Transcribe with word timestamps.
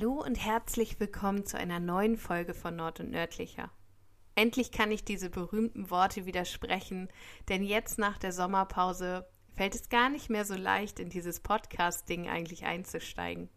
Hallo 0.00 0.22
und 0.24 0.36
herzlich 0.36 0.98
willkommen 0.98 1.44
zu 1.44 1.58
einer 1.58 1.78
neuen 1.78 2.16
Folge 2.16 2.54
von 2.54 2.74
Nord 2.74 3.00
und 3.00 3.10
Nördlicher. 3.10 3.70
Endlich 4.34 4.72
kann 4.72 4.90
ich 4.90 5.04
diese 5.04 5.28
berühmten 5.28 5.90
Worte 5.90 6.24
widersprechen, 6.24 7.08
denn 7.50 7.62
jetzt 7.62 7.98
nach 7.98 8.16
der 8.16 8.32
Sommerpause 8.32 9.28
fällt 9.52 9.74
es 9.74 9.90
gar 9.90 10.08
nicht 10.08 10.30
mehr 10.30 10.46
so 10.46 10.54
leicht, 10.54 11.00
in 11.00 11.10
dieses 11.10 11.40
Podcast-Ding 11.40 12.30
eigentlich 12.30 12.64
einzusteigen. 12.64 13.50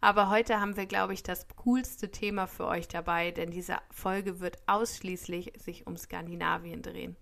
Aber 0.00 0.30
heute 0.30 0.60
haben 0.60 0.76
wir, 0.76 0.86
glaube 0.86 1.14
ich, 1.14 1.24
das 1.24 1.48
coolste 1.56 2.12
Thema 2.12 2.46
für 2.46 2.66
euch 2.68 2.86
dabei, 2.86 3.32
denn 3.32 3.50
diese 3.50 3.78
Folge 3.90 4.38
wird 4.38 4.58
ausschließlich 4.68 5.54
sich 5.56 5.88
um 5.88 5.96
Skandinavien 5.96 6.82
drehen. 6.82 7.16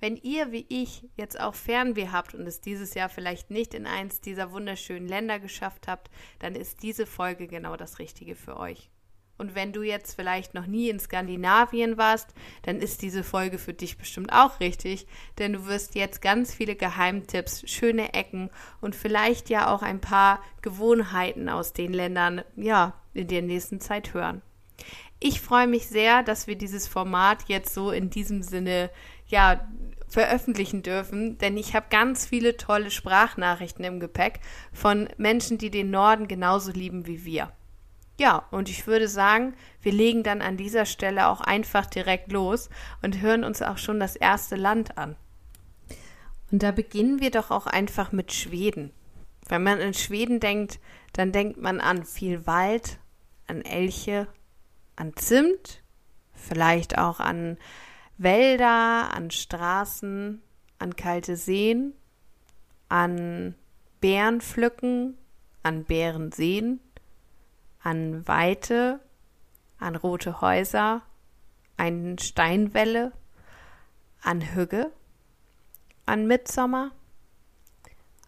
Wenn 0.00 0.16
ihr 0.16 0.52
wie 0.52 0.66
ich 0.68 1.08
jetzt 1.16 1.38
auch 1.40 1.54
Fernweh 1.54 2.08
habt 2.08 2.34
und 2.34 2.46
es 2.46 2.60
dieses 2.60 2.94
Jahr 2.94 3.08
vielleicht 3.08 3.50
nicht 3.50 3.74
in 3.74 3.86
eins 3.86 4.20
dieser 4.20 4.52
wunderschönen 4.52 5.08
Länder 5.08 5.38
geschafft 5.38 5.88
habt, 5.88 6.10
dann 6.38 6.54
ist 6.54 6.82
diese 6.82 7.06
Folge 7.06 7.46
genau 7.46 7.76
das 7.76 7.98
Richtige 7.98 8.36
für 8.36 8.56
euch. 8.56 8.90
Und 9.40 9.54
wenn 9.54 9.72
du 9.72 9.80
jetzt 9.82 10.16
vielleicht 10.16 10.52
noch 10.52 10.66
nie 10.66 10.90
in 10.90 11.00
Skandinavien 11.00 11.96
warst, 11.96 12.34
dann 12.60 12.76
ist 12.76 13.00
diese 13.00 13.24
Folge 13.24 13.56
für 13.56 13.72
dich 13.72 13.96
bestimmt 13.96 14.34
auch 14.34 14.60
richtig, 14.60 15.06
denn 15.38 15.54
du 15.54 15.64
wirst 15.64 15.94
jetzt 15.94 16.20
ganz 16.20 16.54
viele 16.54 16.76
Geheimtipps, 16.76 17.62
schöne 17.64 18.12
Ecken 18.12 18.50
und 18.82 18.94
vielleicht 18.94 19.48
ja 19.48 19.74
auch 19.74 19.80
ein 19.80 20.02
paar 20.02 20.42
Gewohnheiten 20.60 21.48
aus 21.48 21.72
den 21.72 21.94
Ländern, 21.94 22.42
ja, 22.54 23.00
in 23.14 23.28
der 23.28 23.40
nächsten 23.40 23.80
Zeit 23.80 24.12
hören. 24.12 24.42
Ich 25.20 25.40
freue 25.40 25.66
mich 25.66 25.86
sehr, 25.86 26.22
dass 26.22 26.46
wir 26.46 26.56
dieses 26.56 26.86
Format 26.86 27.44
jetzt 27.46 27.72
so 27.72 27.92
in 27.92 28.10
diesem 28.10 28.42
Sinne 28.42 28.90
ja 29.30 29.60
veröffentlichen 30.08 30.82
dürfen, 30.82 31.38
denn 31.38 31.56
ich 31.56 31.74
habe 31.74 31.86
ganz 31.88 32.26
viele 32.26 32.56
tolle 32.56 32.90
Sprachnachrichten 32.90 33.84
im 33.84 34.00
Gepäck 34.00 34.40
von 34.72 35.08
Menschen, 35.16 35.56
die 35.56 35.70
den 35.70 35.90
Norden 35.90 36.26
genauso 36.26 36.72
lieben 36.72 37.06
wie 37.06 37.24
wir. 37.24 37.52
Ja, 38.18 38.44
und 38.50 38.68
ich 38.68 38.86
würde 38.86 39.08
sagen, 39.08 39.54
wir 39.80 39.92
legen 39.92 40.22
dann 40.22 40.42
an 40.42 40.58
dieser 40.58 40.84
Stelle 40.84 41.28
auch 41.28 41.40
einfach 41.40 41.86
direkt 41.86 42.30
los 42.32 42.68
und 43.02 43.22
hören 43.22 43.44
uns 43.44 43.62
auch 43.62 43.78
schon 43.78 43.98
das 43.98 44.14
erste 44.14 44.56
Land 44.56 44.98
an. 44.98 45.16
Und 46.50 46.62
da 46.62 46.72
beginnen 46.72 47.20
wir 47.20 47.30
doch 47.30 47.50
auch 47.50 47.66
einfach 47.66 48.12
mit 48.12 48.32
Schweden. 48.32 48.92
Wenn 49.48 49.62
man 49.62 49.80
an 49.80 49.94
Schweden 49.94 50.38
denkt, 50.38 50.80
dann 51.12 51.32
denkt 51.32 51.62
man 51.62 51.80
an 51.80 52.04
viel 52.04 52.46
Wald, 52.46 52.98
an 53.46 53.62
Elche, 53.62 54.26
an 54.96 55.14
Zimt, 55.16 55.82
vielleicht 56.34 56.98
auch 56.98 57.20
an 57.20 57.56
Wälder, 58.22 59.14
an 59.14 59.30
Straßen, 59.30 60.42
an 60.78 60.96
kalte 60.96 61.36
Seen, 61.36 61.94
an 62.90 63.54
Bärenpflücken, 64.02 65.16
an 65.62 65.84
Bärenseen, 65.84 66.80
an 67.82 68.28
Weite, 68.28 69.00
an 69.78 69.96
rote 69.96 70.42
Häuser, 70.42 71.02
an 71.78 72.18
Steinwälle, 72.18 73.12
an 74.22 74.54
Hügge, 74.54 74.92
an 76.04 76.26
Mitsommer, 76.26 76.92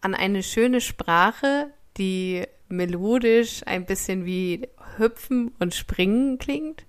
an 0.01 0.15
eine 0.15 0.41
schöne 0.41 0.81
Sprache, 0.81 1.71
die 1.97 2.47
melodisch 2.67 3.61
ein 3.67 3.85
bisschen 3.85 4.25
wie 4.25 4.67
Hüpfen 4.97 5.53
und 5.59 5.75
Springen 5.75 6.39
klingt, 6.39 6.85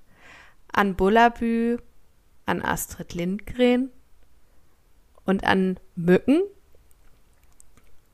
an 0.73 0.97
Bullabü, 0.97 1.79
an 2.47 2.63
Astrid 2.63 3.15
Lindgren 3.15 3.91
und 5.25 5.45
an 5.45 5.79
Mücken 5.97 6.43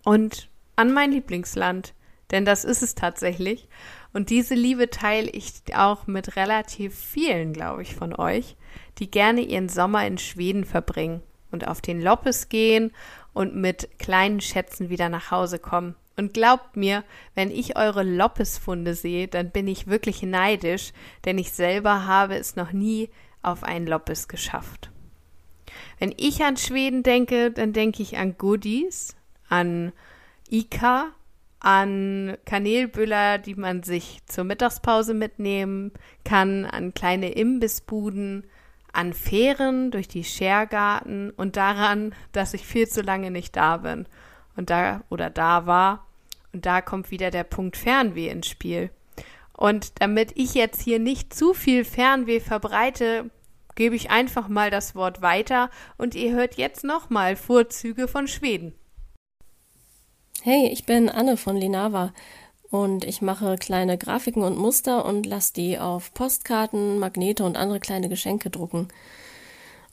und 0.04 0.48
an 0.76 0.92
mein 0.92 1.12
Lieblingsland, 1.12 1.94
denn 2.30 2.44
das 2.44 2.64
ist 2.64 2.82
es 2.82 2.94
tatsächlich. 2.94 3.68
Und 4.12 4.30
diese 4.30 4.54
Liebe 4.54 4.90
teile 4.90 5.30
ich 5.30 5.62
auch 5.74 6.06
mit 6.06 6.36
relativ 6.36 6.94
vielen, 6.94 7.52
glaube 7.52 7.82
ich, 7.82 7.94
von 7.94 8.14
euch, 8.14 8.56
die 8.98 9.10
gerne 9.10 9.40
ihren 9.40 9.68
Sommer 9.68 10.06
in 10.06 10.18
Schweden 10.18 10.64
verbringen 10.64 11.22
und 11.50 11.66
auf 11.66 11.80
den 11.80 12.00
Loppes 12.00 12.48
gehen 12.48 12.92
und 13.32 13.54
mit 13.54 13.98
kleinen 13.98 14.40
Schätzen 14.40 14.90
wieder 14.90 15.08
nach 15.08 15.30
Hause 15.30 15.58
kommen. 15.58 15.94
Und 16.16 16.34
glaubt 16.34 16.76
mir, 16.76 17.04
wenn 17.34 17.50
ich 17.50 17.76
eure 17.76 18.02
Loppesfunde 18.02 18.94
sehe, 18.94 19.28
dann 19.28 19.50
bin 19.50 19.66
ich 19.68 19.86
wirklich 19.86 20.22
neidisch, 20.22 20.92
denn 21.24 21.38
ich 21.38 21.52
selber 21.52 22.06
habe 22.06 22.36
es 22.36 22.56
noch 22.56 22.72
nie 22.72 23.10
auf 23.42 23.64
ein 23.64 23.86
Loppes 23.86 24.28
geschafft. 24.28 24.90
Wenn 25.98 26.14
ich 26.16 26.42
an 26.42 26.56
Schweden 26.56 27.02
denke, 27.02 27.50
dann 27.50 27.72
denke 27.72 28.02
ich 28.02 28.16
an 28.16 28.36
Goodies, 28.38 29.16
an 29.48 29.92
Ika, 30.48 31.12
an 31.60 32.36
Kanelbüller, 32.46 33.38
die 33.38 33.54
man 33.54 33.82
sich 33.82 34.18
zur 34.26 34.44
Mittagspause 34.44 35.14
mitnehmen 35.14 35.92
kann, 36.24 36.64
an 36.64 36.94
kleine 36.94 37.32
Imbissbuden, 37.32 38.44
an 38.92 39.12
Fähren 39.12 39.90
durch 39.90 40.08
die 40.08 40.24
Schergarten 40.24 41.30
und 41.30 41.56
daran, 41.56 42.14
dass 42.32 42.54
ich 42.54 42.66
viel 42.66 42.88
zu 42.88 43.02
lange 43.02 43.30
nicht 43.30 43.56
da 43.56 43.76
bin 43.76 44.06
und 44.56 44.70
da 44.70 45.02
oder 45.10 45.30
da 45.30 45.66
war. 45.66 46.06
Und 46.52 46.66
da 46.66 46.80
kommt 46.80 47.10
wieder 47.10 47.30
der 47.30 47.44
Punkt 47.44 47.76
Fernweh 47.76 48.28
ins 48.28 48.48
Spiel. 48.48 48.90
Und 49.60 50.00
damit 50.00 50.32
ich 50.36 50.54
jetzt 50.54 50.80
hier 50.80 50.98
nicht 50.98 51.34
zu 51.34 51.52
viel 51.52 51.84
Fernweh 51.84 52.40
verbreite, 52.40 53.28
gebe 53.74 53.94
ich 53.94 54.10
einfach 54.10 54.48
mal 54.48 54.70
das 54.70 54.94
Wort 54.94 55.20
weiter 55.20 55.68
und 55.98 56.14
ihr 56.14 56.32
hört 56.32 56.54
jetzt 56.54 56.82
nochmal 56.82 57.36
Vorzüge 57.36 58.08
von 58.08 58.26
Schweden. 58.26 58.72
Hey, 60.40 60.70
ich 60.72 60.86
bin 60.86 61.10
Anne 61.10 61.36
von 61.36 61.56
Linava 61.56 62.14
und 62.70 63.04
ich 63.04 63.20
mache 63.20 63.56
kleine 63.56 63.98
Grafiken 63.98 64.42
und 64.42 64.56
Muster 64.56 65.04
und 65.04 65.26
lasse 65.26 65.52
die 65.52 65.78
auf 65.78 66.14
Postkarten, 66.14 66.98
Magnete 66.98 67.44
und 67.44 67.58
andere 67.58 67.80
kleine 67.80 68.08
Geschenke 68.08 68.48
drucken. 68.48 68.88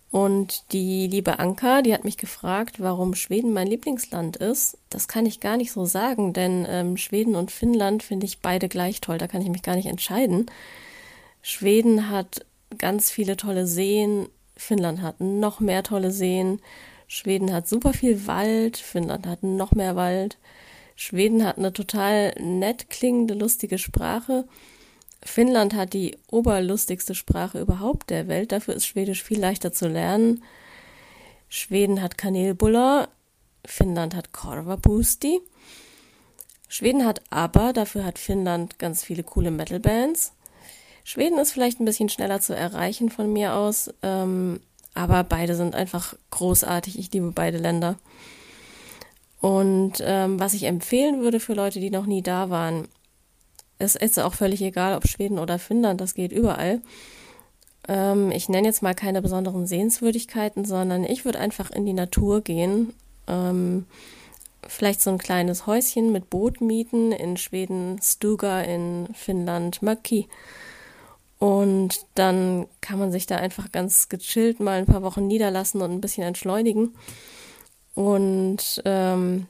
Und 0.09 0.71
die 0.71 1.07
liebe 1.07 1.39
Anka, 1.39 1.81
die 1.81 1.93
hat 1.93 2.05
mich 2.05 2.17
gefragt, 2.17 2.79
warum 2.79 3.13
Schweden 3.13 3.51
mein 3.51 3.67
Lieblingsland 3.67 4.37
ist. 4.37 4.77
Das 4.89 5.07
kann 5.07 5.25
ich 5.25 5.41
gar 5.41 5.57
nicht 5.57 5.73
so 5.73 5.85
sagen, 5.85 6.31
denn 6.31 6.65
ähm, 6.69 6.95
Schweden 6.95 7.35
und 7.35 7.51
Finnland 7.51 8.03
finde 8.03 8.25
ich 8.25 8.39
beide 8.39 8.69
gleich 8.69 9.01
toll. 9.01 9.17
Da 9.17 9.27
kann 9.27 9.41
ich 9.41 9.49
mich 9.49 9.63
gar 9.63 9.75
nicht 9.75 9.87
entscheiden. 9.87 10.45
Schweden 11.41 12.09
hat 12.09 12.45
ganz 12.77 13.11
viele 13.11 13.35
tolle 13.35 13.67
Seen. 13.67 14.29
Finnland 14.55 15.01
hat 15.01 15.19
noch 15.19 15.59
mehr 15.59 15.83
tolle 15.83 16.11
Seen. 16.11 16.61
Schweden 17.07 17.53
hat 17.53 17.67
super 17.67 17.93
viel 17.93 18.27
Wald. 18.27 18.77
Finnland 18.77 19.27
hat 19.27 19.43
noch 19.43 19.73
mehr 19.73 19.95
Wald. 19.97 20.37
Schweden 20.95 21.45
hat 21.45 21.57
eine 21.57 21.73
total 21.73 22.33
nett 22.39 22.89
klingende, 22.89 23.33
lustige 23.33 23.77
Sprache. 23.77 24.45
Finnland 25.23 25.73
hat 25.73 25.93
die 25.93 26.17
oberlustigste 26.29 27.15
Sprache 27.15 27.59
überhaupt 27.59 28.09
der 28.09 28.27
Welt. 28.27 28.51
Dafür 28.51 28.75
ist 28.75 28.85
Schwedisch 28.85 29.23
viel 29.23 29.39
leichter 29.39 29.73
zu 29.73 29.87
lernen. 29.87 30.43
Schweden 31.49 32.01
hat 32.01 32.17
Kanelbuller. 32.17 33.09
Finnland 33.65 34.15
hat 34.15 34.31
Korvapusti. 34.31 35.41
Schweden 36.69 37.05
hat 37.05 37.21
aber, 37.29 37.73
dafür 37.73 38.03
hat 38.03 38.19
Finnland 38.19 38.77
ganz 38.79 39.03
viele 39.03 39.23
coole 39.23 39.51
Metal-Bands. 39.51 40.33
Schweden 41.03 41.39
ist 41.39 41.53
vielleicht 41.53 41.79
ein 41.79 41.85
bisschen 41.85 42.09
schneller 42.09 42.41
zu 42.41 42.53
erreichen 42.53 43.09
von 43.09 43.31
mir 43.31 43.55
aus, 43.55 43.93
ähm, 44.03 44.59
aber 44.93 45.23
beide 45.23 45.55
sind 45.55 45.73
einfach 45.73 46.15
großartig. 46.31 46.99
Ich 46.99 47.11
liebe 47.13 47.31
beide 47.31 47.57
Länder. 47.57 47.95
Und 49.39 49.93
ähm, 50.01 50.39
was 50.39 50.53
ich 50.53 50.63
empfehlen 50.63 51.21
würde 51.21 51.39
für 51.39 51.53
Leute, 51.53 51.79
die 51.79 51.91
noch 51.91 52.05
nie 52.05 52.21
da 52.21 52.49
waren, 52.49 52.87
es 53.79 53.95
ist 53.95 54.19
auch 54.19 54.33
völlig 54.33 54.61
egal, 54.61 54.95
ob 54.95 55.07
Schweden 55.07 55.39
oder 55.39 55.59
Finnland, 55.59 56.01
das 56.01 56.13
geht 56.13 56.31
überall. 56.31 56.81
Ähm, 57.87 58.31
ich 58.31 58.49
nenne 58.49 58.67
jetzt 58.67 58.81
mal 58.81 58.95
keine 58.95 59.21
besonderen 59.21 59.67
Sehenswürdigkeiten, 59.67 60.65
sondern 60.65 61.03
ich 61.03 61.25
würde 61.25 61.39
einfach 61.39 61.71
in 61.71 61.85
die 61.85 61.93
Natur 61.93 62.41
gehen. 62.41 62.93
Ähm, 63.27 63.85
vielleicht 64.67 65.01
so 65.01 65.11
ein 65.11 65.19
kleines 65.19 65.67
Häuschen 65.67 66.11
mit 66.11 66.29
Boot 66.29 66.59
mieten, 66.59 67.11
in 67.11 67.37
Schweden 67.37 67.99
Stuga, 68.01 68.61
in 68.61 69.07
Finnland 69.13 69.81
Maki. 69.81 70.27
Und 71.39 72.05
dann 72.15 72.65
kann 72.81 72.97
man 72.97 73.11
sich 73.11 73.27
da 73.27 73.35
einfach 73.35 73.71
ganz 73.71 74.09
gechillt 74.09 74.59
mal 74.59 74.79
ein 74.79 74.87
paar 74.87 75.03
Wochen 75.03 75.27
niederlassen 75.27 75.81
und 75.81 75.91
ein 75.91 76.01
bisschen 76.01 76.23
entschleunigen. 76.23 76.95
Und 77.93 78.81
ähm, 78.85 79.45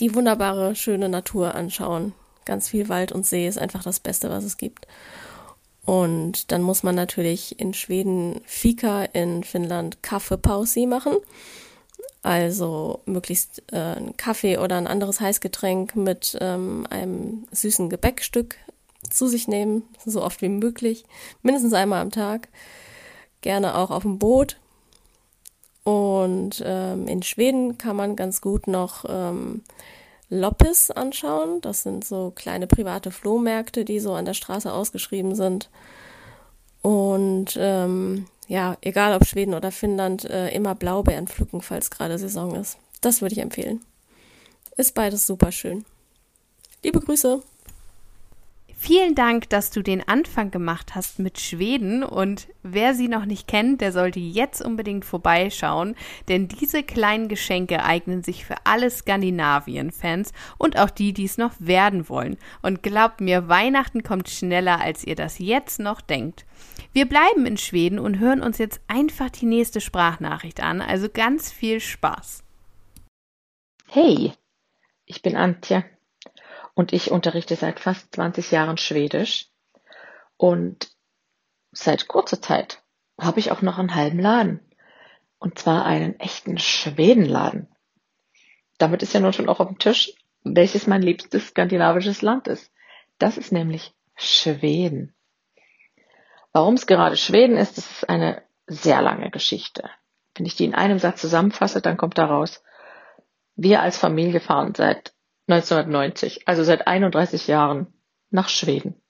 die 0.00 0.14
wunderbare, 0.14 0.74
schöne 0.74 1.10
Natur 1.10 1.54
anschauen 1.54 2.14
ganz 2.46 2.68
viel 2.68 2.88
Wald 2.88 3.12
und 3.12 3.26
See 3.26 3.46
ist 3.46 3.58
einfach 3.58 3.82
das 3.82 4.00
Beste, 4.00 4.30
was 4.30 4.44
es 4.44 4.56
gibt. 4.56 4.86
Und 5.84 6.50
dann 6.50 6.62
muss 6.62 6.82
man 6.82 6.94
natürlich 6.94 7.60
in 7.60 7.74
Schweden 7.74 8.40
Fika, 8.44 9.04
in 9.04 9.44
Finnland 9.44 10.02
Kaffeepausi 10.02 10.86
machen. 10.86 11.16
Also 12.22 13.02
möglichst 13.06 13.62
äh, 13.70 13.76
einen 13.76 14.16
Kaffee 14.16 14.58
oder 14.58 14.76
ein 14.78 14.88
anderes 14.88 15.20
Heißgetränk 15.20 15.94
mit 15.94 16.36
ähm, 16.40 16.86
einem 16.90 17.46
süßen 17.52 17.88
Gebäckstück 17.88 18.56
zu 19.08 19.28
sich 19.28 19.46
nehmen, 19.46 19.84
so 20.04 20.24
oft 20.24 20.42
wie 20.42 20.48
möglich, 20.48 21.04
mindestens 21.42 21.72
einmal 21.72 22.02
am 22.02 22.10
Tag. 22.10 22.48
Gerne 23.42 23.76
auch 23.76 23.92
auf 23.92 24.02
dem 24.02 24.18
Boot. 24.18 24.58
Und 25.84 26.64
ähm, 26.66 27.06
in 27.06 27.22
Schweden 27.22 27.78
kann 27.78 27.94
man 27.94 28.16
ganz 28.16 28.40
gut 28.40 28.66
noch 28.66 29.04
ähm, 29.08 29.62
Loppis 30.28 30.90
anschauen. 30.90 31.60
Das 31.60 31.82
sind 31.82 32.04
so 32.04 32.32
kleine 32.34 32.66
private 32.66 33.10
Flohmärkte, 33.10 33.84
die 33.84 34.00
so 34.00 34.14
an 34.14 34.24
der 34.24 34.34
Straße 34.34 34.72
ausgeschrieben 34.72 35.34
sind. 35.34 35.70
Und 36.82 37.56
ähm, 37.58 38.26
ja, 38.48 38.76
egal 38.80 39.14
ob 39.14 39.26
Schweden 39.26 39.54
oder 39.54 39.72
Finnland, 39.72 40.24
äh, 40.24 40.50
immer 40.50 40.74
Blaubeeren 40.74 41.26
pflücken, 41.26 41.62
falls 41.62 41.90
gerade 41.90 42.18
Saison 42.18 42.54
ist. 42.54 42.78
Das 43.00 43.22
würde 43.22 43.34
ich 43.34 43.40
empfehlen. 43.40 43.80
Ist 44.76 44.94
beides 44.94 45.26
super 45.26 45.52
schön. 45.52 45.84
Liebe 46.82 47.00
Grüße! 47.00 47.42
Vielen 48.78 49.14
Dank, 49.14 49.48
dass 49.48 49.70
du 49.70 49.82
den 49.82 50.06
Anfang 50.06 50.50
gemacht 50.50 50.94
hast 50.94 51.18
mit 51.18 51.40
Schweden 51.40 52.04
und 52.04 52.48
wer 52.62 52.94
sie 52.94 53.08
noch 53.08 53.24
nicht 53.24 53.48
kennt, 53.48 53.80
der 53.80 53.90
sollte 53.90 54.20
jetzt 54.20 54.60
unbedingt 54.60 55.06
vorbeischauen, 55.06 55.96
denn 56.28 56.46
diese 56.46 56.82
kleinen 56.82 57.28
Geschenke 57.28 57.82
eignen 57.82 58.22
sich 58.22 58.44
für 58.44 58.54
alle 58.64 58.90
Skandinavien-Fans 58.90 60.32
und 60.58 60.78
auch 60.78 60.90
die, 60.90 61.14
die 61.14 61.24
es 61.24 61.38
noch 61.38 61.54
werden 61.58 62.10
wollen. 62.10 62.36
Und 62.60 62.82
glaubt 62.82 63.22
mir, 63.22 63.48
Weihnachten 63.48 64.02
kommt 64.02 64.28
schneller, 64.28 64.78
als 64.78 65.04
ihr 65.04 65.16
das 65.16 65.38
jetzt 65.38 65.80
noch 65.80 66.02
denkt. 66.02 66.44
Wir 66.92 67.08
bleiben 67.08 67.46
in 67.46 67.56
Schweden 67.56 67.98
und 67.98 68.18
hören 68.18 68.42
uns 68.42 68.58
jetzt 68.58 68.82
einfach 68.88 69.30
die 69.30 69.46
nächste 69.46 69.80
Sprachnachricht 69.80 70.62
an, 70.62 70.82
also 70.82 71.08
ganz 71.08 71.50
viel 71.50 71.80
Spaß. 71.80 72.44
Hey, 73.88 74.34
ich 75.06 75.22
bin 75.22 75.34
Antje 75.34 75.82
und 76.76 76.92
ich 76.92 77.10
unterrichte 77.10 77.56
seit 77.56 77.80
fast 77.80 78.14
20 78.14 78.50
Jahren 78.50 78.76
Schwedisch. 78.76 79.48
Und 80.36 80.90
seit 81.72 82.06
kurzer 82.06 82.42
Zeit 82.42 82.82
habe 83.18 83.40
ich 83.40 83.50
auch 83.50 83.62
noch 83.62 83.78
einen 83.78 83.94
halben 83.94 84.20
Laden. 84.20 84.60
Und 85.38 85.58
zwar 85.58 85.86
einen 85.86 86.20
echten 86.20 86.58
Schwedenladen. 86.58 87.74
Damit 88.76 89.02
ist 89.02 89.14
ja 89.14 89.20
nun 89.20 89.32
schon 89.32 89.48
auch 89.48 89.58
auf 89.58 89.68
dem 89.68 89.78
Tisch, 89.78 90.12
welches 90.44 90.86
mein 90.86 91.00
liebstes 91.00 91.48
skandinavisches 91.48 92.20
Land 92.20 92.46
ist. 92.46 92.70
Das 93.18 93.38
ist 93.38 93.52
nämlich 93.52 93.94
Schweden. 94.14 95.14
Warum 96.52 96.74
es 96.74 96.86
gerade 96.86 97.16
Schweden 97.16 97.56
ist, 97.56 97.78
das 97.78 97.90
ist 97.90 98.08
eine 98.08 98.42
sehr 98.66 99.00
lange 99.00 99.30
Geschichte. 99.30 99.88
Wenn 100.34 100.44
ich 100.44 100.56
die 100.56 100.66
in 100.66 100.74
einem 100.74 100.98
Satz 100.98 101.22
zusammenfasse, 101.22 101.80
dann 101.80 101.96
kommt 101.96 102.18
daraus, 102.18 102.62
wir 103.54 103.80
als 103.80 103.96
Familie 103.96 104.40
fahren 104.40 104.74
seit 104.74 105.15
1990, 105.48 106.48
also 106.48 106.64
seit 106.64 106.86
31 106.86 107.46
Jahren, 107.46 107.92
nach 108.30 108.48
Schweden. 108.48 109.00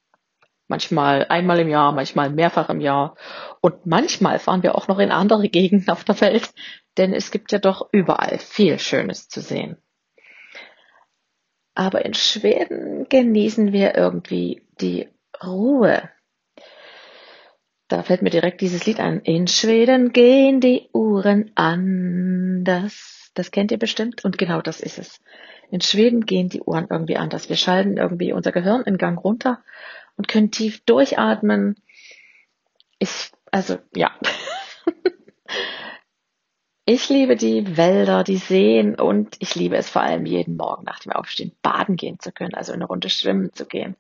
Manchmal 0.69 1.27
einmal 1.29 1.61
im 1.61 1.69
Jahr, 1.69 1.93
manchmal 1.93 2.31
mehrfach 2.31 2.69
im 2.71 2.81
Jahr. 2.81 3.17
Und 3.61 3.87
manchmal 3.87 4.39
fahren 4.39 4.63
wir 4.63 4.75
auch 4.75 4.89
noch 4.89 4.99
in 4.99 5.13
andere 5.13 5.49
Gegenden 5.49 5.89
auf 5.91 6.05
der 6.05 6.21
Welt, 6.21 6.51
denn 6.97 7.13
es 7.13 7.31
gibt 7.31 7.53
ja 7.53 7.59
doch 7.59 7.89
überall 7.93 8.39
viel 8.39 8.79
Schönes 8.79 9.29
zu 9.29 9.41
sehen. 9.41 9.77
Aber 11.75 12.05
in 12.05 12.15
Schweden 12.15 13.07
genießen 13.09 13.73
wir 13.73 13.95
irgendwie 13.95 14.67
die 14.81 15.09
Ruhe. 15.45 16.11
Da 17.89 18.03
fällt 18.03 18.23
mir 18.23 18.31
direkt 18.31 18.61
dieses 18.61 18.87
Lied 18.87 18.99
ein. 18.99 19.21
In 19.21 19.47
Schweden 19.47 20.13
gehen 20.13 20.61
die 20.61 20.89
Uhren 20.93 21.53
anders. 21.55 23.31
Das 23.35 23.51
kennt 23.51 23.71
ihr 23.71 23.79
bestimmt. 23.79 24.25
Und 24.25 24.39
genau 24.39 24.61
das 24.63 24.81
ist 24.81 24.99
es. 24.99 25.21
In 25.71 25.81
Schweden 25.81 26.27
gehen 26.27 26.49
die 26.49 26.63
Uhren 26.63 26.87
irgendwie 26.91 27.17
anders. 27.17 27.49
Wir 27.49 27.57
schalten 27.57 27.97
irgendwie 27.97 28.33
unser 28.33 28.53
Gehirn 28.53 28.83
in 28.83 28.99
Gang 28.99 29.23
runter 29.23 29.63
und 30.17 30.29
können 30.29 30.51
tief 30.51 30.85
durchatmen. 30.85 31.77
Ich, 32.99 33.31
also, 33.51 33.79
ja. 33.95 34.11
ich 36.85 37.09
liebe 37.09 37.37
die 37.37 37.77
Wälder, 37.77 38.25
die 38.25 38.37
Seen 38.37 38.95
und 38.95 39.37
ich 39.41 39.55
liebe 39.55 39.77
es 39.77 39.91
vor 39.91 40.03
allem 40.03 40.27
jeden 40.27 40.57
Morgen 40.57 40.85
nach 40.85 41.01
dem 41.01 41.13
Aufstehen 41.13 41.53
baden 41.63 41.97
gehen 41.97 42.19
zu 42.21 42.33
können, 42.33 42.55
also 42.55 42.73
eine 42.73 42.87
Runde 42.87 43.11
schwimmen 43.11 43.53
zu 43.53 43.67
gehen. 43.67 43.97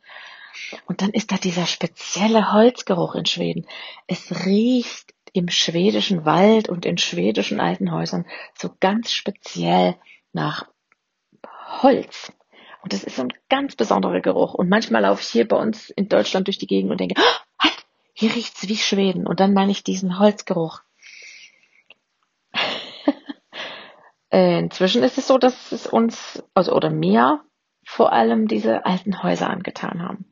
Und 0.86 1.02
dann 1.02 1.10
ist 1.10 1.32
da 1.32 1.36
dieser 1.36 1.66
spezielle 1.66 2.52
Holzgeruch 2.52 3.14
in 3.14 3.26
Schweden. 3.26 3.66
Es 4.06 4.46
riecht 4.46 5.12
im 5.32 5.48
schwedischen 5.50 6.24
Wald 6.24 6.68
und 6.68 6.86
in 6.86 6.96
schwedischen 6.96 7.60
alten 7.60 7.92
Häusern 7.92 8.24
so 8.56 8.70
ganz 8.80 9.12
speziell 9.12 9.96
nach 10.32 10.66
Holz. 11.66 12.32
Und 12.82 12.92
das 12.92 13.04
ist 13.04 13.16
so 13.16 13.22
ein 13.22 13.32
ganz 13.48 13.74
besonderer 13.74 14.20
Geruch. 14.20 14.54
Und 14.54 14.68
manchmal 14.68 15.02
laufe 15.02 15.20
ich 15.20 15.28
hier 15.28 15.48
bei 15.48 15.56
uns 15.56 15.90
in 15.90 16.08
Deutschland 16.08 16.46
durch 16.46 16.58
die 16.58 16.68
Gegend 16.68 16.90
und 16.92 17.00
denke, 17.00 17.16
oh, 17.18 17.40
halt, 17.58 17.84
hier 18.12 18.34
riecht's 18.34 18.68
wie 18.68 18.76
Schweden. 18.76 19.26
Und 19.26 19.40
dann 19.40 19.54
meine 19.54 19.72
ich 19.72 19.82
diesen 19.82 20.18
Holzgeruch. 20.18 20.80
Äh, 24.28 24.58
inzwischen 24.58 25.04
ist 25.04 25.18
es 25.18 25.28
so, 25.28 25.38
dass 25.38 25.70
es 25.70 25.86
uns, 25.86 26.42
also 26.52 26.72
oder 26.74 26.90
mir, 26.90 27.44
vor 27.86 28.12
allem 28.12 28.48
diese 28.48 28.84
alten 28.84 29.22
Häuser 29.22 29.48
angetan 29.48 30.02
haben. 30.02 30.26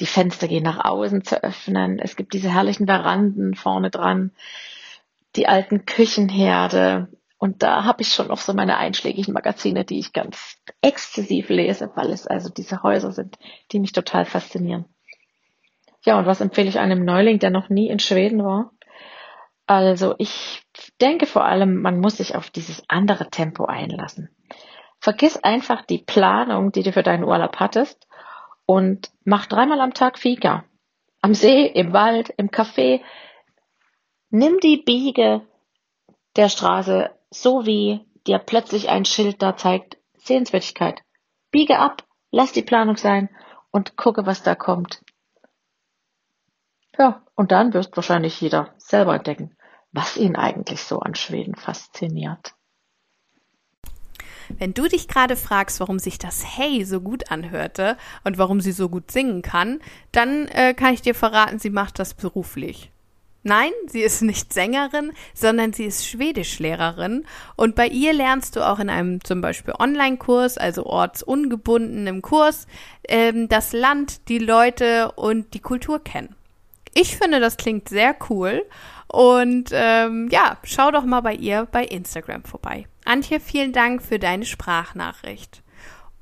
Die 0.00 0.06
Fenster 0.06 0.48
gehen 0.48 0.64
nach 0.64 0.84
außen 0.84 1.22
zu 1.22 1.42
öffnen. 1.42 2.00
Es 2.00 2.16
gibt 2.16 2.34
diese 2.34 2.52
herrlichen 2.52 2.86
Veranden 2.86 3.54
vorne 3.54 3.90
dran. 3.90 4.32
Die 5.36 5.46
alten 5.46 5.86
Küchenherde. 5.86 7.08
Und 7.38 7.62
da 7.62 7.84
habe 7.84 8.02
ich 8.02 8.08
schon 8.08 8.26
noch 8.26 8.40
so 8.40 8.52
meine 8.54 8.78
einschlägigen 8.78 9.32
Magazine, 9.32 9.84
die 9.84 10.00
ich 10.00 10.12
ganz 10.12 10.58
exzessiv 10.86 11.48
lese, 11.48 11.90
weil 11.96 12.12
es 12.12 12.28
also 12.28 12.48
diese 12.48 12.84
Häuser 12.84 13.10
sind, 13.10 13.38
die 13.72 13.80
mich 13.80 13.90
total 13.90 14.24
faszinieren. 14.24 14.84
Ja, 16.04 16.16
und 16.16 16.26
was 16.26 16.40
empfehle 16.40 16.68
ich 16.68 16.78
einem 16.78 17.04
Neuling, 17.04 17.40
der 17.40 17.50
noch 17.50 17.68
nie 17.68 17.88
in 17.88 17.98
Schweden 17.98 18.44
war? 18.44 18.70
Also 19.66 20.14
ich 20.18 20.62
denke 21.00 21.26
vor 21.26 21.44
allem, 21.44 21.82
man 21.82 21.98
muss 21.98 22.18
sich 22.18 22.36
auf 22.36 22.50
dieses 22.50 22.84
andere 22.86 23.30
Tempo 23.30 23.64
einlassen. 23.64 24.30
Vergiss 25.00 25.36
einfach 25.36 25.84
die 25.84 25.98
Planung, 25.98 26.70
die 26.70 26.84
du 26.84 26.92
für 26.92 27.02
deinen 27.02 27.24
Urlaub 27.24 27.56
hattest 27.56 28.06
und 28.64 29.10
mach 29.24 29.46
dreimal 29.46 29.80
am 29.80 29.92
Tag 29.92 30.20
Fika. 30.20 30.64
Am 31.20 31.34
See, 31.34 31.66
im 31.66 31.92
Wald, 31.92 32.32
im 32.36 32.50
Café. 32.50 33.00
Nimm 34.30 34.60
die 34.60 34.76
Biege 34.76 35.42
der 36.36 36.48
Straße 36.48 37.10
so 37.30 37.66
wie 37.66 38.06
dir 38.28 38.38
plötzlich 38.38 38.88
ein 38.88 39.04
Schild 39.04 39.42
da 39.42 39.56
zeigt, 39.56 39.96
Sehenswürdigkeit. 40.26 41.02
Biege 41.50 41.78
ab, 41.78 42.04
lass 42.30 42.52
die 42.52 42.62
Planung 42.62 42.96
sein 42.96 43.28
und 43.70 43.96
gucke, 43.96 44.26
was 44.26 44.42
da 44.42 44.54
kommt. 44.54 45.02
Ja, 46.98 47.22
und 47.34 47.52
dann 47.52 47.74
wirst 47.74 47.96
wahrscheinlich 47.96 48.40
jeder 48.40 48.74
selber 48.78 49.14
entdecken, 49.14 49.56
was 49.92 50.16
ihn 50.16 50.36
eigentlich 50.36 50.82
so 50.82 51.00
an 51.00 51.14
Schweden 51.14 51.54
fasziniert. 51.54 52.54
Wenn 54.48 54.74
du 54.74 54.86
dich 54.88 55.08
gerade 55.08 55.36
fragst, 55.36 55.80
warum 55.80 55.98
sich 55.98 56.18
das 56.18 56.56
Hey 56.56 56.84
so 56.84 57.00
gut 57.00 57.30
anhörte 57.30 57.96
und 58.24 58.38
warum 58.38 58.60
sie 58.60 58.72
so 58.72 58.88
gut 58.88 59.10
singen 59.10 59.42
kann, 59.42 59.80
dann 60.12 60.46
äh, 60.48 60.72
kann 60.74 60.94
ich 60.94 61.02
dir 61.02 61.14
verraten, 61.14 61.58
sie 61.58 61.70
macht 61.70 61.98
das 61.98 62.14
beruflich. 62.14 62.92
Nein, 63.46 63.70
sie 63.86 64.00
ist 64.00 64.22
nicht 64.22 64.52
Sängerin, 64.52 65.12
sondern 65.32 65.72
sie 65.72 65.84
ist 65.84 66.04
Schwedischlehrerin 66.08 67.24
und 67.54 67.76
bei 67.76 67.86
ihr 67.86 68.12
lernst 68.12 68.56
du 68.56 68.66
auch 68.66 68.80
in 68.80 68.90
einem 68.90 69.22
zum 69.22 69.40
Beispiel 69.40 69.72
Online-Kurs, 69.78 70.58
also 70.58 70.84
ortsungebundenem 70.84 72.22
Kurs, 72.22 72.66
ähm, 73.06 73.48
das 73.48 73.72
Land, 73.72 74.28
die 74.28 74.38
Leute 74.38 75.12
und 75.12 75.54
die 75.54 75.60
Kultur 75.60 76.02
kennen. 76.02 76.34
Ich 76.92 77.16
finde, 77.16 77.38
das 77.38 77.56
klingt 77.56 77.88
sehr 77.88 78.16
cool 78.30 78.64
und 79.06 79.70
ähm, 79.70 80.28
ja, 80.32 80.56
schau 80.64 80.90
doch 80.90 81.04
mal 81.04 81.20
bei 81.20 81.34
ihr 81.34 81.68
bei 81.70 81.84
Instagram 81.84 82.42
vorbei. 82.42 82.88
Antje, 83.04 83.38
vielen 83.38 83.72
Dank 83.72 84.02
für 84.02 84.18
deine 84.18 84.44
Sprachnachricht. 84.44 85.62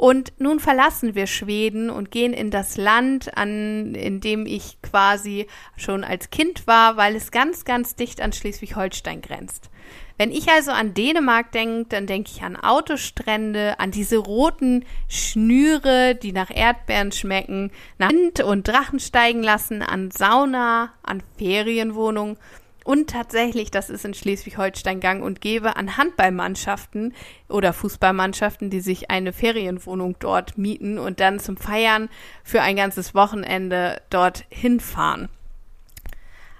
Und 0.05 0.35
nun 0.39 0.61
verlassen 0.61 1.15
wir 1.15 1.27
Schweden 1.27 1.89
und 1.89 2.11
gehen 2.11 2.35
in 2.35 2.51
das 2.51 2.77
Land, 2.77 3.39
an, 3.39 3.95
in 3.95 4.21
dem 4.21 4.45
ich 4.45 4.77
quasi 4.83 5.47
schon 5.79 6.05
als 6.05 6.29
Kind 6.29 6.67
war, 6.67 6.99
weil 6.99 7.17
es 7.17 7.31
ganz, 7.31 7.65
ganz 7.65 7.97
dicht 7.97 8.21
an 8.21 8.35
Schleswig-Holstein 8.35 9.23
grenzt. 9.23 9.71
Wenn 10.19 10.31
ich 10.31 10.47
also 10.51 10.73
an 10.73 10.93
Dänemark 10.93 11.53
denke, 11.53 11.87
dann 11.89 12.07
denke 12.07 12.31
ich 12.35 12.43
an 12.43 12.57
Autostrände, 12.57 13.81
an 13.81 13.93
diese 13.93 14.19
roten 14.19 14.85
Schnüre, 15.09 16.15
die 16.15 16.33
nach 16.33 16.51
Erdbeeren 16.55 17.11
schmecken, 17.11 17.71
nach 17.97 18.11
Wind 18.11 18.41
und 18.41 18.69
Drachen 18.69 19.01
steigen 19.01 19.43
lassen, 19.43 19.81
an 19.81 20.11
Sauna, 20.11 20.93
an 21.03 21.23
Ferienwohnungen 21.39 22.37
und 22.85 23.09
tatsächlich, 23.09 23.71
das 23.71 23.89
ist 23.89 24.05
in 24.05 24.13
Schleswig-Holstein 24.13 25.01
gang 25.01 25.25
und 25.25 25.41
gäbe, 25.41 25.77
an 25.77 25.97
Handballmannschaften 25.97 27.15
oder 27.49 27.73
Fußballmannschaften, 27.73 28.69
die 28.69 28.81
sich 28.81 29.11
eine 29.11 29.33
Ferienwohnung 29.33 30.17
dort 30.19 30.59
mieten 30.59 30.99
und 30.99 31.19
dann 31.19 31.41
zum 31.41 31.57
Feiern 31.57 32.11
für 32.45 32.61
ein 32.61 32.77
ganzes 32.77 33.15
Wochenende 33.15 34.03
dort 34.11 34.45
hinfahren. 34.51 35.31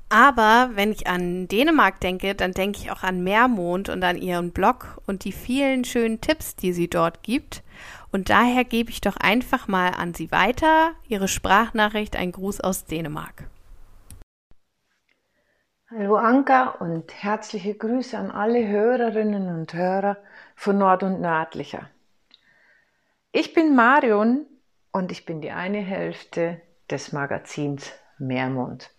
Aber 0.09 0.71
wenn 0.75 0.93
ich 0.93 1.07
an 1.07 1.47
Dänemark 1.49 2.01
denke, 2.01 2.35
dann 2.35 2.53
denke 2.53 2.79
ich 2.79 2.91
auch 2.91 3.03
an 3.03 3.23
Meermond 3.23 3.91
und 3.91 4.03
an 4.03 4.17
ihren 4.17 4.53
Blog 4.53 5.03
und 5.07 5.25
die 5.25 5.33
vielen 5.33 5.85
schönen 5.85 6.21
Tipps, 6.21 6.57
die 6.57 6.73
sie 6.73 6.89
dort 6.89 7.23
gibt. 7.23 7.63
Und 8.13 8.31
daher 8.31 8.65
gebe 8.65 8.91
ich 8.91 9.01
doch 9.01 9.17
einfach 9.17 9.69
mal 9.69 9.89
an 9.89 10.15
sie 10.15 10.31
weiter, 10.31 10.93
ihre 11.09 11.29
Sprachnachricht, 11.29 12.17
ein 12.17 12.33
Gruß 12.33 12.61
aus 12.61 12.85
Dänemark. 12.85 13.49
Hallo 15.97 16.17
Anka 16.17 16.71
und 16.81 17.23
herzliche 17.23 17.75
Grüße 17.75 18.19
an 18.19 18.33
alle 18.33 18.67
Hörerinnen 18.67 19.47
und 19.55 19.75
Hörer 19.75 20.17
von 20.57 20.77
Nord 20.77 21.05
und 21.05 21.21
Nördlicher. 21.21 21.89
Ich 23.31 23.55
bin 23.55 23.77
Marion 23.77 24.45
und 24.91 25.13
ich 25.13 25.25
bin 25.25 25.41
die 25.41 25.53
eine 25.53 25.79
Hälfte 25.79 26.61
des 26.91 27.13
Magazins 27.13 27.93
Meermond. 28.19 28.91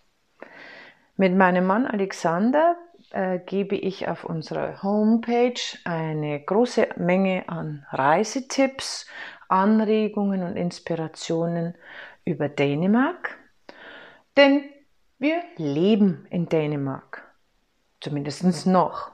Mit 1.18 1.36
meinem 1.36 1.66
Mann 1.66 1.86
Alexander 1.86 2.76
äh, 3.10 3.40
gebe 3.40 3.76
ich 3.76 4.08
auf 4.08 4.24
unserer 4.24 4.82
Homepage 4.82 5.60
eine 5.84 6.40
große 6.40 6.88
Menge 6.96 7.46
an 7.46 7.84
Reisetipps, 7.90 9.06
Anregungen 9.48 10.42
und 10.42 10.56
Inspirationen 10.56 11.74
über 12.24 12.48
Dänemark. 12.48 13.36
Denn 14.38 14.64
wir 15.18 15.42
leben 15.56 16.26
in 16.30 16.48
Dänemark. 16.48 17.22
Zumindest 18.00 18.66
noch. 18.66 19.12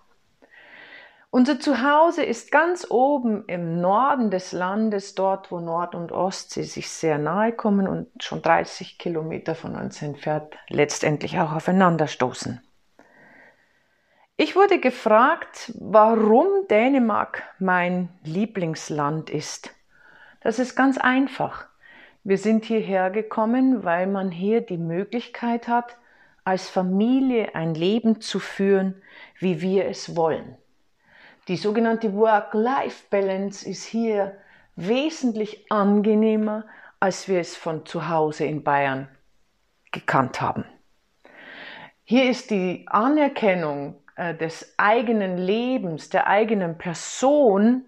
Unser 1.30 1.58
Zuhause 1.58 2.22
ist 2.22 2.52
ganz 2.52 2.86
oben 2.90 3.44
im 3.46 3.80
Norden 3.80 4.30
des 4.30 4.52
Landes, 4.52 5.14
dort 5.14 5.50
wo 5.50 5.60
Nord- 5.60 5.94
und 5.94 6.12
Ostsee 6.12 6.64
sich 6.64 6.90
sehr 6.90 7.16
nahe 7.16 7.52
kommen 7.52 7.88
und 7.88 8.22
schon 8.22 8.42
30 8.42 8.98
Kilometer 8.98 9.54
von 9.54 9.74
uns 9.74 10.02
entfernt 10.02 10.54
letztendlich 10.68 11.38
auch 11.38 11.52
aufeinanderstoßen. 11.52 12.60
Ich 14.36 14.56
wurde 14.56 14.78
gefragt, 14.78 15.72
warum 15.78 16.66
Dänemark 16.68 17.44
mein 17.58 18.10
Lieblingsland 18.24 19.30
ist. 19.30 19.70
Das 20.42 20.58
ist 20.58 20.74
ganz 20.74 20.98
einfach. 20.98 21.66
Wir 22.24 22.38
sind 22.38 22.64
hierher 22.64 23.10
gekommen, 23.10 23.82
weil 23.82 24.06
man 24.06 24.30
hier 24.30 24.60
die 24.60 24.78
Möglichkeit 24.78 25.66
hat, 25.66 25.96
als 26.44 26.68
Familie 26.68 27.54
ein 27.54 27.74
Leben 27.74 28.20
zu 28.20 28.38
führen, 28.38 29.02
wie 29.38 29.60
wir 29.60 29.86
es 29.86 30.14
wollen. 30.14 30.56
Die 31.48 31.56
sogenannte 31.56 32.14
Work-Life-Balance 32.14 33.68
ist 33.68 33.84
hier 33.84 34.36
wesentlich 34.76 35.66
angenehmer, 35.70 36.64
als 37.00 37.26
wir 37.26 37.40
es 37.40 37.56
von 37.56 37.84
zu 37.86 38.08
Hause 38.08 38.44
in 38.44 38.62
Bayern 38.62 39.08
gekannt 39.90 40.40
haben. 40.40 40.64
Hier 42.04 42.30
ist 42.30 42.50
die 42.50 42.84
Anerkennung 42.86 43.96
äh, 44.14 44.34
des 44.34 44.74
eigenen 44.76 45.38
Lebens, 45.38 46.10
der 46.10 46.28
eigenen 46.28 46.78
Person 46.78 47.84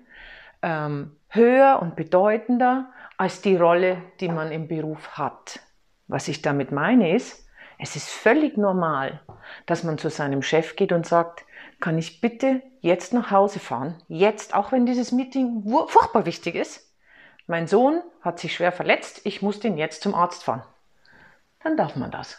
ähm, 0.62 1.16
höher 1.28 1.78
und 1.80 1.94
bedeutender 1.94 2.92
als 3.16 3.42
die 3.42 3.56
Rolle, 3.56 4.02
die 4.20 4.28
man 4.28 4.50
im 4.50 4.68
Beruf 4.68 5.16
hat. 5.16 5.60
Was 6.06 6.28
ich 6.28 6.42
damit 6.42 6.72
meine 6.72 7.14
ist, 7.14 7.44
es 7.78 7.96
ist 7.96 8.08
völlig 8.08 8.56
normal, 8.56 9.20
dass 9.66 9.84
man 9.84 9.98
zu 9.98 10.10
seinem 10.10 10.42
Chef 10.42 10.76
geht 10.76 10.92
und 10.92 11.06
sagt, 11.06 11.44
kann 11.80 11.98
ich 11.98 12.20
bitte 12.20 12.62
jetzt 12.80 13.12
nach 13.12 13.30
Hause 13.30 13.58
fahren? 13.58 14.00
Jetzt, 14.08 14.54
auch 14.54 14.72
wenn 14.72 14.86
dieses 14.86 15.12
Meeting 15.12 15.64
furchtbar 15.88 16.24
wichtig 16.24 16.54
ist. 16.54 16.92
Mein 17.46 17.66
Sohn 17.66 18.00
hat 18.22 18.38
sich 18.38 18.54
schwer 18.54 18.72
verletzt, 18.72 19.20
ich 19.24 19.42
muss 19.42 19.60
den 19.60 19.76
jetzt 19.76 20.02
zum 20.02 20.14
Arzt 20.14 20.44
fahren. 20.44 20.62
Dann 21.62 21.76
darf 21.76 21.96
man 21.96 22.10
das. 22.10 22.38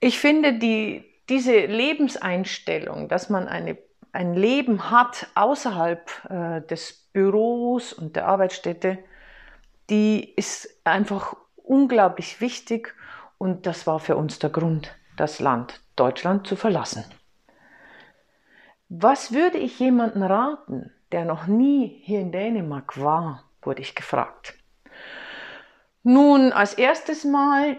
Ich 0.00 0.18
finde 0.18 0.54
die, 0.54 1.04
diese 1.28 1.66
Lebenseinstellung, 1.66 3.08
dass 3.08 3.28
man 3.28 3.46
eine, 3.46 3.76
ein 4.12 4.34
Leben 4.34 4.90
hat 4.90 5.28
außerhalb 5.34 6.10
äh, 6.30 6.60
des 6.62 7.08
Büros 7.12 7.92
und 7.92 8.16
der 8.16 8.26
Arbeitsstätte, 8.26 8.98
die 9.90 10.32
ist 10.34 10.80
einfach 10.84 11.36
unglaublich 11.56 12.40
wichtig 12.40 12.94
und 13.38 13.66
das 13.66 13.86
war 13.86 14.00
für 14.00 14.16
uns 14.16 14.38
der 14.38 14.50
Grund, 14.50 14.94
das 15.16 15.40
Land 15.40 15.80
Deutschland 15.96 16.46
zu 16.46 16.56
verlassen. 16.56 17.04
Was 18.88 19.32
würde 19.32 19.58
ich 19.58 19.78
jemandem 19.78 20.22
raten, 20.22 20.92
der 21.12 21.24
noch 21.24 21.46
nie 21.46 22.00
hier 22.04 22.20
in 22.20 22.32
Dänemark 22.32 23.00
war, 23.00 23.44
wurde 23.62 23.82
ich 23.82 23.94
gefragt. 23.94 24.54
Nun, 26.02 26.52
als 26.52 26.74
erstes 26.74 27.24
Mal 27.24 27.76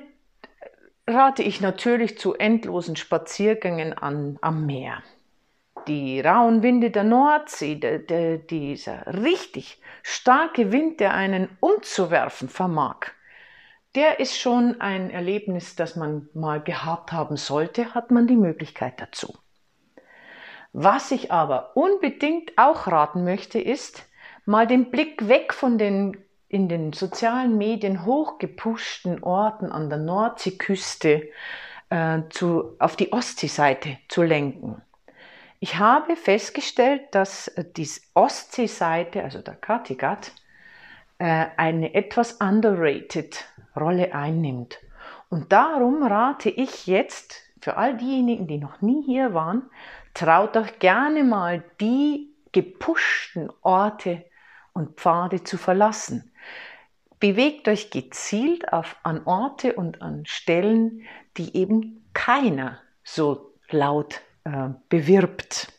rate 1.08 1.44
ich 1.44 1.60
natürlich 1.60 2.18
zu 2.18 2.36
endlosen 2.36 2.96
Spaziergängen 2.96 3.94
an, 3.98 4.38
am 4.42 4.66
Meer. 4.66 5.02
Die 5.88 6.22
rauen 6.22 6.64
Winde 6.64 6.92
der 6.92 7.04
Nordsee, 7.04 7.76
der, 7.76 8.00
der, 8.00 8.38
dieser 8.38 9.06
richtig 9.08 9.82
starke 10.04 10.72
Wind, 10.72 11.00
der 11.00 11.14
einen 11.14 11.50
umzuwerfen 11.60 12.50
vermag, 12.50 13.08
der 13.96 14.20
ist 14.20 14.40
schon 14.40 14.80
ein 14.80 15.10
Erlebnis, 15.10 15.76
das 15.76 15.96
man 15.96 16.30
mal 16.34 16.62
gehabt 16.62 17.12
haben 17.12 17.36
sollte, 17.36 17.94
hat 17.94 18.12
man 18.12 18.28
die 18.28 18.38
Möglichkeit 18.38 19.02
dazu. 19.02 19.38
Was 20.74 21.12
ich 21.12 21.32
aber 21.32 21.76
unbedingt 21.76 22.58
auch 22.58 22.88
raten 22.88 23.24
möchte, 23.26 23.60
ist, 23.60 24.08
mal 24.46 24.66
den 24.66 24.92
Blick 24.92 25.28
weg 25.28 25.54
von 25.54 25.78
den 25.78 26.18
in 26.48 26.68
den 26.68 26.92
sozialen 26.92 27.58
Medien 27.58 28.06
hochgepushten 28.06 29.24
Orten 29.24 29.72
an 29.72 29.90
der 29.90 30.00
Nordseeküste 30.00 31.30
äh, 31.90 32.20
zu, 32.30 32.76
auf 32.78 32.98
die 32.98 33.14
Ostseeseite 33.14 33.98
zu 34.10 34.22
lenken. 34.22 34.82
Ich 35.62 35.78
habe 35.78 36.18
festgestellt, 36.18 37.04
dass 37.12 37.50
die 37.78 37.88
Ostseeseite, 38.14 39.24
also 39.24 39.40
der 39.40 39.56
Kattegat, 39.56 40.34
äh, 41.20 41.46
eine 41.56 41.94
etwas 41.94 42.34
underrated 42.42 43.46
Rolle 43.76 44.14
einnimmt. 44.14 44.80
Und 45.30 45.54
darum 45.54 46.04
rate 46.04 46.50
ich 46.50 46.88
jetzt 46.88 47.36
für 47.62 47.78
all 47.78 47.96
diejenigen, 47.96 48.48
die 48.48 48.58
noch 48.58 48.82
nie 48.82 49.04
hier 49.06 49.34
waren, 49.34 49.70
Traut 50.14 50.58
euch 50.58 50.80
gerne 50.80 51.24
mal 51.24 51.64
die 51.80 52.34
gepushten 52.52 53.50
Orte 53.62 54.26
und 54.74 55.00
Pfade 55.00 55.44
zu 55.44 55.58
verlassen. 55.58 56.32
Bewegt 57.20 57.68
euch 57.68 57.92
gezielt 57.92 58.74
auf, 58.74 58.98
an 59.04 59.26
Orte 59.26 59.74
und 59.74 60.02
an 60.02 60.26
Stellen, 60.26 61.08
die 61.38 61.56
eben 61.56 62.06
keiner 62.14 62.80
so 63.04 63.54
laut 63.70 64.22
äh, 64.44 64.70
bewirbt. 64.90 65.72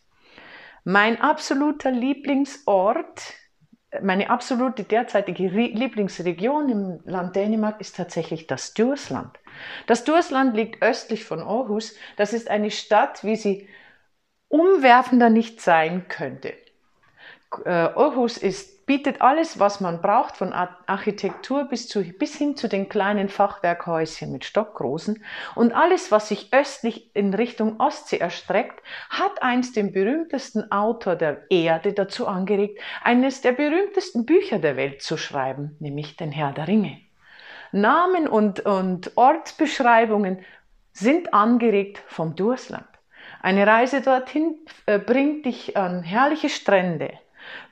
Mein 0.85 1.21
absoluter 1.21 1.91
Lieblingsort, 1.91 3.35
meine 4.03 4.31
absolute 4.31 4.85
derzeitige 4.85 5.49
Lieblingsregion 5.49 6.69
im 6.69 7.01
Land 7.05 7.37
Dänemark 7.37 7.81
ist 7.81 7.97
tatsächlich 7.97 8.47
das 8.47 8.75
Dursland. 8.75 9.39
Das 9.87 10.05
Dursland 10.05 10.57
liegt 10.57 10.83
östlich 10.83 11.25
von 11.25 11.41
Aarhus. 11.41 11.95
Das 12.17 12.33
ist 12.33 12.49
eine 12.51 12.71
Stadt, 12.71 13.23
wie 13.23 13.37
sie 13.37 13.69
umwerfender 14.49 15.31
nicht 15.31 15.61
sein 15.61 16.09
könnte. 16.09 16.55
Äh, 17.65 17.71
Aarhus 17.71 18.39
ist, 18.39 18.72
bietet 18.87 19.21
alles, 19.21 19.59
was 19.59 19.81
man 19.81 20.01
braucht, 20.03 20.37
von 20.37 20.53
Architektur 20.53 21.65
bis, 21.65 21.89
zu, 21.89 22.03
bis 22.03 22.37
hin 22.37 22.57
zu 22.57 22.69
den 22.69 22.89
kleinen 22.89 23.29
Fachwerkhäuschen 23.29 24.33
mit 24.33 24.45
Stockgroßen. 24.45 25.23
Und 25.55 25.73
alles, 25.73 26.11
was 26.11 26.29
sich 26.29 26.53
östlich 26.53 27.15
in 27.15 27.35
Richtung 27.35 27.81
Ostsee 27.81 28.19
erstreckt, 28.19 28.83
hat 29.11 29.43
einst 29.43 29.77
den 29.77 29.93
berühmtesten 29.93 30.71
Autor 30.73 31.17
der 31.17 31.51
Erde 31.51 31.93
dazu 31.93 32.27
angeregt, 32.27 32.81
eines 33.03 33.41
der 33.41 33.53
berühmtesten 33.53 34.27
Bücher 34.27 34.59
der 34.59 34.77
Welt 34.77 35.03
zu 35.03 35.17
schreiben, 35.17 35.77
nämlich 35.79 36.17
den 36.17 36.33
Herr 36.33 36.53
der 36.53 36.69
Ringe. 36.69 36.99
Namen 37.73 38.29
und, 38.29 38.61
und 38.61 39.17
Ortsbeschreibungen 39.17 40.45
sind 40.93 41.33
angeregt 41.33 42.03
vom 42.07 42.37
Dursland. 42.37 42.87
Eine 43.41 43.67
Reise 43.67 44.03
dorthin 44.03 44.57
äh, 44.87 44.99
bringt 44.99 45.47
dich 45.47 45.77
an 45.77 46.03
herrliche 46.03 46.49
Strände, 46.49 47.13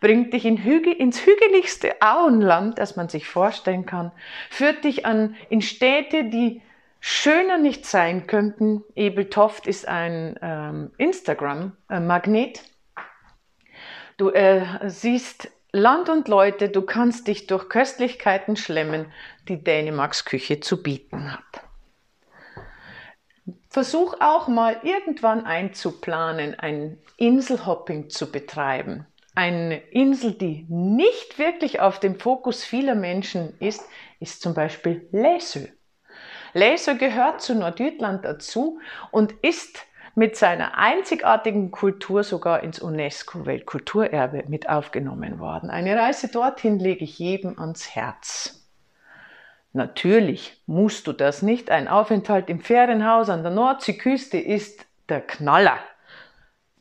bringt 0.00 0.32
dich 0.32 0.44
in 0.44 0.58
Hügel, 0.58 0.92
ins 0.92 1.24
hügeligste 1.24 2.00
Auenland, 2.00 2.78
das 2.78 2.96
man 2.96 3.08
sich 3.08 3.26
vorstellen 3.26 3.86
kann, 3.86 4.12
führt 4.50 4.84
dich 4.84 5.06
an, 5.06 5.36
in 5.48 5.62
Städte, 5.62 6.24
die 6.24 6.62
schöner 7.00 7.58
nicht 7.58 7.86
sein 7.86 8.26
könnten. 8.26 8.84
Ebeltoft 8.94 9.66
ist 9.66 9.88
ein 9.88 10.38
ähm, 10.42 10.90
Instagram-Magnet. 10.98 12.62
Du 14.16 14.28
äh, 14.30 14.64
siehst 14.88 15.50
Land 15.72 16.08
und 16.08 16.28
Leute, 16.28 16.68
du 16.68 16.82
kannst 16.82 17.28
dich 17.28 17.46
durch 17.46 17.68
Köstlichkeiten 17.68 18.56
schlemmen, 18.56 19.06
die 19.48 19.62
Dänemarks 19.62 20.24
Küche 20.24 20.60
zu 20.60 20.82
bieten 20.82 21.32
hat. 21.32 21.64
Versuch 23.68 24.14
auch 24.20 24.48
mal 24.48 24.80
irgendwann 24.82 25.46
einzuplanen, 25.46 26.58
ein 26.58 26.98
Inselhopping 27.16 28.10
zu 28.10 28.32
betreiben. 28.32 29.06
Eine 29.34 29.78
Insel, 29.78 30.32
die 30.32 30.66
nicht 30.68 31.38
wirklich 31.38 31.80
auf 31.80 32.00
dem 32.00 32.18
Fokus 32.18 32.64
vieler 32.64 32.94
Menschen 32.94 33.54
ist, 33.60 33.82
ist 34.18 34.42
zum 34.42 34.54
Beispiel 34.54 35.08
Läsö. 35.12 35.68
Läsö 36.52 36.96
gehört 36.96 37.40
zu 37.40 37.54
Nordjütland 37.54 38.24
dazu 38.24 38.80
und 39.12 39.32
ist 39.42 39.86
mit 40.16 40.36
seiner 40.36 40.76
einzigartigen 40.76 41.70
Kultur 41.70 42.24
sogar 42.24 42.62
ins 42.62 42.80
UNESCO-Weltkulturerbe 42.80 44.44
mit 44.48 44.68
aufgenommen 44.68 45.38
worden. 45.38 45.70
Eine 45.70 45.96
Reise 45.96 46.28
dorthin 46.28 46.78
lege 46.78 47.04
ich 47.04 47.18
jedem 47.18 47.58
ans 47.58 47.94
Herz. 47.94 48.68
Natürlich 49.72 50.60
musst 50.66 51.06
du 51.06 51.12
das 51.12 51.42
nicht. 51.42 51.70
Ein 51.70 51.86
Aufenthalt 51.86 52.50
im 52.50 52.60
Ferienhaus 52.60 53.28
an 53.28 53.44
der 53.44 53.52
Nordseeküste 53.52 54.38
ist 54.38 54.84
der 55.08 55.20
Knaller. 55.20 55.78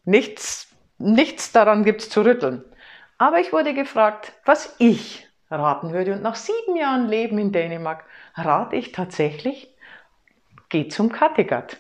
Nichts, 0.06 0.69
nichts 1.00 1.52
daran 1.52 1.84
gibt's 1.84 2.10
zu 2.10 2.24
rütteln. 2.24 2.64
Aber 3.18 3.40
ich 3.40 3.52
wurde 3.52 3.74
gefragt, 3.74 4.34
was 4.46 4.76
ich 4.78 5.28
raten 5.50 5.94
würde. 5.94 6.14
Und 6.14 6.22
nach 6.22 6.36
sieben 6.36 6.76
Jahren 6.76 7.08
Leben 7.08 7.38
in 7.40 7.52
Dänemark 7.52 8.06
rate 8.36 8.76
ich 8.76 8.92
tatsächlich, 8.92 9.74
geh 10.70 10.88
zum 10.88 11.12
Kattegat. 11.12 11.78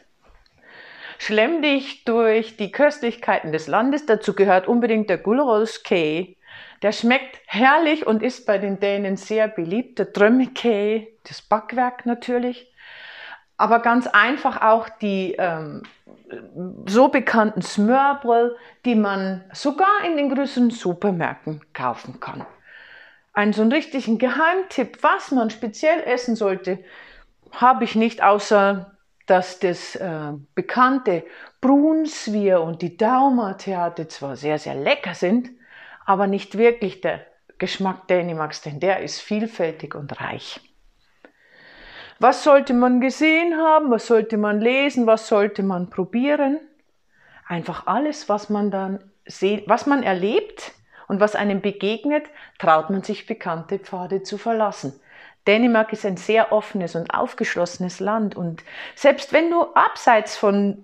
Schlemm 1.18 1.62
dich 1.62 2.06
durch 2.06 2.58
die 2.58 2.72
Köstlichkeiten 2.72 3.52
des 3.52 3.68
Landes. 3.68 4.06
Dazu 4.06 4.34
gehört 4.34 4.68
unbedingt 4.68 5.10
der 5.10 5.18
Gulroskee. 5.18 6.38
Der 6.82 6.94
schmeckt 6.94 7.42
herrlich 7.46 8.08
und 8.08 8.24
ist 8.24 8.46
bei 8.46 8.58
den 8.58 8.80
Dänen 8.80 9.18
sehr 9.18 9.50
beliebt. 9.50 10.00
Der 10.00 10.06
Drömmekee, 10.06 11.14
das 11.28 11.42
Backwerk 11.42 12.06
natürlich. 12.06 12.69
Aber 13.60 13.80
ganz 13.80 14.08
einfach 14.08 14.62
auch 14.62 14.88
die 14.88 15.36
ähm, 15.38 15.84
so 16.88 17.10
bekannten 17.10 17.62
Smørbrød, 17.62 18.56
die 18.86 18.96
man 18.96 19.44
sogar 19.51 20.06
in 20.06 20.16
den 20.16 20.34
größeren 20.34 20.70
Supermärkten 20.70 21.60
kaufen 21.74 22.22
kann. 22.22 22.46
Ein 23.34 23.51
so 23.51 23.62
einen 23.62 23.74
richtigen 23.74 24.18
Geheimtipp, 24.18 25.00
was 25.01 25.32
man 25.32 25.50
speziell 25.50 26.01
essen 26.04 26.38
sollte, 26.38 26.80
habe 27.51 27.84
ich 27.84 27.96
nicht, 27.96 28.24
außer 28.24 28.96
dass 29.25 29.60
das 29.60 29.98
äh, 29.98 30.32
bekannte 30.56 31.25
Brunsvier 31.60 32.62
und 32.62 32.82
die 32.82 32.96
Daumertheater 32.96 34.08
zwar 34.08 34.38
sehr, 34.38 34.58
sehr 34.58 34.75
lecker 34.75 35.16
sind, 35.16 35.50
aber 36.06 36.28
nicht 36.28 36.58
wirklich 36.58 37.01
der 37.01 37.25
Geschmack 37.58 38.08
Dänemarks, 38.08 38.62
denn 38.62 38.80
der 38.80 39.01
ist 39.01 39.20
vielfältig 39.20 39.96
und 39.96 40.22
reich. 40.22 40.62
Was 42.20 42.44
sollte 42.44 42.74
man 42.74 43.00
gesehen 43.00 43.58
haben? 43.58 43.92
Was 43.92 44.08
sollte 44.08 44.38
man 44.38 44.60
lesen? 44.60 45.08
Was 45.08 45.28
sollte 45.28 45.64
man 45.64 45.90
probieren? 45.90 46.60
Einfach 47.48 47.88
alles, 47.88 48.28
was 48.28 48.50
man 48.50 48.72
dann 48.72 49.00
sieht, 49.26 49.68
was 49.70 49.86
man 49.86 50.04
erlebt 50.04 50.74
und 51.08 51.22
was 51.22 51.36
einem 51.36 51.62
begegnet, 51.62 52.26
traut 52.58 52.90
man 52.90 53.04
sich 53.04 53.26
bekannte 53.26 53.80
Pfade 53.80 54.22
zu 54.22 54.38
verlassen. 54.38 55.00
Dänemark 55.48 55.94
ist 55.94 56.06
ein 56.06 56.18
sehr 56.18 56.52
offenes 56.52 56.96
und 56.96 57.14
aufgeschlossenes 57.14 58.02
Land 58.02 58.36
und 58.36 58.64
selbst 58.96 59.32
wenn 59.32 59.50
du 59.50 59.64
abseits 59.74 60.38
von 60.38 60.84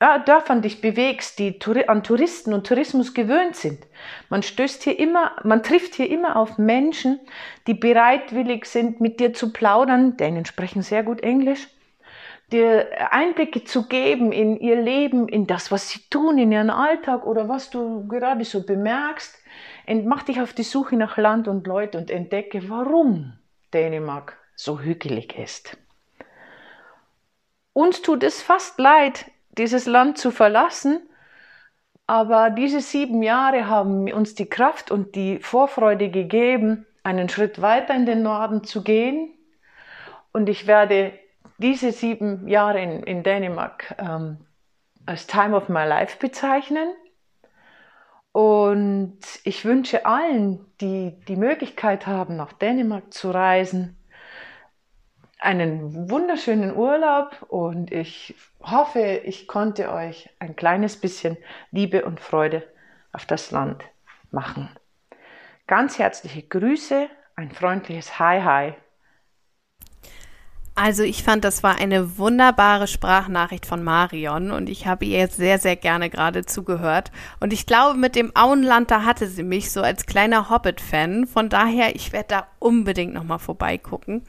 ja, 0.00 0.18
Dörfern 0.18 0.62
dich 0.62 0.80
bewegst, 0.80 1.38
die 1.38 1.58
an 1.86 2.02
Touristen 2.02 2.54
und 2.54 2.66
Tourismus 2.66 3.12
gewöhnt 3.12 3.54
sind. 3.54 3.86
Man 4.30 4.42
stößt 4.42 4.82
hier 4.82 4.98
immer, 4.98 5.32
man 5.44 5.62
trifft 5.62 5.94
hier 5.94 6.08
immer 6.08 6.36
auf 6.36 6.56
Menschen, 6.56 7.20
die 7.66 7.74
bereitwillig 7.74 8.64
sind, 8.64 9.00
mit 9.00 9.20
dir 9.20 9.34
zu 9.34 9.52
plaudern, 9.52 10.16
denen 10.16 10.46
sprechen 10.46 10.80
sehr 10.80 11.02
gut 11.02 11.20
Englisch, 11.20 11.68
dir 12.50 12.88
Einblicke 13.10 13.64
zu 13.64 13.88
geben 13.88 14.32
in 14.32 14.58
ihr 14.58 14.80
Leben, 14.80 15.28
in 15.28 15.46
das, 15.46 15.70
was 15.70 15.90
sie 15.90 16.00
tun, 16.08 16.38
in 16.38 16.50
ihren 16.50 16.70
Alltag 16.70 17.26
oder 17.26 17.50
was 17.50 17.68
du 17.68 18.08
gerade 18.08 18.44
so 18.44 18.64
bemerkst. 18.64 19.36
Mach 20.04 20.22
dich 20.22 20.40
auf 20.40 20.54
die 20.54 20.62
Suche 20.62 20.96
nach 20.96 21.18
Land 21.18 21.46
und 21.46 21.66
Leute 21.66 21.98
und 21.98 22.10
entdecke, 22.10 22.70
warum 22.70 23.34
Dänemark 23.74 24.38
so 24.56 24.80
hügelig 24.80 25.38
ist. 25.38 25.76
Uns 27.72 28.00
tut 28.00 28.22
es 28.22 28.40
fast 28.40 28.78
leid, 28.78 29.26
dieses 29.60 29.86
Land 29.86 30.18
zu 30.18 30.30
verlassen. 30.30 31.08
Aber 32.06 32.50
diese 32.50 32.80
sieben 32.80 33.22
Jahre 33.22 33.68
haben 33.68 34.10
uns 34.12 34.34
die 34.34 34.48
Kraft 34.48 34.90
und 34.90 35.14
die 35.14 35.38
Vorfreude 35.38 36.10
gegeben, 36.10 36.86
einen 37.04 37.28
Schritt 37.28 37.62
weiter 37.62 37.94
in 37.94 38.06
den 38.06 38.22
Norden 38.22 38.64
zu 38.64 38.82
gehen. 38.82 39.32
Und 40.32 40.48
ich 40.48 40.66
werde 40.66 41.12
diese 41.58 41.92
sieben 41.92 42.48
Jahre 42.48 42.80
in, 42.82 43.02
in 43.04 43.22
Dänemark 43.22 43.94
ähm, 43.98 44.38
als 45.06 45.26
Time 45.26 45.56
of 45.56 45.68
My 45.68 45.84
Life 45.84 46.18
bezeichnen. 46.18 46.88
Und 48.32 49.18
ich 49.44 49.64
wünsche 49.64 50.06
allen, 50.06 50.64
die 50.80 51.14
die 51.28 51.36
Möglichkeit 51.36 52.06
haben, 52.06 52.36
nach 52.36 52.52
Dänemark 52.54 53.12
zu 53.12 53.30
reisen, 53.30 53.96
einen 55.40 56.10
wunderschönen 56.10 56.76
Urlaub 56.76 57.46
und 57.48 57.90
ich 57.92 58.34
hoffe, 58.62 59.22
ich 59.24 59.48
konnte 59.48 59.90
euch 59.92 60.28
ein 60.38 60.54
kleines 60.54 60.98
bisschen 60.98 61.36
Liebe 61.70 62.04
und 62.04 62.20
Freude 62.20 62.62
auf 63.12 63.24
das 63.26 63.50
Land 63.50 63.84
machen. 64.30 64.68
Ganz 65.66 65.98
herzliche 65.98 66.42
Grüße, 66.42 67.08
ein 67.36 67.50
freundliches 67.50 68.18
Hi 68.18 68.42
Hi 68.42 68.74
also 70.82 71.02
ich 71.02 71.22
fand, 71.22 71.44
das 71.44 71.62
war 71.62 71.78
eine 71.78 72.16
wunderbare 72.16 72.86
Sprachnachricht 72.86 73.66
von 73.66 73.84
Marion 73.84 74.50
und 74.50 74.70
ich 74.70 74.86
habe 74.86 75.04
ihr 75.04 75.18
jetzt 75.18 75.36
sehr, 75.36 75.58
sehr 75.58 75.76
gerne 75.76 76.08
gerade 76.08 76.46
zugehört. 76.46 77.12
Und 77.38 77.52
ich 77.52 77.66
glaube, 77.66 77.98
mit 77.98 78.16
dem 78.16 78.34
Auenland, 78.34 78.90
da 78.90 79.04
hatte 79.04 79.26
sie 79.26 79.42
mich 79.42 79.72
so 79.72 79.82
als 79.82 80.06
kleiner 80.06 80.48
Hobbit-Fan. 80.48 81.26
Von 81.26 81.50
daher, 81.50 81.94
ich 81.94 82.14
werde 82.14 82.28
da 82.28 82.46
unbedingt 82.60 83.12
nochmal 83.12 83.38
vorbeigucken. 83.38 84.22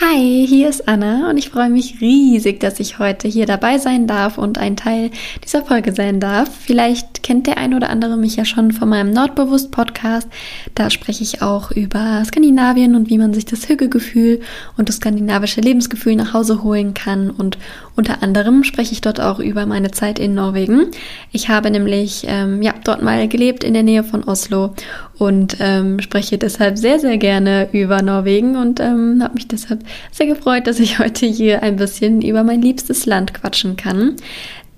Hi, 0.00 0.46
hier 0.48 0.70
ist 0.70 0.88
Anna 0.88 1.28
und 1.28 1.36
ich 1.36 1.50
freue 1.50 1.68
mich 1.68 2.00
riesig, 2.00 2.60
dass 2.60 2.80
ich 2.80 2.98
heute 2.98 3.28
hier 3.28 3.44
dabei 3.44 3.76
sein 3.76 4.06
darf 4.06 4.38
und 4.38 4.56
ein 4.56 4.74
Teil 4.74 5.10
dieser 5.44 5.62
Folge 5.62 5.92
sein 5.92 6.18
darf. 6.18 6.48
Vielleicht 6.50 7.22
kennt 7.22 7.46
der 7.46 7.58
ein 7.58 7.74
oder 7.74 7.90
andere 7.90 8.16
mich 8.16 8.36
ja 8.36 8.46
schon 8.46 8.72
von 8.72 8.88
meinem 8.88 9.12
Nordbewusst 9.12 9.70
Podcast. 9.70 10.28
Da 10.74 10.88
spreche 10.88 11.22
ich 11.22 11.42
auch 11.42 11.72
über 11.72 12.22
Skandinavien 12.24 12.94
und 12.94 13.10
wie 13.10 13.18
man 13.18 13.34
sich 13.34 13.44
das 13.44 13.68
Hügelgefühl 13.68 14.40
und 14.78 14.88
das 14.88 14.96
skandinavische 14.96 15.60
Lebensgefühl 15.60 16.16
nach 16.16 16.32
Hause 16.32 16.62
holen 16.62 16.94
kann 16.94 17.30
und 17.30 17.58
unter 17.94 18.22
anderem 18.22 18.64
spreche 18.64 18.92
ich 18.92 19.02
dort 19.02 19.20
auch 19.20 19.40
über 19.40 19.66
meine 19.66 19.90
Zeit 19.90 20.18
in 20.18 20.34
Norwegen. 20.34 20.86
Ich 21.32 21.50
habe 21.50 21.70
nämlich 21.70 22.24
ähm, 22.26 22.62
ja 22.62 22.72
dort 22.82 23.02
mal 23.02 23.28
gelebt 23.28 23.62
in 23.62 23.74
der 23.74 23.82
Nähe 23.82 24.04
von 24.04 24.24
Oslo 24.24 24.74
und 25.22 25.58
ähm, 25.60 26.00
spreche 26.00 26.36
deshalb 26.36 26.76
sehr, 26.76 26.98
sehr 26.98 27.16
gerne 27.16 27.68
über 27.70 28.02
Norwegen 28.02 28.56
und 28.56 28.80
ähm, 28.80 29.20
habe 29.22 29.34
mich 29.34 29.46
deshalb 29.46 29.84
sehr 30.10 30.26
gefreut, 30.26 30.66
dass 30.66 30.80
ich 30.80 30.98
heute 30.98 31.26
hier 31.26 31.62
ein 31.62 31.76
bisschen 31.76 32.22
über 32.22 32.42
mein 32.42 32.60
liebstes 32.60 33.06
Land 33.06 33.32
quatschen 33.32 33.76
kann. 33.76 34.16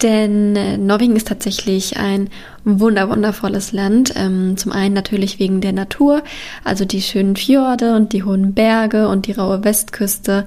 Denn 0.03 0.55
äh, 0.55 0.77
Norwegen 0.77 1.17
ist 1.17 1.29
tatsächlich 1.29 1.97
ein 1.97 2.29
wunder 2.65 3.09
wundervolles 3.09 3.73
Land. 3.73 4.13
Ähm, 4.17 4.57
zum 4.57 4.73
einen 4.73 4.95
natürlich 4.95 5.39
wegen 5.39 5.61
der 5.61 5.73
Natur, 5.73 6.23
also 6.65 6.85
die 6.85 7.03
schönen 7.03 7.37
Fjorde 7.37 7.95
und 7.95 8.13
die 8.13 8.23
hohen 8.23 8.55
Berge 8.55 9.09
und 9.09 9.27
die 9.27 9.33
raue 9.33 9.65
Westküste. 9.65 10.47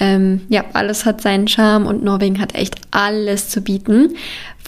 Ähm, 0.00 0.42
ja, 0.48 0.64
alles 0.72 1.04
hat 1.04 1.20
seinen 1.20 1.48
Charme 1.48 1.86
und 1.86 2.02
Norwegen 2.02 2.40
hat 2.40 2.54
echt 2.54 2.76
alles 2.90 3.48
zu 3.48 3.60
bieten. 3.60 4.14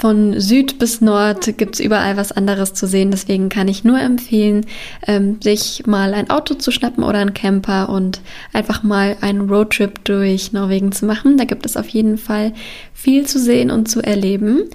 Von 0.00 0.40
Süd 0.40 0.78
bis 0.78 1.02
Nord 1.02 1.58
gibt's 1.58 1.78
überall 1.78 2.16
was 2.16 2.32
anderes 2.32 2.72
zu 2.72 2.86
sehen. 2.86 3.10
Deswegen 3.10 3.50
kann 3.50 3.68
ich 3.68 3.84
nur 3.84 4.00
empfehlen, 4.00 4.64
ähm, 5.06 5.38
sich 5.42 5.86
mal 5.86 6.14
ein 6.14 6.30
Auto 6.30 6.54
zu 6.54 6.70
schnappen 6.70 7.04
oder 7.04 7.18
ein 7.18 7.34
Camper 7.34 7.90
und 7.90 8.22
einfach 8.54 8.82
mal 8.82 9.18
einen 9.20 9.50
Roadtrip 9.50 10.02
durch 10.04 10.52
Norwegen 10.52 10.92
zu 10.92 11.04
machen. 11.04 11.36
Da 11.36 11.44
gibt 11.44 11.66
es 11.66 11.76
auf 11.76 11.88
jeden 11.88 12.16
Fall 12.16 12.54
viel 12.94 13.26
zu 13.26 13.38
sehen 13.38 13.70
und 13.70 13.88
zu 13.88 14.00
erleben. 14.00 14.70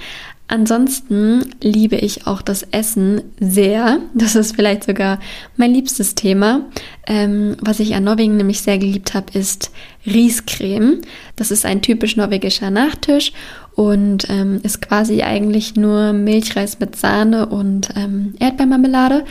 Ansonsten 0.48 1.56
liebe 1.62 1.96
ich 1.96 2.28
auch 2.28 2.44
das 2.44 2.64
Essen 2.64 3.22
sehr. 3.40 4.00
Das 4.14 4.36
ist 4.36 4.56
vielleicht 4.56 4.84
sogar 4.84 5.20
mein 5.58 5.74
liebstes 5.74 6.14
Thema. 6.14 6.62
Ähm, 7.08 7.58
was 7.62 7.80
ich 7.80 7.96
an 7.96 8.04
Norwegen 8.04 8.38
nämlich 8.38 8.62
sehr 8.62 8.78
geliebt 8.78 9.16
habe, 9.16 9.38
ist 9.38 9.72
Riescreme. 10.06 11.02
Das 11.36 11.50
ist 11.50 11.66
ein 11.66 11.82
typisch 11.82 12.16
norwegischer 12.16 12.70
Nachtisch 12.70 13.34
und 13.74 14.30
ähm, 14.30 14.60
ist 14.62 14.82
quasi 14.82 15.24
eigentlich 15.24 15.76
nur 15.76 16.14
Milchreis 16.14 16.80
mit 16.80 16.96
Sahne 16.96 17.48
und 17.48 17.90
ähm, 17.96 18.36
Erdbeermarmelade. 18.40 19.26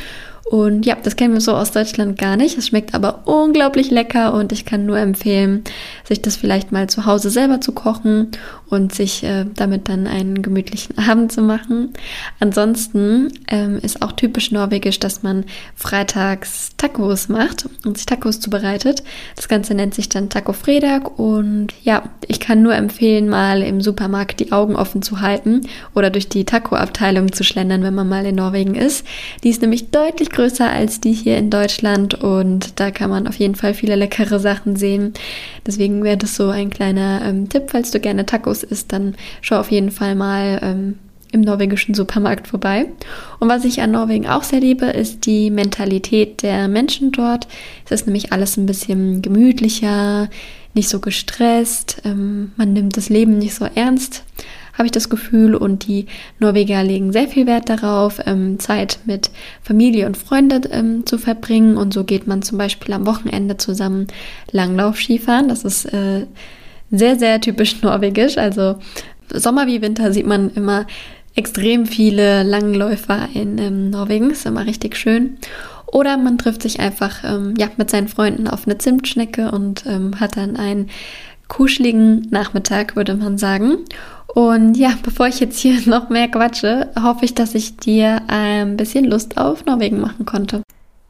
Und 0.51 0.85
ja, 0.85 0.97
das 1.03 1.17
kennen 1.17 1.33
wir 1.33 1.41
so 1.41 1.55
aus 1.55 1.71
Deutschland 1.71 2.19
gar 2.19 2.37
nicht. 2.37 2.59
Es 2.59 2.67
schmeckt 2.67 2.95
aber 2.95 3.27
unglaublich 3.27 3.91
lecker 3.91 4.35
und 4.35 4.53
ich 4.53 4.67
kann 4.67 4.85
nur 4.85 4.99
empfehlen, 4.99 5.65
sich 6.07 6.21
das 6.21 6.37
vielleicht 6.37 6.71
mal 6.71 6.87
zu 6.89 7.07
Hause 7.07 7.31
selber 7.31 7.63
zu 7.63 7.73
kochen 7.73 8.29
und 8.69 8.95
sich 8.95 9.25
äh, 9.25 9.47
damit 9.55 9.89
dann 9.89 10.07
einen 10.07 10.43
gemütlichen 10.43 10.99
Abend 11.09 11.33
zu 11.33 11.41
machen. 11.41 11.95
Ansonsten 12.41 13.33
ähm, 13.49 13.79
ist 13.81 14.03
auch 14.03 14.13
typisch 14.13 14.51
norwegisch, 14.51 15.01
dass 15.01 15.23
man 15.23 15.45
freitags 15.77 16.73
Tacos 16.77 17.29
macht 17.29 17.67
und 17.87 17.97
sich 17.97 18.05
Tacos 18.05 18.41
zubereitet. 18.41 19.03
Das 19.37 19.49
Ganze 19.49 19.75
nennt 19.75 19.95
sich 19.95 20.11
dann 20.11 20.29
Taco 20.29 20.53
Fredag 20.53 21.19
und 21.19 21.69
ja, 21.83 22.03
ich 22.29 22.41
kann 22.41 22.63
nur 22.63 22.75
empfehlen, 22.75 23.29
mal 23.31 23.63
im 23.63 23.81
Supermarkt 23.81 24.41
die 24.41 24.53
Augen 24.53 24.77
offen 24.77 25.01
zu 25.01 25.21
halten 25.21 25.63
oder 25.95 26.11
durch 26.11 26.29
die 26.29 26.45
Taco-Abteilung 26.45 27.33
zu 27.33 27.45
schlendern, 27.45 27.83
wenn 27.83 27.95
man 27.95 28.09
mal 28.09 28.27
in 28.27 28.35
Norwegen 28.35 28.75
ist. 28.75 29.07
Die 29.43 29.51
ist 29.51 29.63
nämlich 29.63 29.91
deutlich 29.91 30.31
größer 30.35 30.69
als 30.69 31.01
die 31.01 31.13
hier 31.13 31.39
in 31.39 31.51
Deutschland 31.51 32.15
und 32.15 32.79
da 32.81 32.91
kann 32.91 33.11
man 33.11 33.27
auf 33.27 33.37
jeden 33.37 33.55
Fall 33.55 33.75
viele 33.75 33.97
leckere 33.97 34.39
Sachen 34.39 34.77
sehen. 34.77 35.15
Deswegen 35.67 36.05
wäre 36.05 36.17
das 36.17 36.37
so 36.37 36.49
ein 36.51 36.71
kleiner 36.71 37.23
ähm, 37.25 37.49
Tipp, 37.49 37.65
falls 37.69 37.91
du 37.91 38.01
gerne 38.01 38.27
Tacos 38.27 38.63
isst, 38.63 38.93
dann 38.93 39.15
schau 39.41 39.59
auf 39.59 39.71
jeden 39.71 39.91
Fall 39.91 40.15
mal 40.15 40.61
ähm, 40.63 40.99
im 41.33 41.41
norwegischen 41.41 41.95
Supermarkt 41.95 42.47
vorbei. 42.47 42.87
Und 43.41 43.49
was 43.49 43.65
ich 43.65 43.83
an 43.83 43.91
Norwegen 43.91 44.27
auch 44.27 44.45
sehr 44.45 44.61
liebe, 44.61 44.87
ist 44.87 45.27
die 45.27 45.51
Mentalität 45.51 46.43
der 46.43 46.69
Menschen 46.69 47.11
dort. 47.11 47.49
Es 47.85 47.91
ist 47.91 48.07
nämlich 48.07 48.33
alles 48.33 48.57
ein 48.57 48.67
bisschen 48.67 49.21
gemütlicher, 49.21 50.31
nicht 50.75 50.89
so 50.89 51.01
gestresst, 51.01 52.03
ähm, 52.05 52.53
man 52.57 52.73
nimmt 52.73 52.97
das 52.97 53.09
Leben 53.09 53.39
nicht 53.39 53.55
so 53.55 53.67
ernst 53.75 54.25
habe 54.75 54.87
ich 54.87 54.93
das 54.93 55.09
Gefühl. 55.09 55.55
Und 55.55 55.87
die 55.87 56.07
Norweger 56.39 56.83
legen 56.83 57.13
sehr 57.13 57.29
viel 57.29 57.47
Wert 57.47 57.69
darauf, 57.69 58.21
ähm, 58.27 58.59
Zeit 58.59 58.99
mit 59.05 59.31
Familie 59.63 60.07
und 60.07 60.17
Freunde 60.17 60.61
ähm, 60.71 61.07
zu 61.07 61.19
verbringen. 61.19 61.77
Und 61.77 61.95
so 61.95 62.05
geht 62.05 62.27
man 62.27 62.43
zum 62.43 62.59
Beispiel 62.59 62.95
am 62.95 63.07
Wochenende 63.07 63.57
zusammen 63.57 64.07
Langlauf-Skifahren. 64.51 65.49
Das 65.49 65.65
ist 65.65 65.87
äh, 65.87 66.27
sehr, 66.91 67.19
sehr 67.19 67.41
typisch 67.41 67.83
norwegisch. 67.83 68.39
Also 68.39 68.77
Sommer 69.33 69.67
wie 69.67 69.83
Winter 69.83 70.13
sieht 70.13 70.27
man 70.27 70.51
immer 70.51 70.87
extrem 71.35 71.87
viele 71.87 72.43
Langläufer 72.43 73.29
in 73.35 73.59
ähm, 73.59 73.91
Norwegen. 73.91 74.31
Ist 74.31 74.47
immer 74.47 74.67
richtig 74.67 74.97
schön. 74.97 75.39
Oder 75.87 76.17
man 76.17 76.39
trifft 76.39 76.63
sich 76.63 76.81
einfach 76.81 77.23
ähm, 77.25 77.55
ja, 77.57 77.69
mit 77.77 77.89
seinen 77.89 78.09
Freunden 78.09 78.49
auf 78.49 78.67
eine 78.67 78.79
Zimtschnecke 78.79 79.53
und 79.53 79.87
ähm, 79.87 80.19
hat 80.19 80.37
dann 80.37 80.57
einen 80.57 80.91
kuscheligen 81.47 82.27
Nachmittag, 82.31 82.97
würde 82.97 83.15
man 83.15 83.39
sagen. 83.39 83.79
Und 84.35 84.77
ja, 84.77 84.95
bevor 85.03 85.29
ich 85.29 85.39
jetzt 85.39 85.59
hier 85.61 85.81
noch 85.87 86.11
mehr 86.11 86.29
quatsche, 86.29 86.91
hoffe 87.01 87.25
ich, 87.25 87.35
dass 87.35 87.55
ich 87.55 87.77
dir 87.77 88.23
ein 88.27 88.77
bisschen 88.77 89.05
Lust 89.05 89.39
auf 89.39 89.65
Norwegen 89.65 90.01
machen 90.01 90.27
konnte. 90.27 90.63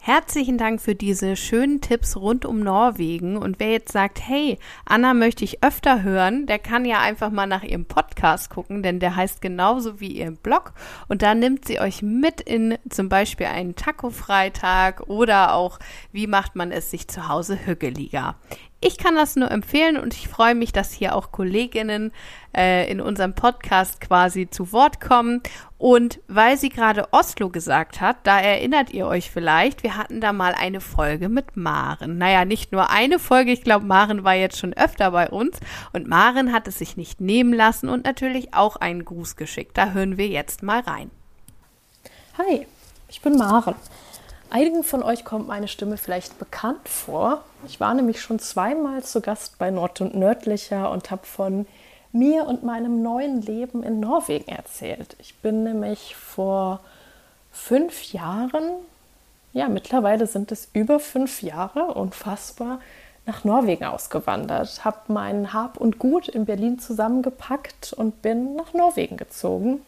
Herzlichen 0.07 0.59
Dank 0.59 0.83
für 0.83 0.95
diese 0.95 1.35
schönen 1.35 1.81
Tipps 1.81 2.15
rund 2.15 2.45
um 2.45 2.61
Norwegen. 2.61 3.39
Und 3.39 3.59
wer 3.59 3.71
jetzt 3.71 3.91
sagt, 3.91 4.21
hey, 4.21 4.59
Anna 4.85 5.15
möchte 5.15 5.45
ich 5.45 5.65
öfter 5.65 6.03
hören, 6.03 6.45
der 6.45 6.59
kann 6.59 6.85
ja 6.85 7.01
einfach 7.01 7.31
mal 7.31 7.47
nach 7.47 7.63
ihrem 7.63 7.87
Podcast 7.87 8.51
gucken, 8.51 8.83
denn 8.83 9.01
der 9.01 9.17
heißt 9.17 9.41
genauso 9.41 10.01
wie 10.01 10.13
ihr 10.13 10.31
Blog. 10.31 10.75
Und 11.09 11.23
da 11.23 11.35
nimmt 11.35 11.65
sie 11.65 11.81
euch 11.81 12.03
mit 12.03 12.43
in 12.43 12.77
zum 12.91 13.09
Beispiel 13.09 13.47
einen 13.47 13.77
Taco-Freitag 13.77 15.09
oder 15.09 15.55
auch, 15.55 15.79
wie 16.13 16.27
macht 16.27 16.55
man 16.55 16.71
es 16.71 16.91
sich 16.91 17.09
zu 17.09 17.29
Hause 17.29 17.65
hügeliger. 17.65 18.37
Ich 18.87 18.99
kann 18.99 19.15
das 19.15 19.35
nur 19.35 19.51
empfehlen 19.51 19.97
und 19.97 20.13
ich 20.13 20.29
freue 20.29 20.55
mich, 20.55 20.71
dass 20.71 20.93
hier 20.93 21.17
auch 21.17 21.33
Kolleginnen 21.33 22.13
äh, 22.55 22.87
in 22.91 23.01
unserem 23.01 23.35
Podcast 23.35 23.99
quasi 23.99 24.51
zu 24.51 24.73
Wort 24.73 25.01
kommen. 25.01 25.41
Und 25.79 26.21
weil 26.29 26.59
sie 26.59 26.69
gerade 26.69 27.09
Oslo 27.11 27.49
gesagt 27.49 28.03
hat, 28.03 28.19
da 28.25 28.39
erinnert 28.39 28.91
ihr 28.91 29.07
euch 29.07 29.31
vielleicht, 29.31 29.85
wir 29.85 29.97
hatten 29.97 30.21
da 30.21 30.35
mal 30.35 30.53
eine 30.53 30.83
Folge 30.83 31.31
mit 31.31 31.57
Maren. 31.57 32.19
Naja, 32.19 32.45
nicht 32.45 32.73
nur 32.73 32.91
eine 32.91 33.19
Folge, 33.19 33.53
ich 33.53 33.65
glaube, 33.65 33.87
Maren 33.87 34.23
war 34.23 34.35
jetzt 34.35 34.59
schon 34.59 34.75
öfter 34.75 35.13
bei 35.13 35.31
uns. 35.31 35.61
Und 35.95 36.07
Maren 36.07 36.53
hat 36.53 36.69
es 36.69 36.77
sich 36.77 36.99
nicht 36.99 37.23
nehmen 37.23 37.55
lassen 37.55 37.89
und 37.89 38.05
natürlich 38.05 38.53
auch 38.53 38.77
einen 38.77 39.07
Gruß 39.07 39.37
geschickt. 39.37 39.79
Da 39.79 39.93
hören 39.93 40.19
wir 40.19 40.29
jetzt 40.29 40.63
mal 40.63 40.81
rein. 40.81 41.11
Hi, 42.37 42.67
ich 43.09 43.23
bin 43.23 43.39
Maren. 43.39 43.77
Einigen 44.51 44.85
von 44.85 45.03
euch 45.03 45.25
kommt 45.25 45.49
meine 45.49 45.69
Stimme 45.69 45.97
vielleicht 45.97 46.39
bekannt 46.39 46.87
vor. 46.87 47.45
Ich 47.67 47.81
war 47.81 47.95
nämlich 47.95 48.21
schon 48.21 48.39
zweimal 48.39 49.03
zu 49.03 49.21
Gast 49.21 49.59
bei 49.59 49.71
Nord 49.71 50.01
und 50.01 50.15
Nördlicher 50.15 50.91
und 50.91 51.11
habe 51.11 51.27
von 51.27 51.67
mir 52.13 52.47
und 52.47 52.63
meinem 52.63 53.03
neuen 53.03 53.43
Leben 53.43 53.83
in 53.83 54.01
Norwegen 54.01 54.49
erzählt. 54.49 55.17
Ich 55.19 55.35
bin 55.37 55.65
nämlich 55.65 56.15
vor 56.15 56.81
fünf 57.51 58.13
Jahren, 58.13 58.71
ja, 59.53 59.69
mittlerweile 59.69 60.27
sind 60.27 60.53
es 60.53 60.69
über 60.73 61.01
fünf 61.01 61.43
Jahre, 61.43 61.95
unfassbar, 61.95 62.81
nach 63.27 63.45
Norwegen 63.45 63.85
ausgewandert, 63.85 64.85
habe 64.85 64.99
mein 65.09 65.53
Hab 65.53 65.79
und 65.79 65.99
Gut 65.99 66.29
in 66.29 66.45
Berlin 66.45 66.79
zusammengepackt 66.79 67.95
und 67.95 68.21
bin 68.21 68.55
nach 68.55 68.75
Norwegen 68.75 69.17
gezogen. 69.17 69.81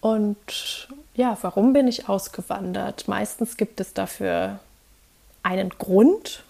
Und 0.00 0.88
ja, 1.14 1.38
warum 1.40 1.72
bin 1.72 1.88
ich 1.88 2.08
ausgewandert? 2.08 3.08
Meistens 3.08 3.56
gibt 3.56 3.80
es 3.80 3.94
dafür 3.94 4.58
einen 5.44 5.70
Grund. 5.70 6.42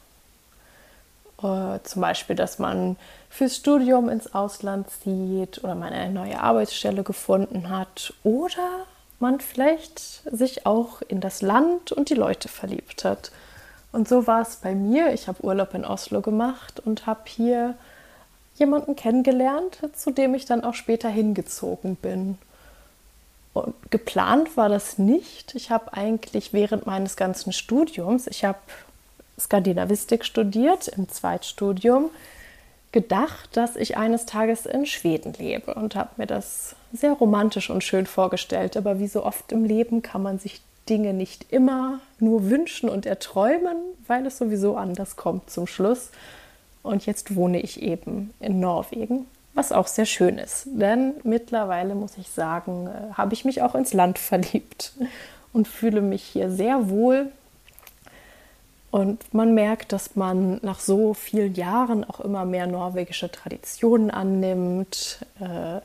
Äh, 1.42 1.80
zum 1.83 2.00
Beispiel, 2.00 2.37
dass 2.37 2.59
man 2.59 2.96
fürs 3.28 3.57
Studium 3.57 4.09
ins 4.09 4.35
Ausland 4.35 4.88
zieht 4.88 5.62
oder 5.62 5.74
man 5.74 5.92
eine 5.92 6.12
neue 6.12 6.40
Arbeitsstelle 6.40 7.02
gefunden 7.02 7.68
hat 7.68 8.14
oder 8.22 8.87
man 9.20 9.40
vielleicht 9.40 10.22
sich 10.30 10.66
auch 10.66 11.02
in 11.02 11.20
das 11.20 11.42
Land 11.42 11.92
und 11.92 12.11
die 12.11 12.14
Leute 12.14 12.48
verliebt 12.48 13.04
hat. 13.04 13.30
Und 13.92 14.09
so 14.09 14.26
war 14.26 14.42
es 14.42 14.57
bei 14.57 14.74
mir. 14.74 15.12
Ich 15.12 15.28
habe 15.28 15.44
Urlaub 15.44 15.74
in 15.74 15.85
Oslo 15.85 16.20
gemacht 16.20 16.80
und 16.80 17.07
habe 17.07 17.20
hier 17.26 17.74
jemanden 18.57 18.96
kennengelernt, 18.96 19.78
zu 19.94 20.11
dem 20.11 20.35
ich 20.35 20.46
dann 20.46 20.64
auch 20.64 20.74
später 20.74 21.09
hingezogen 21.09 21.96
bin. 21.96 22.38
Und 23.54 23.74
geplant 23.90 24.56
war 24.56 24.68
das 24.68 24.98
nicht. 24.98 25.54
Ich 25.54 25.70
habe 25.70 25.94
eigentlich 25.94 26.52
während 26.52 26.86
meines 26.86 27.16
ganzen 27.16 27.52
Studiums, 27.52 28.26
ich 28.26 28.44
habe 28.44 28.58
Skandinavistik 29.38 30.24
studiert 30.24 30.88
im 30.88 31.08
Zweitstudium, 31.08 32.10
gedacht, 32.92 33.56
dass 33.56 33.74
ich 33.76 33.96
eines 33.96 34.26
Tages 34.26 34.66
in 34.66 34.86
Schweden 34.86 35.32
lebe 35.32 35.74
und 35.74 35.96
habe 35.96 36.10
mir 36.16 36.26
das 36.26 36.76
sehr 36.92 37.12
romantisch 37.12 37.70
und 37.70 37.82
schön 37.82 38.06
vorgestellt. 38.06 38.76
Aber 38.76 38.98
wie 38.98 39.08
so 39.08 39.24
oft 39.24 39.50
im 39.50 39.64
Leben 39.64 40.02
kann 40.02 40.22
man 40.22 40.38
sich 40.38 40.60
Dinge 40.88 41.14
nicht 41.14 41.52
immer 41.52 42.00
nur 42.18 42.50
wünschen 42.50 42.88
und 42.88 43.06
erträumen, 43.06 43.76
weil 44.06 44.26
es 44.26 44.38
sowieso 44.38 44.76
anders 44.76 45.16
kommt 45.16 45.50
zum 45.50 45.66
Schluss. 45.66 46.10
Und 46.82 47.06
jetzt 47.06 47.34
wohne 47.34 47.60
ich 47.60 47.82
eben 47.82 48.34
in 48.40 48.60
Norwegen 48.60 49.26
was 49.54 49.72
auch 49.72 49.86
sehr 49.86 50.06
schön 50.06 50.38
ist. 50.38 50.66
Denn 50.66 51.14
mittlerweile 51.22 51.94
muss 51.94 52.18
ich 52.18 52.28
sagen, 52.28 52.88
äh, 52.88 53.14
habe 53.14 53.34
ich 53.34 53.44
mich 53.44 53.62
auch 53.62 53.74
ins 53.74 53.92
Land 53.92 54.18
verliebt 54.18 54.92
und 55.52 55.68
fühle 55.68 56.00
mich 56.00 56.22
hier 56.22 56.50
sehr 56.50 56.88
wohl. 56.90 57.30
Und 58.90 59.34
man 59.34 59.54
merkt, 59.54 59.92
dass 59.92 60.14
man 60.14 60.60
nach 60.62 60.78
so 60.78 61.14
vielen 61.14 61.54
Jahren 61.54 62.04
auch 62.04 62.20
immer 62.20 62.44
mehr 62.44 62.68
norwegische 62.68 63.30
Traditionen 63.30 64.10
annimmt, 64.10 65.18
äh, 65.40 65.80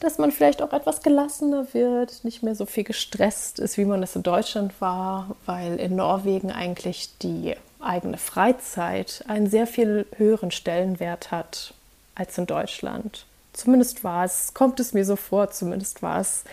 dass 0.00 0.18
man 0.18 0.32
vielleicht 0.32 0.60
auch 0.60 0.72
etwas 0.72 1.02
gelassener 1.02 1.68
wird, 1.72 2.24
nicht 2.24 2.42
mehr 2.42 2.56
so 2.56 2.66
viel 2.66 2.82
gestresst 2.82 3.60
ist, 3.60 3.78
wie 3.78 3.84
man 3.84 4.02
es 4.02 4.16
in 4.16 4.24
Deutschland 4.24 4.72
war, 4.80 5.36
weil 5.46 5.76
in 5.76 5.94
Norwegen 5.94 6.50
eigentlich 6.50 7.16
die 7.18 7.54
eigene 7.80 8.18
Freizeit 8.18 9.24
einen 9.28 9.48
sehr 9.48 9.68
viel 9.68 10.06
höheren 10.16 10.50
Stellenwert 10.50 11.30
hat 11.30 11.74
als 12.14 12.38
in 12.38 12.46
Deutschland. 12.46 13.26
Zumindest 13.52 14.04
war 14.04 14.24
es, 14.24 14.52
kommt 14.54 14.80
es 14.80 14.92
mir 14.92 15.04
so 15.04 15.16
vor, 15.16 15.50
zumindest 15.50 16.02
war 16.02 16.20
es, 16.20 16.44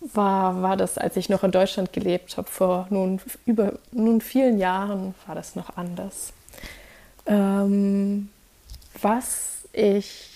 war, 0.00 0.62
war 0.62 0.76
das, 0.76 0.98
als 0.98 1.16
ich 1.16 1.28
noch 1.28 1.44
in 1.44 1.52
Deutschland 1.52 1.92
gelebt 1.92 2.36
habe, 2.36 2.48
vor 2.48 2.86
nun 2.90 3.20
über 3.46 3.74
nun 3.92 4.20
vielen 4.20 4.58
Jahren, 4.58 5.14
war 5.26 5.34
das 5.34 5.56
noch 5.56 5.76
anders. 5.76 6.32
Ähm, 7.26 8.28
was 9.00 9.64
ich 9.72 10.28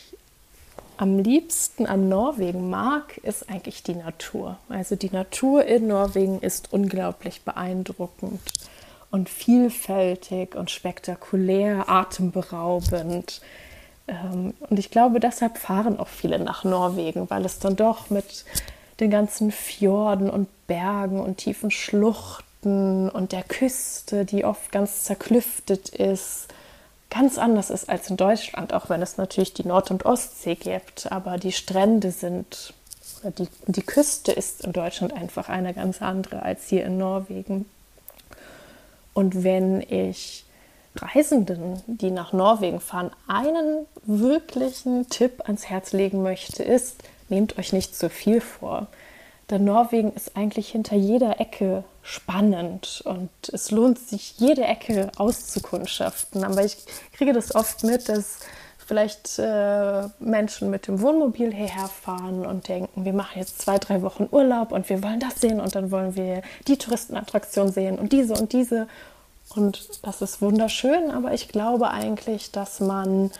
am 0.97 1.19
liebsten 1.19 1.87
an 1.87 2.09
Norwegen 2.09 2.71
mag, 2.71 3.19
ist 3.19 3.51
eigentlich 3.51 3.83
die 3.83 3.97
Natur. 3.97 4.57
Also 4.69 4.97
die 4.97 5.11
Natur 5.11 5.65
in 5.67 5.89
Norwegen 5.89 6.41
ist 6.41 6.73
unglaublich 6.73 7.43
beeindruckend 7.43 8.41
und 9.11 9.29
vielfältig 9.29 10.55
und 10.55 10.71
spektakulär, 10.71 11.89
atemberaubend. 11.89 13.43
Ähm, 14.09 14.55
und 14.61 14.79
ich 14.79 14.91
glaube, 14.91 15.21
deshalb 15.21 15.59
fahren 15.59 15.99
auch 15.99 16.09
viele 16.09 16.39
nach 16.39 16.65
Norwegen, 16.65 17.29
weil 17.31 17.45
es 17.45 17.59
dann 17.59 17.77
doch 17.77 18.11
mit 18.11 18.45
den 19.01 19.11
ganzen 19.11 19.53
Fjorden 19.53 20.31
und 20.31 20.49
Bergen 20.67 21.21
und 21.21 21.39
tiefen 21.39 21.71
Schluchten 21.71 23.09
und 23.11 23.33
der 23.33 23.43
Küste, 23.43 24.25
die 24.25 24.45
oft 24.45 24.73
ganz 24.73 25.05
zerklüftet 25.05 25.91
ist, 25.91 26.49
ganz 27.11 27.39
anders 27.39 27.71
ist 27.71 27.89
als 27.89 28.11
in 28.11 28.17
Deutschland, 28.17 28.73
auch 28.73 28.89
wenn 28.89 29.03
es 29.03 29.17
natürlich 29.17 29.55
die 29.55 29.67
Nord- 29.67 29.91
und 29.91 30.05
Ostsee 30.05 30.55
gibt. 30.55 31.13
Aber 31.13 31.39
die 31.39 31.53
Strände 31.53 32.11
sind 32.11 32.75
die, 33.39 33.49
die 33.67 33.83
Küste 33.83 34.33
ist 34.33 34.65
in 34.65 34.73
Deutschland 34.73 35.13
einfach 35.13 35.49
eine 35.49 35.75
ganz 35.75 36.03
andere 36.03 36.43
als 36.43 36.69
hier 36.69 36.85
in 36.85 36.99
Norwegen. 36.99 37.67
Und 39.15 39.45
wenn 39.45 39.81
ich 39.81 40.45
Reisenden, 41.03 41.83
die 41.87 42.11
nach 42.11 42.33
Norwegen 42.33 42.81
fahren, 42.81 43.11
einen 43.27 43.87
wirklichen 44.05 45.09
Tipp 45.09 45.43
ans 45.45 45.67
Herz 45.69 45.93
legen 45.93 46.23
möchte, 46.23 46.63
ist, 46.63 47.03
nehmt 47.29 47.59
euch 47.59 47.73
nicht 47.73 47.97
zu 47.97 48.11
viel 48.11 48.41
vor. 48.41 48.87
Denn 49.51 49.65
Norwegen 49.65 50.13
ist 50.13 50.37
eigentlich 50.37 50.69
hinter 50.69 50.97
jeder 50.97 51.41
Ecke 51.41 51.85
spannend 52.03 53.03
und 53.05 53.31
es 53.53 53.71
lohnt 53.71 53.99
sich, 53.99 54.39
jede 54.39 54.65
Ecke 54.65 55.11
auszukundschaften. 55.17 56.43
Aber 56.43 56.65
ich 56.65 56.77
kriege 57.13 57.33
das 57.33 57.55
oft 57.55 57.85
mit, 57.85 58.09
dass 58.09 58.41
vielleicht 58.87 59.39
äh, 59.39 60.09
Menschen 60.21 60.71
mit 60.71 60.87
dem 60.87 61.01
Wohnmobil 61.01 61.53
hierher 61.53 61.89
fahren 61.89 62.47
und 62.47 62.69
denken, 62.69 63.05
wir 63.05 63.13
machen 63.13 63.39
jetzt 63.39 63.61
zwei, 63.61 63.79
drei 63.79 64.03
Wochen 64.03 64.29
Urlaub 64.31 64.73
und 64.73 64.89
wir 64.89 65.03
wollen 65.03 65.21
das 65.21 65.41
sehen 65.41 65.61
und 65.61 65.75
dann 65.75 65.91
wollen 65.91 66.15
wir 66.15 66.43
die 66.69 66.79
Touristenattraktion 66.79 67.71
sehen 67.73 67.99
und 67.99 68.13
diese 68.13 68.35
und 68.35 68.53
diese. 68.53 68.87
Und 69.55 69.89
das 70.03 70.23
ist 70.23 70.43
wunderschön, 70.43 71.11
aber 71.11 71.33
ich 71.33 71.49
glaube 71.49 71.91
eigentlich, 71.91 72.51
dass 72.51 72.81
man 72.81 73.31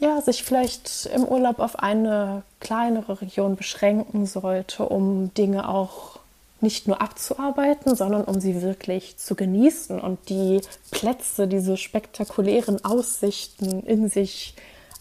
ja, 0.00 0.20
sich 0.22 0.44
vielleicht 0.44 1.06
im 1.14 1.24
Urlaub 1.24 1.58
auf 1.58 1.78
eine 1.78 2.42
kleinere 2.58 3.20
Region 3.20 3.56
beschränken 3.56 4.26
sollte, 4.26 4.86
um 4.86 5.32
Dinge 5.34 5.68
auch 5.68 6.18
nicht 6.62 6.88
nur 6.88 7.00
abzuarbeiten, 7.00 7.94
sondern 7.94 8.24
um 8.24 8.40
sie 8.40 8.62
wirklich 8.62 9.16
zu 9.18 9.34
genießen 9.34 10.00
und 10.00 10.28
die 10.28 10.60
Plätze, 10.90 11.46
diese 11.48 11.76
spektakulären 11.76 12.84
Aussichten 12.84 13.82
in 13.84 14.08
sich 14.08 14.54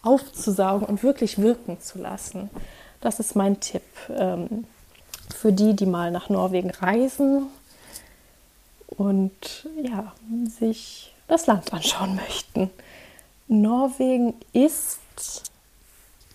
aufzusaugen 0.04 0.88
und 0.88 1.04
wirklich 1.04 1.38
wirken 1.38 1.80
zu 1.82 2.00
lassen. 2.00 2.50
Das 3.02 3.20
ist 3.20 3.36
mein 3.36 3.60
Tipp 3.60 3.84
ähm, 4.10 4.66
für 5.34 5.52
die, 5.52 5.76
die 5.76 5.86
mal 5.86 6.12
nach 6.12 6.30
Norwegen 6.30 6.70
reisen 6.70 7.48
und 8.97 9.67
ja, 9.82 10.13
sich 10.60 11.13
das 11.28 11.47
Land 11.47 11.73
anschauen 11.73 12.15
möchten. 12.15 12.69
Norwegen 13.47 14.34
ist 14.54 14.99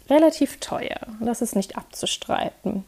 relativ 0.08 0.58
teuer. 0.60 1.00
Das 1.20 1.42
ist 1.42 1.56
nicht 1.56 1.76
abzustreiten. 1.76 2.84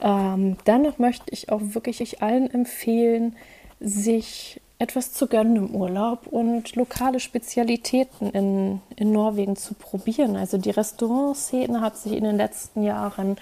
Ähm, 0.00 0.56
dennoch 0.66 0.98
möchte 0.98 1.32
ich 1.32 1.50
auch 1.50 1.60
wirklich 1.62 2.22
allen 2.22 2.50
empfehlen, 2.52 3.36
sich 3.80 4.60
etwas 4.78 5.12
zu 5.12 5.26
gönnen 5.26 5.56
im 5.56 5.74
Urlaub 5.74 6.28
und 6.28 6.76
lokale 6.76 7.18
Spezialitäten 7.18 8.30
in, 8.30 8.80
in 8.94 9.10
Norwegen 9.10 9.56
zu 9.56 9.74
probieren. 9.74 10.36
Also 10.36 10.56
die 10.56 10.70
Restaurantszene 10.70 11.80
hat 11.80 11.96
sich 11.96 12.12
in 12.12 12.24
den 12.24 12.36
letzten 12.36 12.84
Jahren 12.84 13.36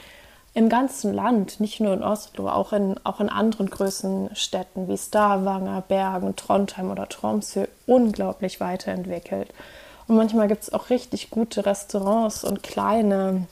im 0.57 0.71
ganzen 0.71 1.13
Land, 1.13 1.61
nicht 1.61 1.81
nur 1.81 1.93
in 1.93 2.03
Oslo, 2.03 2.49
auch 2.49 2.73
in, 2.73 2.99
auch 3.05 3.21
in 3.21 3.29
anderen 3.29 3.69
größeren 3.69 4.35
Städten 4.35 4.89
wie 4.89 4.97
Stavanger, 4.97 5.83
Bergen, 5.83 6.35
Trondheim 6.35 6.91
oder 6.91 7.11
Tromsø 7.11 7.67
unglaublich 7.87 8.59
weiterentwickelt. 8.59 9.51
Und 10.09 10.17
manchmal 10.17 10.49
gibt 10.49 10.63
es 10.63 10.73
auch 10.73 10.89
richtig 10.89 11.29
gute 11.29 11.67
Restaurants 11.67 12.43
und 12.43 12.63
kleine, 12.63 13.47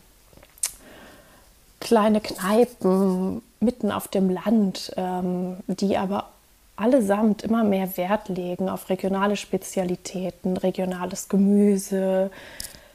kleine 1.78 2.22
Kneipen 2.22 3.42
mitten 3.60 3.92
auf 3.92 4.08
dem 4.08 4.30
Land, 4.30 4.90
ähm, 4.96 5.58
die 5.66 5.98
aber 5.98 6.30
allesamt 6.74 7.42
immer 7.42 7.64
mehr 7.64 7.98
Wert 7.98 8.30
legen 8.30 8.70
auf 8.70 8.88
regionale 8.88 9.36
Spezialitäten, 9.36 10.56
regionales 10.56 11.28
Gemüse, 11.28 12.30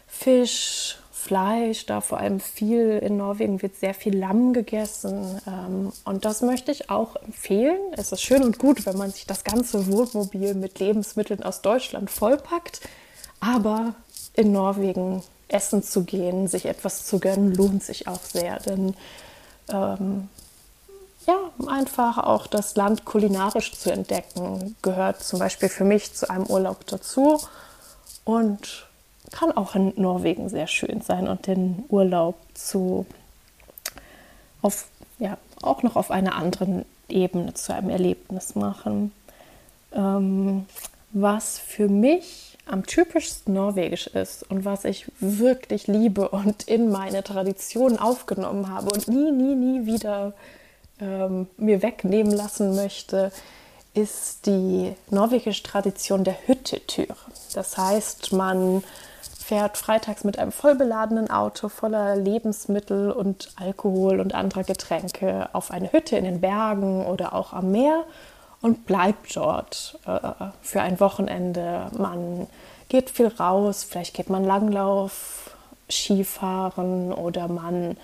Fisch, 0.07 0.97
Fleisch, 1.29 1.85
da 1.85 2.01
vor 2.01 2.17
allem 2.17 2.39
viel 2.39 2.97
in 3.03 3.17
Norwegen 3.17 3.61
wird 3.61 3.75
sehr 3.75 3.93
viel 3.93 4.17
Lamm 4.17 4.51
gegessen. 4.51 5.39
Ähm, 5.45 5.91
und 6.03 6.25
das 6.25 6.41
möchte 6.41 6.71
ich 6.71 6.89
auch 6.89 7.15
empfehlen. 7.17 7.77
Es 7.91 8.11
ist 8.11 8.23
schön 8.23 8.41
und 8.41 8.57
gut, 8.57 8.87
wenn 8.87 8.97
man 8.97 9.11
sich 9.11 9.27
das 9.27 9.43
ganze 9.43 9.85
Wohnmobil 9.91 10.55
mit 10.55 10.79
Lebensmitteln 10.79 11.43
aus 11.43 11.61
Deutschland 11.61 12.09
vollpackt. 12.09 12.81
Aber 13.41 13.93
in 14.33 14.51
Norwegen 14.51 15.21
essen 15.49 15.83
zu 15.83 16.03
gehen, 16.03 16.47
sich 16.47 16.65
etwas 16.65 17.05
zu 17.05 17.19
gönnen, 17.19 17.53
lohnt 17.53 17.83
sich 17.83 18.07
auch 18.07 18.23
sehr. 18.23 18.59
Denn 18.61 18.95
ähm, 19.71 20.29
ja, 21.27 21.37
einfach 21.67 22.17
auch 22.17 22.47
das 22.47 22.75
Land 22.75 23.05
kulinarisch 23.05 23.73
zu 23.73 23.91
entdecken, 23.91 24.75
gehört 24.81 25.21
zum 25.21 25.37
Beispiel 25.37 25.69
für 25.69 25.83
mich 25.85 26.11
zu 26.11 26.27
einem 26.27 26.47
Urlaub 26.47 26.87
dazu 26.87 27.39
und 28.23 28.88
kann 29.31 29.51
auch 29.51 29.75
in 29.75 29.93
Norwegen 29.95 30.49
sehr 30.49 30.67
schön 30.67 31.01
sein 31.01 31.27
und 31.27 31.47
den 31.47 31.83
Urlaub 31.89 32.35
zu 32.53 33.05
auf, 34.61 34.87
ja, 35.19 35.37
auch 35.61 35.83
noch 35.83 35.95
auf 35.95 36.11
einer 36.11 36.35
anderen 36.35 36.85
Ebene 37.07 37.53
zu 37.53 37.73
einem 37.73 37.89
Erlebnis 37.89 38.55
machen. 38.55 39.11
Ähm, 39.93 40.65
was 41.11 41.57
für 41.57 41.87
mich 41.87 42.57
am 42.65 42.85
typischsten 42.85 43.53
norwegisch 43.53 44.07
ist 44.07 44.43
und 44.49 44.63
was 44.63 44.85
ich 44.85 45.11
wirklich 45.19 45.87
liebe 45.87 46.29
und 46.29 46.67
in 46.67 46.91
meine 46.91 47.23
Tradition 47.23 47.97
aufgenommen 47.97 48.69
habe 48.69 48.91
und 48.91 49.07
nie, 49.07 49.31
nie, 49.31 49.55
nie 49.55 49.85
wieder 49.87 50.33
ähm, 51.01 51.47
mir 51.57 51.81
wegnehmen 51.81 52.31
lassen 52.31 52.75
möchte, 52.75 53.31
ist 53.95 54.45
die 54.45 54.93
norwegische 55.09 55.63
Tradition 55.63 56.23
der 56.23 56.35
Hüttetüre. 56.45 57.15
Das 57.53 57.77
heißt, 57.77 58.33
man 58.33 58.83
fährt 59.49 59.77
freitags 59.79 60.23
mit 60.23 60.37
einem 60.37 60.51
vollbeladenen 60.51 61.31
Auto 61.31 61.69
voller 61.69 62.15
Lebensmittel 62.15 63.09
und 63.09 63.49
Alkohol 63.55 64.19
und 64.19 64.35
anderer 64.35 64.63
Getränke 64.63 65.49
auf 65.53 65.71
eine 65.71 65.91
Hütte 65.91 66.17
in 66.17 66.23
den 66.23 66.39
Bergen 66.39 67.03
oder 67.07 67.33
auch 67.33 67.51
am 67.51 67.71
Meer 67.71 68.03
und 68.61 68.85
bleibt 68.85 69.35
dort 69.35 69.97
äh, 70.05 70.19
für 70.61 70.81
ein 70.81 70.99
Wochenende. 70.99 71.87
Man 71.97 72.45
geht 72.89 73.09
viel 73.09 73.25
raus, 73.25 73.83
vielleicht 73.89 74.13
geht 74.13 74.29
man 74.29 74.45
Langlauf, 74.45 75.55
Skifahren 75.89 77.11
oder 77.11 77.47
man, 77.47 77.97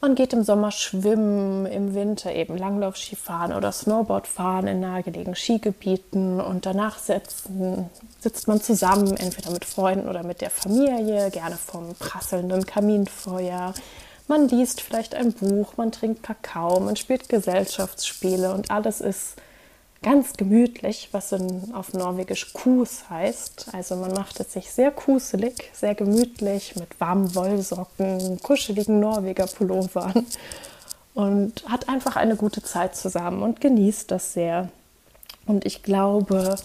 man 0.00 0.14
geht 0.14 0.32
im 0.32 0.42
Sommer 0.42 0.70
schwimmen, 0.70 1.66
im 1.66 1.94
Winter 1.94 2.34
eben 2.34 2.56
Langlauf, 2.56 2.96
Skifahren 2.96 3.52
oder 3.52 3.70
Snowboard 3.70 4.26
fahren 4.26 4.66
in 4.66 4.80
nahegelegenen 4.80 5.36
Skigebieten 5.36 6.40
und 6.40 6.64
danach 6.64 6.98
sitzen, 6.98 7.90
sitzt 8.18 8.48
man 8.48 8.60
zusammen, 8.60 9.16
entweder 9.16 9.50
mit 9.50 9.64
Freunden 9.64 10.08
oder 10.08 10.22
mit 10.22 10.40
der 10.40 10.50
Familie, 10.50 11.30
gerne 11.30 11.56
vom 11.56 11.94
prasselnden 11.98 12.64
Kaminfeuer. 12.64 13.74
Man 14.26 14.48
liest 14.48 14.80
vielleicht 14.80 15.14
ein 15.14 15.32
Buch, 15.32 15.76
man 15.76 15.92
trinkt 15.92 16.22
Kakao, 16.22 16.80
man 16.80 16.96
spielt 16.96 17.28
Gesellschaftsspiele 17.28 18.54
und 18.54 18.70
alles 18.70 19.00
ist 19.00 19.36
ganz 20.02 20.32
gemütlich, 20.34 21.08
was 21.12 21.32
in, 21.32 21.74
auf 21.74 21.92
Norwegisch 21.92 22.52
Kus 22.52 23.10
heißt. 23.10 23.68
Also 23.72 23.96
man 23.96 24.12
macht 24.12 24.40
es 24.40 24.52
sich 24.52 24.70
sehr 24.70 24.90
kuselig, 24.90 25.70
sehr 25.72 25.94
gemütlich 25.94 26.76
mit 26.76 27.00
warmen 27.00 27.34
Wollsocken, 27.34 28.40
kuscheligen 28.42 29.00
Norweger 29.00 29.46
Pullovern 29.46 30.26
und 31.14 31.64
hat 31.68 31.88
einfach 31.88 32.16
eine 32.16 32.36
gute 32.36 32.62
Zeit 32.62 32.96
zusammen 32.96 33.42
und 33.42 33.60
genießt 33.60 34.10
das 34.10 34.32
sehr. 34.32 34.70
Und 35.46 35.66
ich 35.66 35.82
glaube, 35.82 36.56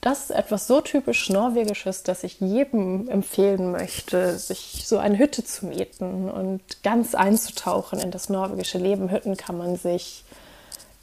das 0.00 0.24
ist 0.24 0.30
etwas 0.30 0.66
so 0.66 0.80
typisch 0.80 1.28
Norwegisches, 1.28 2.02
dass 2.02 2.22
ich 2.22 2.40
jedem 2.40 3.08
empfehlen 3.08 3.72
möchte, 3.72 4.38
sich 4.38 4.84
so 4.86 4.98
eine 4.98 5.18
Hütte 5.18 5.44
zu 5.44 5.66
mieten 5.66 6.30
und 6.30 6.62
ganz 6.82 7.14
einzutauchen 7.14 7.98
in 7.98 8.10
das 8.10 8.28
norwegische 8.28 8.78
Leben. 8.78 9.10
Hütten 9.10 9.36
kann 9.36 9.58
man 9.58 9.76
sich 9.76 10.24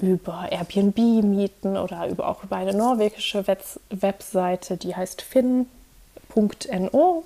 über 0.02 0.50
Airbnb 0.52 0.98
mieten 1.24 1.78
oder 1.78 2.08
über, 2.08 2.28
auch 2.28 2.44
über 2.44 2.58
eine 2.58 2.74
norwegische 2.74 3.48
Web 3.48 3.64
Webseite, 3.90 4.78
die 4.78 4.96
heißt 4.96 5.22
fin.no. 5.22 7.24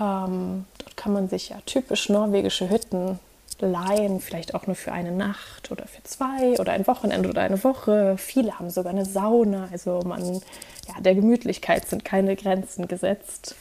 Ähm, 0.00 0.64
dort 0.78 0.96
kann 0.96 1.12
man 1.12 1.28
sich 1.28 1.50
ja 1.50 1.58
typisch 1.66 2.08
norwegische 2.08 2.68
Hütten 2.68 3.18
leihen, 3.60 4.20
vielleicht 4.20 4.54
auch 4.54 4.66
nur 4.66 4.76
für 4.76 4.92
eine 4.92 5.12
Nacht 5.12 5.70
oder 5.70 5.86
für 5.86 6.02
zwei 6.02 6.58
oder 6.58 6.72
ein 6.72 6.86
Wochenende 6.86 7.28
oder 7.28 7.42
eine 7.42 7.62
Woche. 7.62 8.16
Viele 8.18 8.58
haben 8.58 8.70
sogar 8.70 8.92
eine 8.92 9.04
Sauna, 9.04 9.68
also 9.70 10.00
man, 10.04 10.40
ja, 10.88 11.00
der 11.00 11.14
Gemütlichkeit 11.14 11.86
sind 11.86 12.04
keine 12.04 12.34
Grenzen 12.34 12.88
gesetzt. 12.88 13.54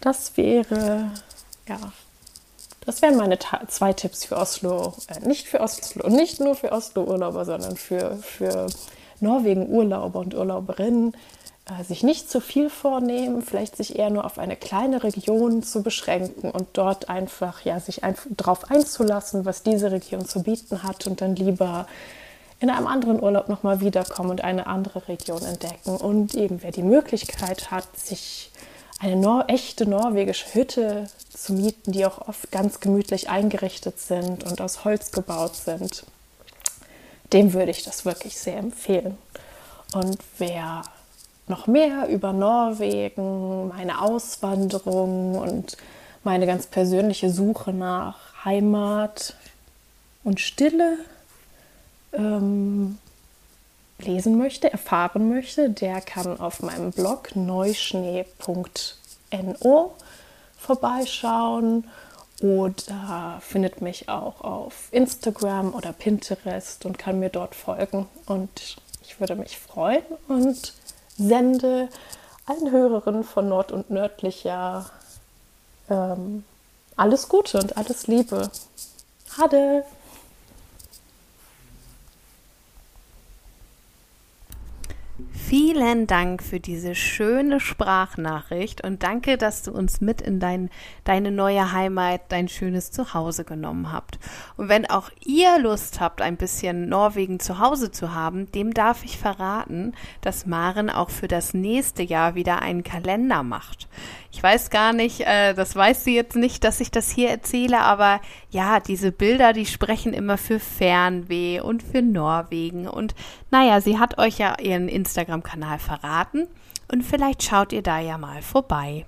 Das 0.00 0.36
wäre 0.36 1.10
ja 1.68 1.78
das 2.86 3.02
wären 3.02 3.16
meine 3.16 3.38
Ta 3.38 3.60
zwei 3.68 3.92
Tipps 3.92 4.24
für 4.24 4.36
Oslo. 4.36 4.94
Äh, 5.08 5.26
nicht 5.26 5.48
für 5.48 5.60
Oslo, 5.60 6.08
nicht 6.08 6.40
nur 6.40 6.54
für 6.54 6.72
Oslo-Urlauber, 6.72 7.44
sondern 7.44 7.76
für, 7.76 8.16
für 8.16 8.66
Norwegen-Urlauber 9.20 10.20
und 10.20 10.34
Urlauberinnen. 10.34 11.14
Äh, 11.68 11.82
sich 11.82 12.04
nicht 12.04 12.30
zu 12.30 12.40
viel 12.40 12.70
vornehmen, 12.70 13.42
vielleicht 13.42 13.76
sich 13.76 13.98
eher 13.98 14.10
nur 14.10 14.24
auf 14.24 14.38
eine 14.38 14.56
kleine 14.56 15.02
Region 15.02 15.64
zu 15.64 15.82
beschränken 15.82 16.50
und 16.50 16.68
dort 16.74 17.08
einfach 17.08 17.62
ja, 17.62 17.80
sich 17.80 18.04
einfach 18.04 18.26
darauf 18.30 18.70
einzulassen, 18.70 19.44
was 19.44 19.64
diese 19.64 19.90
Region 19.90 20.24
zu 20.24 20.44
bieten 20.44 20.84
hat 20.84 21.08
und 21.08 21.20
dann 21.20 21.34
lieber 21.34 21.88
in 22.60 22.70
einem 22.70 22.86
anderen 22.86 23.20
Urlaub 23.20 23.48
nochmal 23.48 23.80
wiederkommen 23.80 24.30
und 24.30 24.44
eine 24.44 24.66
andere 24.66 25.08
Region 25.08 25.42
entdecken. 25.44 25.96
Und 25.96 26.34
eben 26.34 26.62
wer 26.62 26.70
die 26.70 26.84
Möglichkeit 26.84 27.70
hat, 27.70 27.98
sich 27.98 28.50
eine 28.98 29.16
Nor 29.16 29.44
echte 29.48 29.88
norwegische 29.88 30.54
Hütte 30.54 31.08
zu 31.28 31.52
mieten, 31.52 31.92
die 31.92 32.06
auch 32.06 32.28
oft 32.28 32.50
ganz 32.50 32.80
gemütlich 32.80 33.28
eingerichtet 33.28 34.00
sind 34.00 34.44
und 34.44 34.60
aus 34.60 34.84
Holz 34.84 35.12
gebaut 35.12 35.54
sind. 35.54 36.04
Dem 37.32 37.52
würde 37.52 37.70
ich 37.70 37.82
das 37.82 38.04
wirklich 38.04 38.38
sehr 38.38 38.56
empfehlen. 38.56 39.18
Und 39.92 40.18
wer 40.38 40.82
noch 41.48 41.66
mehr 41.66 42.08
über 42.08 42.32
Norwegen, 42.32 43.68
meine 43.68 44.00
Auswanderung 44.00 45.36
und 45.38 45.76
meine 46.24 46.46
ganz 46.46 46.66
persönliche 46.66 47.30
Suche 47.30 47.72
nach 47.72 48.44
Heimat 48.44 49.34
und 50.24 50.40
Stille 50.40 50.98
ähm, 52.12 52.98
lesen 53.98 54.36
möchte, 54.36 54.70
erfahren 54.70 55.28
möchte, 55.28 55.70
der 55.70 56.00
kann 56.00 56.38
auf 56.38 56.62
meinem 56.62 56.90
Blog 56.90 57.34
neuschnee.no 57.34 59.94
vorbeischauen 60.58 61.88
oder 62.42 63.38
findet 63.40 63.80
mich 63.80 64.08
auch 64.08 64.42
auf 64.42 64.88
Instagram 64.90 65.74
oder 65.74 65.92
Pinterest 65.92 66.84
und 66.84 66.98
kann 66.98 67.18
mir 67.18 67.30
dort 67.30 67.54
folgen. 67.54 68.06
Und 68.26 68.76
ich 69.02 69.20
würde 69.20 69.36
mich 69.36 69.58
freuen 69.58 70.04
und 70.28 70.74
sende 71.16 71.88
allen 72.44 72.70
Hörerinnen 72.70 73.24
von 73.24 73.48
Nord 73.48 73.72
und 73.72 73.90
Nördlicher 73.90 74.90
ähm, 75.88 76.44
alles 76.96 77.28
Gute 77.28 77.58
und 77.58 77.76
alles 77.76 78.06
Liebe. 78.06 78.50
Hade! 79.38 79.84
Vielen 85.48 86.08
Dank 86.08 86.42
für 86.42 86.58
diese 86.58 86.96
schöne 86.96 87.60
Sprachnachricht 87.60 88.82
und 88.82 89.04
danke, 89.04 89.38
dass 89.38 89.62
du 89.62 89.70
uns 89.70 90.00
mit 90.00 90.20
in 90.20 90.40
dein, 90.40 90.70
deine 91.04 91.30
neue 91.30 91.70
Heimat, 91.70 92.22
dein 92.30 92.48
schönes 92.48 92.90
Zuhause 92.90 93.44
genommen 93.44 93.92
habt. 93.92 94.18
Und 94.56 94.68
wenn 94.68 94.90
auch 94.90 95.08
ihr 95.24 95.60
Lust 95.60 96.00
habt, 96.00 96.20
ein 96.20 96.36
bisschen 96.36 96.88
Norwegen 96.88 97.38
zu 97.38 97.60
Hause 97.60 97.92
zu 97.92 98.12
haben, 98.12 98.50
dem 98.50 98.74
darf 98.74 99.04
ich 99.04 99.18
verraten, 99.18 99.94
dass 100.20 100.46
Maren 100.46 100.90
auch 100.90 101.10
für 101.10 101.28
das 101.28 101.54
nächste 101.54 102.02
Jahr 102.02 102.34
wieder 102.34 102.60
einen 102.60 102.82
Kalender 102.82 103.44
macht. 103.44 103.86
Ich 104.36 104.42
weiß 104.42 104.68
gar 104.68 104.92
nicht, 104.92 105.20
äh, 105.20 105.54
das 105.54 105.74
weiß 105.74 106.04
sie 106.04 106.14
jetzt 106.14 106.36
nicht, 106.36 106.62
dass 106.62 106.80
ich 106.80 106.90
das 106.90 107.10
hier 107.10 107.30
erzähle, 107.30 107.78
aber 107.78 108.20
ja, 108.50 108.80
diese 108.80 109.10
Bilder, 109.10 109.54
die 109.54 109.64
sprechen 109.64 110.12
immer 110.12 110.36
für 110.36 110.60
Fernweh 110.60 111.60
und 111.60 111.82
für 111.82 112.02
Norwegen. 112.02 112.86
Und 112.86 113.14
naja, 113.50 113.80
sie 113.80 113.98
hat 113.98 114.18
euch 114.18 114.36
ja 114.36 114.58
ihren 114.60 114.88
Instagram-Kanal 115.36 115.78
verraten 115.78 116.46
und 116.90 117.02
vielleicht 117.02 117.42
schaut 117.42 117.72
ihr 117.72 117.82
da 117.82 117.98
ja 117.98 118.18
mal 118.18 118.42
vorbei 118.42 119.06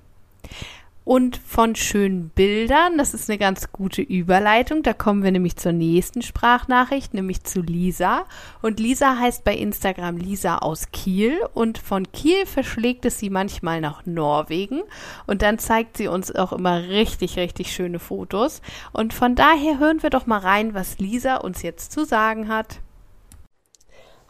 und 1.05 1.39
von 1.39 1.75
schönen 1.75 2.29
Bildern. 2.29 2.99
Das 2.99 3.15
ist 3.15 3.31
eine 3.31 3.39
ganz 3.39 3.73
gute 3.73 4.03
Überleitung. 4.03 4.83
Da 4.83 4.93
kommen 4.93 5.23
wir 5.23 5.31
nämlich 5.31 5.57
zur 5.57 5.73
nächsten 5.73 6.21
Sprachnachricht, 6.21 7.15
nämlich 7.15 7.45
zu 7.45 7.63
Lisa. 7.63 8.27
Und 8.61 8.79
Lisa 8.79 9.19
heißt 9.19 9.43
bei 9.43 9.55
Instagram 9.55 10.19
Lisa 10.19 10.59
aus 10.59 10.91
Kiel 10.93 11.41
und 11.55 11.79
von 11.79 12.13
Kiel 12.13 12.45
verschlägt 12.45 13.07
es 13.07 13.19
sie 13.19 13.31
manchmal 13.31 13.81
nach 13.81 14.05
Norwegen 14.05 14.83
und 15.27 15.41
dann 15.41 15.59
zeigt 15.59 15.97
sie 15.97 16.09
uns 16.09 16.35
auch 16.35 16.53
immer 16.53 16.83
richtig, 16.89 17.39
richtig 17.39 17.73
schöne 17.73 18.01
Fotos. 18.01 18.61
Und 18.93 19.15
von 19.15 19.35
daher 19.35 19.79
hören 19.79 20.03
wir 20.03 20.11
doch 20.11 20.27
mal 20.27 20.41
rein, 20.41 20.75
was 20.75 20.99
Lisa 20.99 21.37
uns 21.37 21.63
jetzt 21.63 21.91
zu 21.91 22.05
sagen 22.05 22.49
hat. 22.49 22.81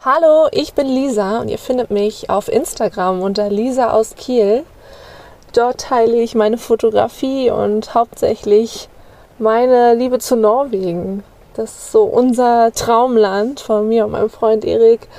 Hallo, 0.05 0.47
ich 0.53 0.75
bin 0.75 0.87
Lisa 0.87 1.41
und 1.41 1.49
ihr 1.49 1.57
findet 1.57 1.91
mich 1.91 2.29
auf 2.29 2.47
Instagram 2.47 3.21
unter 3.21 3.49
Lisa 3.49 3.91
aus 3.91 4.15
Kiel. 4.15 4.63
Dort 5.51 5.81
teile 5.81 6.21
ich 6.21 6.35
meine 6.35 6.57
Fotografie 6.57 7.51
und 7.51 7.93
hauptsächlich 7.95 8.87
meine 9.39 9.95
Liebe 9.95 10.19
zu 10.19 10.37
Norwegen. 10.37 11.25
Das 11.53 11.71
ist 11.71 11.91
so 11.91 12.03
unser 12.03 12.71
Traumland 12.71 13.59
von 13.59 13.89
mir 13.89 14.05
und 14.05 14.11
meinem 14.11 14.29
Freund 14.29 14.63
Erik. 14.63 15.09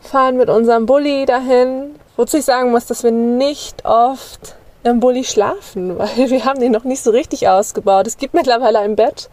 Fahren 0.00 0.38
mit 0.38 0.48
unserem 0.48 0.86
Bulli 0.86 1.26
dahin. 1.26 1.96
Wozu 2.16 2.38
ich 2.38 2.46
sagen 2.46 2.70
muss, 2.70 2.86
dass 2.86 3.04
wir 3.04 3.12
nicht 3.12 3.84
oft 3.84 4.54
im 4.82 4.98
Bulli 4.98 5.24
schlafen, 5.24 5.98
weil 5.98 6.30
wir 6.30 6.46
haben 6.46 6.58
den 6.58 6.72
noch 6.72 6.84
nicht 6.84 7.02
so 7.02 7.10
richtig 7.10 7.48
ausgebaut. 7.48 8.06
Es 8.06 8.16
gibt 8.16 8.32
mittlerweile 8.32 8.78
ein 8.78 8.96
Bett. 8.96 9.28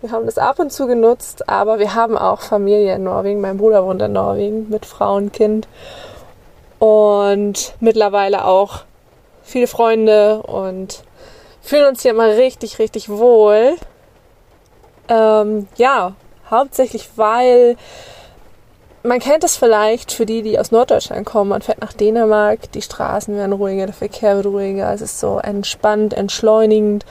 Wir 0.00 0.12
haben 0.12 0.26
das 0.26 0.38
ab 0.38 0.60
und 0.60 0.72
zu 0.72 0.86
genutzt, 0.86 1.48
aber 1.48 1.80
wir 1.80 1.94
haben 1.94 2.16
auch 2.16 2.40
Familie 2.40 2.94
in 2.94 3.02
Norwegen. 3.02 3.40
Mein 3.40 3.58
Bruder 3.58 3.84
wohnt 3.84 4.00
in 4.00 4.12
Norwegen 4.12 4.68
mit 4.68 4.86
Frau 4.86 5.16
und 5.16 5.32
Kind. 5.32 5.66
Und 6.78 7.74
mittlerweile 7.80 8.44
auch 8.44 8.84
viele 9.42 9.66
Freunde 9.66 10.42
und 10.42 11.02
fühlen 11.60 11.88
uns 11.88 12.02
hier 12.02 12.12
immer 12.12 12.28
richtig, 12.28 12.78
richtig 12.78 13.08
wohl. 13.08 13.74
Ähm, 15.08 15.66
ja, 15.76 16.12
hauptsächlich, 16.48 17.08
weil 17.16 17.76
man 19.02 19.18
kennt 19.18 19.42
es 19.42 19.56
vielleicht 19.56 20.12
für 20.12 20.26
die, 20.26 20.42
die 20.42 20.60
aus 20.60 20.70
Norddeutschland 20.70 21.26
kommen. 21.26 21.50
Man 21.50 21.62
fährt 21.62 21.80
nach 21.80 21.92
Dänemark, 21.92 22.70
die 22.70 22.82
Straßen 22.82 23.34
werden 23.34 23.52
ruhiger, 23.52 23.86
der 23.86 23.94
Verkehr 23.94 24.36
wird 24.36 24.46
ruhiger, 24.46 24.92
es 24.92 25.00
ist 25.00 25.18
so 25.18 25.38
entspannt, 25.38 26.14
entschleunigend. 26.14 27.04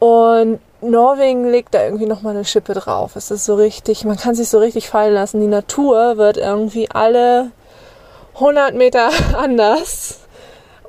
Und 0.00 0.58
Norwegen 0.82 1.50
legt 1.50 1.74
da 1.74 1.84
irgendwie 1.84 2.06
nochmal 2.06 2.34
eine 2.34 2.44
Schippe 2.44 2.74
drauf. 2.74 3.16
Es 3.16 3.30
ist 3.30 3.44
so 3.44 3.54
richtig, 3.54 4.04
man 4.04 4.16
kann 4.16 4.34
sich 4.34 4.48
so 4.48 4.58
richtig 4.58 4.88
fallen 4.88 5.14
lassen. 5.14 5.40
Die 5.40 5.46
Natur 5.46 6.16
wird 6.16 6.36
irgendwie 6.36 6.90
alle 6.90 7.50
100 8.34 8.74
Meter 8.74 9.10
anders. 9.36 10.20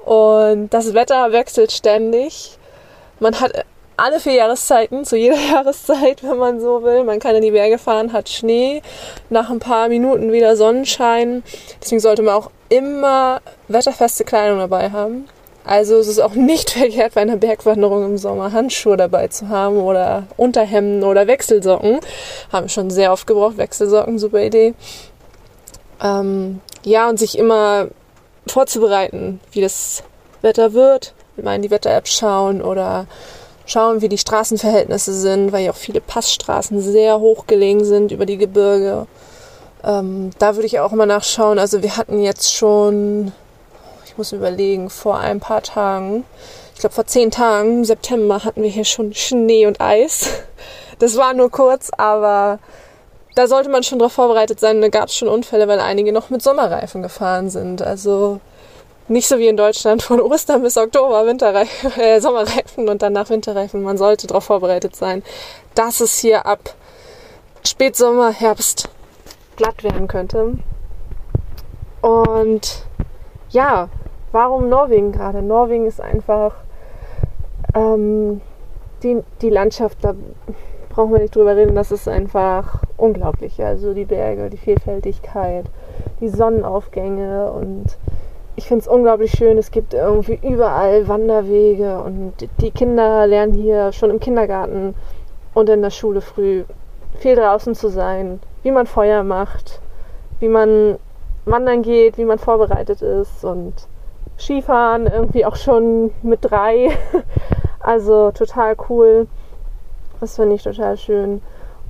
Und 0.05 0.69
das 0.73 0.93
Wetter 0.93 1.31
wechselt 1.31 1.71
ständig. 1.71 2.57
Man 3.19 3.39
hat 3.39 3.65
alle 3.97 4.19
vier 4.19 4.33
Jahreszeiten, 4.33 5.05
zu 5.05 5.15
jeder 5.15 5.35
Jahreszeit, 5.51 6.23
wenn 6.23 6.37
man 6.37 6.59
so 6.59 6.83
will. 6.83 7.03
Man 7.03 7.19
kann 7.19 7.35
in 7.35 7.43
die 7.43 7.51
Berge 7.51 7.77
fahren, 7.77 8.13
hat 8.13 8.29
Schnee, 8.29 8.81
nach 9.29 9.49
ein 9.49 9.59
paar 9.59 9.89
Minuten 9.89 10.31
wieder 10.31 10.55
Sonnenschein. 10.55 11.43
Deswegen 11.81 11.99
sollte 11.99 12.23
man 12.23 12.35
auch 12.35 12.49
immer 12.69 13.41
wetterfeste 13.67 14.23
Kleidung 14.23 14.59
dabei 14.59 14.89
haben. 14.89 15.27
Also 15.63 15.97
es 15.97 16.07
ist 16.07 16.19
auch 16.19 16.33
nicht 16.33 16.69
verkehrt, 16.71 17.13
bei 17.13 17.21
einer 17.21 17.37
Bergwanderung 17.37 18.05
im 18.05 18.17
Sommer 18.17 18.51
Handschuhe 18.51 18.97
dabei 18.97 19.27
zu 19.27 19.49
haben 19.49 19.77
oder 19.77 20.23
Unterhemden 20.37 21.03
oder 21.03 21.27
Wechselsocken. 21.27 21.99
Haben 22.51 22.65
wir 22.65 22.69
schon 22.69 22.89
sehr 22.89 23.11
oft 23.11 23.27
gebraucht, 23.27 23.57
Wechselsocken, 23.57 24.19
super 24.19 24.41
Idee. 24.41 24.73
Ähm, 26.03 26.61
ja, 26.83 27.09
und 27.09 27.19
sich 27.19 27.37
immer 27.37 27.87
vorzubereiten, 28.47 29.39
wie 29.51 29.61
das 29.61 30.03
Wetter 30.41 30.73
wird, 30.73 31.13
mal 31.37 31.55
in 31.55 31.61
die 31.61 31.71
Wetter-App 31.71 32.07
schauen 32.07 32.61
oder 32.61 33.05
schauen, 33.65 34.01
wie 34.01 34.09
die 34.09 34.17
Straßenverhältnisse 34.17 35.13
sind, 35.13 35.51
weil 35.51 35.65
ja 35.65 35.71
auch 35.71 35.75
viele 35.77 36.01
Passstraßen 36.01 36.81
sehr 36.81 37.19
hoch 37.19 37.47
gelegen 37.47 37.85
sind 37.85 38.11
über 38.11 38.25
die 38.25 38.37
Gebirge. 38.37 39.07
Ähm, 39.83 40.31
da 40.39 40.55
würde 40.55 40.65
ich 40.65 40.79
auch 40.79 40.91
mal 40.91 41.05
nachschauen. 41.05 41.59
Also 41.59 41.81
wir 41.81 41.97
hatten 41.97 42.21
jetzt 42.21 42.53
schon, 42.53 43.31
ich 44.11 44.17
muss 44.17 44.33
überlegen, 44.33 44.89
vor 44.89 45.19
ein 45.19 45.39
paar 45.39 45.63
Tagen, 45.63 46.25
ich 46.73 46.81
glaube 46.81 46.93
vor 46.93 47.05
zehn 47.05 47.31
Tagen, 47.31 47.77
im 47.77 47.85
September 47.85 48.43
hatten 48.43 48.61
wir 48.61 48.69
hier 48.69 48.83
schon 48.83 49.13
Schnee 49.13 49.65
und 49.65 49.79
Eis. 49.81 50.29
Das 50.99 51.17
war 51.17 51.33
nur 51.33 51.49
kurz, 51.49 51.89
aber 51.97 52.59
da 53.33 53.47
sollte 53.47 53.69
man 53.69 53.81
schon 53.81 53.97
darauf 53.97 54.13
vorbereitet 54.13 54.59
sein. 54.59 54.81
Da 54.81 54.89
gab 54.89 55.09
es 55.09 55.15
schon 55.15 55.27
Unfälle, 55.27 55.67
weil 55.67 55.79
einige 55.79 56.13
noch 56.13 56.29
mit 56.29 56.43
Sommerreifen 56.43 57.01
gefahren 57.01 57.49
sind. 57.49 57.81
Also 57.81 58.39
nicht 59.07 59.27
so 59.27 59.39
wie 59.39 59.47
in 59.47 59.57
Deutschland 59.57 60.03
von 60.03 60.21
Ostern 60.21 60.61
bis 60.61 60.77
Oktober 60.77 61.25
Winterreifen, 61.25 61.99
äh, 61.99 62.21
Sommerreifen 62.21 62.87
und 62.87 63.01
danach 63.01 63.31
Winterreifen. 63.31 63.81
Man 63.81 63.97
sollte 63.97 64.27
darauf 64.27 64.43
vorbereitet 64.43 64.95
sein, 64.95 65.23
dass 65.73 66.01
es 66.01 66.19
hier 66.19 66.45
ab 66.45 66.75
Spätsommer, 67.65 68.31
Herbst 68.31 68.87
glatt 69.55 69.83
werden 69.83 70.07
könnte. 70.07 70.53
Und 72.01 72.83
ja, 73.51 73.89
warum 74.31 74.69
Norwegen 74.69 75.11
gerade? 75.11 75.41
Norwegen 75.41 75.85
ist 75.85 76.01
einfach 76.01 76.55
ähm, 77.75 78.41
die, 79.03 79.21
die 79.41 79.49
Landschaft, 79.49 79.97
da 80.01 80.13
brauchen 80.89 81.13
wir 81.13 81.19
nicht 81.19 81.35
drüber 81.35 81.55
reden, 81.55 81.75
das 81.75 81.91
ist 81.91 82.07
einfach 82.07 82.83
unglaublich. 82.97 83.63
Also 83.63 83.93
die 83.93 84.05
Berge, 84.05 84.49
die 84.49 84.57
Vielfältigkeit, 84.57 85.65
die 86.19 86.29
Sonnenaufgänge 86.29 87.51
und 87.51 87.97
ich 88.55 88.67
finde 88.67 88.81
es 88.81 88.87
unglaublich 88.87 89.31
schön. 89.31 89.57
Es 89.57 89.71
gibt 89.71 89.93
irgendwie 89.93 90.39
überall 90.41 91.07
Wanderwege 91.07 92.01
und 92.01 92.33
die 92.59 92.71
Kinder 92.71 93.25
lernen 93.25 93.53
hier 93.53 93.91
schon 93.91 94.09
im 94.09 94.19
Kindergarten 94.19 94.93
und 95.53 95.69
in 95.69 95.81
der 95.81 95.89
Schule 95.89 96.21
früh 96.21 96.63
viel 97.17 97.35
draußen 97.35 97.75
zu 97.75 97.89
sein, 97.89 98.39
wie 98.63 98.71
man 98.71 98.85
Feuer 98.87 99.23
macht, 99.23 99.81
wie 100.39 100.49
man 100.49 100.97
wandern 101.45 101.81
geht, 101.81 102.17
wie 102.17 102.25
man 102.25 102.39
vorbereitet 102.39 103.01
ist 103.01 103.43
und 103.43 103.73
Skifahren 104.37 105.07
irgendwie 105.07 105.45
auch 105.45 105.55
schon 105.55 106.11
mit 106.21 106.39
drei. 106.41 106.89
Also 107.83 108.29
total 108.29 108.75
cool. 108.89 109.27
Das 110.19 110.35
finde 110.35 110.53
ich 110.53 110.61
total 110.61 110.97
schön. 110.97 111.41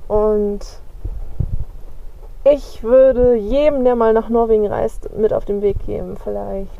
Und 0.08 0.60
ich 2.44 2.82
würde 2.82 3.34
jedem, 3.36 3.84
der 3.84 3.94
mal 3.94 4.14
nach 4.14 4.30
Norwegen 4.30 4.66
reist, 4.66 5.14
mit 5.16 5.34
auf 5.34 5.44
den 5.44 5.60
Weg 5.60 5.84
geben, 5.84 6.16
vielleicht 6.16 6.70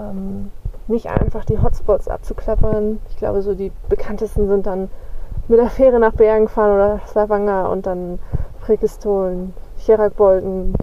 ähm, 0.00 0.50
nicht 0.88 1.06
einfach 1.06 1.44
die 1.44 1.62
Hotspots 1.62 2.08
abzuklappern. 2.08 3.00
Ich 3.10 3.16
glaube, 3.16 3.42
so 3.42 3.54
die 3.54 3.72
bekanntesten 3.88 4.48
sind 4.48 4.66
dann 4.66 4.90
mit 5.48 5.58
der 5.58 5.70
Fähre 5.70 5.98
nach 5.98 6.12
Bergen 6.12 6.48
fahren 6.48 6.74
oder 6.74 7.00
Stavanger 7.08 7.70
und 7.70 7.86
dann 7.86 8.18
Prekestolen, 8.60 9.54
Cherakbolden, 9.78 10.74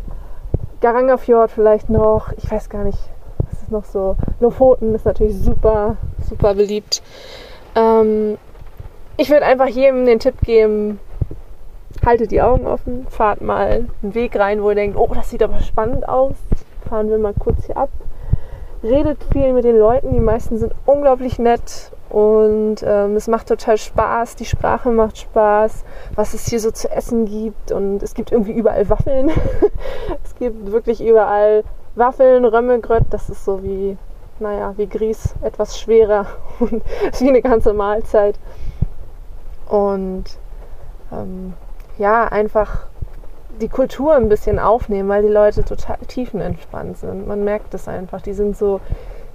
Garanga 0.81 1.17
Fjord 1.17 1.51
vielleicht 1.51 1.89
noch. 1.89 2.31
Ich 2.37 2.49
weiß 2.49 2.69
gar 2.69 2.83
nicht, 2.83 2.97
was 3.49 3.61
ist 3.63 3.71
noch 3.71 3.85
so. 3.85 4.15
Lofoten 4.39 4.95
ist 4.95 5.05
natürlich 5.05 5.37
super, 5.37 5.97
super 6.27 6.55
beliebt. 6.55 7.01
Ähm, 7.75 8.37
ich 9.17 9.29
würde 9.29 9.45
einfach 9.45 9.67
jedem 9.67 10.05
den 10.05 10.19
Tipp 10.19 10.35
geben, 10.41 10.99
haltet 12.05 12.31
die 12.31 12.41
Augen 12.41 12.67
offen, 12.67 13.05
fahrt 13.09 13.41
mal 13.41 13.87
einen 14.01 14.15
Weg 14.15 14.37
rein, 14.37 14.63
wo 14.63 14.69
ihr 14.69 14.75
denkt, 14.75 14.97
oh, 14.97 15.09
das 15.13 15.29
sieht 15.29 15.43
aber 15.43 15.59
spannend 15.59 16.07
aus. 16.07 16.35
Fahren 16.87 17.09
wir 17.09 17.17
mal 17.17 17.33
kurz 17.37 17.65
hier 17.65 17.77
ab. 17.77 17.89
Redet 18.81 19.23
viel 19.33 19.51
mit 19.51 19.65
den 19.65 19.77
Leuten, 19.77 20.13
die 20.13 20.21
meisten 20.21 20.57
sind 20.57 20.73
unglaublich 20.85 21.37
nett 21.37 21.91
und 22.09 22.77
ähm, 22.83 23.15
es 23.15 23.27
macht 23.27 23.47
total 23.47 23.77
Spaß, 23.77 24.35
die 24.35 24.45
Sprache 24.45 24.89
macht 24.89 25.19
Spaß, 25.19 25.83
was 26.15 26.33
es 26.33 26.47
hier 26.47 26.59
so 26.59 26.71
zu 26.71 26.89
essen 26.89 27.25
gibt 27.25 27.71
und 27.71 28.01
es 28.01 28.13
gibt 28.13 28.31
irgendwie 28.31 28.53
überall 28.53 28.89
Waffeln. 28.89 29.29
es 30.23 30.35
gibt 30.35 30.71
wirklich 30.71 31.05
überall 31.05 31.63
Waffeln, 31.95 32.45
Römmelgrött, 32.45 33.05
das 33.11 33.29
ist 33.29 33.45
so 33.45 33.63
wie, 33.63 33.97
naja, 34.39 34.73
wie 34.77 34.87
Grieß, 34.87 35.35
etwas 35.43 35.79
schwerer 35.79 36.25
und 36.59 36.81
wie 37.19 37.29
eine 37.29 37.41
ganze 37.41 37.73
Mahlzeit. 37.73 38.39
Und 39.67 40.25
ähm, 41.11 41.53
ja, 41.99 42.25
einfach 42.25 42.85
die 43.61 43.67
Kultur 43.67 44.15
ein 44.15 44.29
bisschen 44.29 44.57
aufnehmen, 44.57 45.09
weil 45.09 45.21
die 45.21 45.29
Leute 45.29 45.63
total 45.63 45.97
tiefenentspannt 46.07 46.97
sind. 46.97 47.27
Man 47.27 47.43
merkt 47.43 47.73
es 47.73 47.87
einfach. 47.87 48.21
Die 48.21 48.33
sind 48.33 48.57
so 48.57 48.79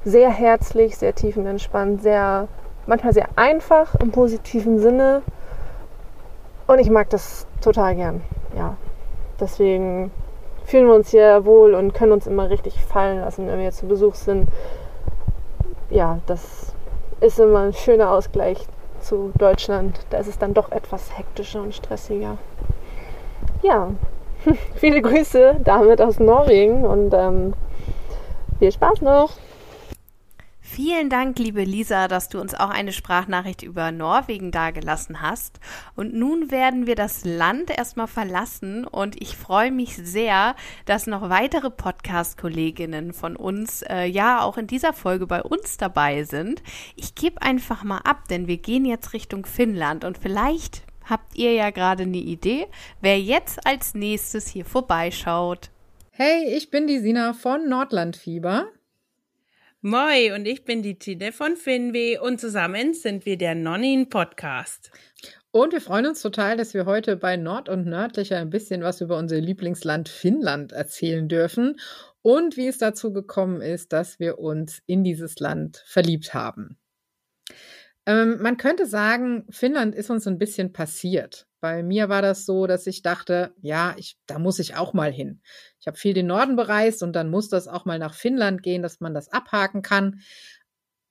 sehr 0.05 0.31
herzlich, 0.31 0.97
sehr 0.97 1.15
tiefenentspannt, 1.15 2.03
sehr, 2.03 2.49
manchmal 2.87 3.13
sehr 3.13 3.29
einfach 3.37 3.95
im 3.97 4.11
positiven 4.11 4.79
Sinne. 4.79 5.23
Und 6.67 6.79
ich 6.79 6.91
mag 6.91 7.11
das 7.11 7.47
total 7.61 7.95
gern. 7.95 8.23
Ja. 8.57 8.77
Deswegen 9.41 10.11
fühlen 10.65 10.87
wir 10.87 10.95
uns 10.95 11.11
hier 11.11 11.45
wohl 11.45 11.75
und 11.75 11.95
können 11.95 12.13
uns 12.13 12.27
immer 12.27 12.49
richtig 12.51 12.81
fallen 12.83 13.21
lassen, 13.21 13.47
wenn 13.47 13.59
wir 13.59 13.71
zu 13.73 13.87
Besuch 13.87 14.15
sind. 14.15 14.49
Ja, 15.91 16.19
das 16.27 16.75
ist 17.21 17.39
immer 17.39 17.61
ein 17.61 17.73
schöner 17.73 18.11
Ausgleich 18.11 18.67
zu 19.01 19.33
Deutschland. 19.37 20.01
Da 20.11 20.19
ist 20.19 20.29
es 20.29 20.39
dann 20.39 20.55
doch 20.55 20.73
etwas 20.73 21.17
hektischer 21.17 21.61
und 21.61 21.75
stressiger. 21.75 22.39
Ja, 23.63 23.91
viele 24.77 25.03
Grüße 25.03 25.57
damit 25.63 26.01
aus 26.01 26.19
Norwegen 26.19 26.85
und 26.85 27.13
ähm, 27.15 27.55
viel 28.59 28.73
Spaß 28.73 29.03
noch. 29.03 29.33
Vielen 30.75 31.09
Dank, 31.09 31.39
liebe 31.39 31.63
Lisa, 31.63 32.09
dass 32.09 32.29
du 32.29 32.41
uns 32.41 32.53
auch 32.53 32.69
eine 32.69 32.91
Sprachnachricht 32.91 33.63
über 33.63 33.93
Norwegen 33.93 34.51
dargelassen 34.51 35.23
hast. 35.23 35.61
Und 35.95 36.15
nun 36.15 36.51
werden 36.51 36.89
wir 36.89 36.97
das 36.97 37.25
Land 37.25 37.71
erstmal 37.71 38.09
verlassen 38.09 38.85
und 38.85 39.23
ich 39.23 39.37
freue 39.37 39.71
mich 39.71 39.95
sehr, 39.95 40.57
dass 40.85 41.07
noch 41.07 41.31
weitere 41.31 41.71
Podcast-Kolleginnen 41.71 43.13
von 43.13 43.37
uns 43.37 43.83
äh, 43.83 44.07
ja 44.07 44.43
auch 44.43 44.59
in 44.59 44.67
dieser 44.67 44.93
Folge 44.93 45.29
bei 45.29 45.45
uns 45.45 45.77
dabei 45.77 46.25
sind. 46.25 46.61
Ich 46.97 47.15
gebe 47.15 47.41
einfach 47.41 47.85
mal 47.85 47.99
ab, 47.99 48.27
denn 48.29 48.49
wir 48.49 48.57
gehen 48.57 48.85
jetzt 48.85 49.13
Richtung 49.13 49.47
Finnland 49.47 50.05
und 50.05 50.19
vielleicht 50.19 50.83
habt 51.09 51.39
ihr 51.39 51.53
ja 51.53 51.71
gerade 51.71 52.03
eine 52.03 52.17
Idee, 52.17 52.67
wer 53.01 53.21
jetzt 53.21 53.65
als 53.65 53.95
nächstes 53.95 54.49
hier 54.49 54.65
vorbeischaut. 54.65 55.71
Hey, 56.11 56.53
ich 56.53 56.73
bin 56.73 56.89
die 56.89 56.99
Sina 56.99 57.33
von 57.33 57.69
Nordlandfieber. 57.69 58.67
Moi, 59.87 60.35
und 60.35 60.47
ich 60.47 60.65
bin 60.65 60.83
die 60.83 60.99
Tine 60.99 61.31
von 61.31 61.57
Finweh 61.57 62.17
und 62.17 62.41
zusammen 62.41 62.95
sind 62.95 63.27
wir 63.27 63.37
der 63.37 63.55
Nonnin 63.55 64.09
Podcast. 64.09 64.91
Und 65.51 65.75
wir 65.75 65.83
freuen 65.83 66.07
uns 66.07 66.23
total, 66.23 66.57
dass 66.57 66.73
wir 66.73 66.87
heute 66.87 67.19
bei 67.19 67.37
Nord 67.37 67.69
und 67.69 67.85
Nördlicher 67.85 68.39
ein 68.39 68.49
bisschen 68.49 68.81
was 68.81 69.03
über 69.03 69.19
unser 69.19 69.39
Lieblingsland 69.43 70.09
Finnland 70.09 70.73
erzählen 70.73 71.29
dürfen 71.29 71.79
und 72.23 72.57
wie 72.57 72.67
es 72.67 72.79
dazu 72.79 73.13
gekommen 73.13 73.61
ist, 73.61 73.93
dass 73.93 74.19
wir 74.19 74.39
uns 74.39 74.81
in 74.87 75.05
dieses 75.05 75.39
Land 75.39 75.85
verliebt 75.85 76.33
haben. 76.33 76.79
Ähm, 78.07 78.41
man 78.41 78.57
könnte 78.57 78.87
sagen, 78.87 79.45
Finnland 79.51 79.95
ist 79.95 80.09
uns 80.09 80.27
ein 80.27 80.39
bisschen 80.39 80.73
passiert. 80.73 81.47
Bei 81.65 81.83
mir 81.83 82.11
war 82.11 82.21
das 82.21 82.45
so, 82.45 82.67
dass 82.67 82.87
ich 82.87 83.01
dachte, 83.01 83.55
ja, 83.63 83.95
ich, 83.97 84.19
da 84.27 84.39
muss 84.39 84.59
ich 84.59 84.77
auch 84.77 84.93
mal 84.93 85.11
hin. 85.11 85.41
Ich 85.81 85.87
habe 85.87 85.97
viel 85.97 86.13
den 86.13 86.27
Norden 86.27 86.57
bereist 86.57 87.03
und 87.03 87.15
dann 87.15 87.31
muss 87.31 87.49
das 87.49 87.69
auch 87.69 87.87
mal 87.87 87.99
nach 87.99 88.13
Finnland 88.13 88.63
gehen, 88.63 88.83
dass 88.83 89.01
man 89.01 89.15
das 89.15 89.31
abhaken 89.31 89.81
kann. 89.81 90.21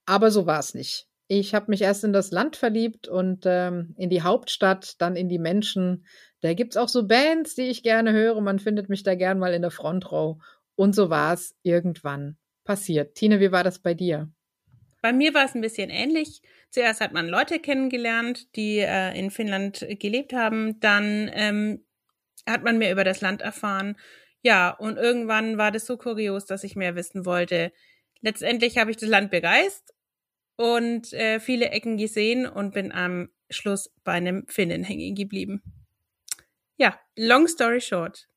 Aber 0.06 0.30
so 0.30 0.46
war 0.46 0.60
es 0.60 0.76
nicht. 0.76 1.08
Ich 1.28 1.56
habe 1.56 1.72
mich 1.72 1.82
erst 1.82 2.04
in 2.04 2.14
das 2.14 2.30
Land 2.30 2.56
verliebt 2.56 3.08
und 3.08 3.46
ähm, 3.48 3.96
in 3.98 4.12
die 4.12 4.22
Hauptstadt, 4.22 5.02
dann 5.02 5.16
in 5.16 5.28
die 5.28 5.40
Menschen. 5.40 6.06
Da 6.42 6.54
gibt's 6.54 6.78
auch 6.78 6.88
so 6.88 7.08
Bands, 7.08 7.56
die 7.56 7.64
ich 7.64 7.82
gerne 7.82 8.14
höre. 8.14 8.40
Man 8.40 8.60
findet 8.60 8.90
mich 8.90 9.02
da 9.02 9.16
gern 9.16 9.40
mal 9.40 9.56
in 9.56 9.64
der 9.64 9.72
Frontrow. 9.72 10.38
Und 10.76 10.94
so 10.94 11.10
war 11.10 11.34
es 11.34 11.56
irgendwann 11.64 12.38
passiert. 12.64 13.16
Tine, 13.16 13.40
wie 13.40 13.52
war 13.52 13.64
das 13.64 13.80
bei 13.80 13.96
dir? 13.96 14.32
Bei 15.04 15.12
mir 15.12 15.34
war 15.34 15.44
es 15.44 15.54
ein 15.54 15.60
bisschen 15.60 15.90
ähnlich. 15.90 16.42
Zuerst 16.70 17.02
hat 17.02 17.12
man 17.12 17.28
Leute 17.28 17.60
kennengelernt, 17.60 18.56
die 18.56 18.78
äh, 18.78 19.14
in 19.20 19.32
Finnland 19.32 19.86
gelebt 20.00 20.32
haben. 20.32 20.80
Dann 20.80 21.30
ähm, 21.34 21.84
hat 22.48 22.64
man 22.64 22.78
mehr 22.78 22.94
über 22.94 23.04
das 23.04 23.20
Land 23.20 23.42
erfahren. 23.42 23.98
Ja, 24.44 24.70
und 24.70 24.96
irgendwann 24.96 25.58
war 25.58 25.74
das 25.74 25.86
so 25.86 25.98
kurios, 25.98 26.46
dass 26.46 26.64
ich 26.64 26.78
mehr 26.78 26.96
wissen 26.96 27.26
wollte. 27.26 27.74
Letztendlich 28.22 28.78
habe 28.78 28.92
ich 28.92 28.98
das 28.98 29.10
Land 29.10 29.30
begeist 29.30 29.94
und 30.56 31.12
äh, 31.12 31.42
viele 31.42 31.72
Ecken 31.72 31.98
gesehen 31.98 32.46
und 32.48 32.74
bin 32.74 32.94
am 32.94 33.28
Schluss 33.50 33.92
bei 34.06 34.14
einem 34.14 34.48
Finnen 34.48 34.86
hängen 34.86 35.16
geblieben. 35.16 35.62
Ja, 36.78 36.98
long 37.18 37.50
story 37.50 37.82
short. 37.82 38.30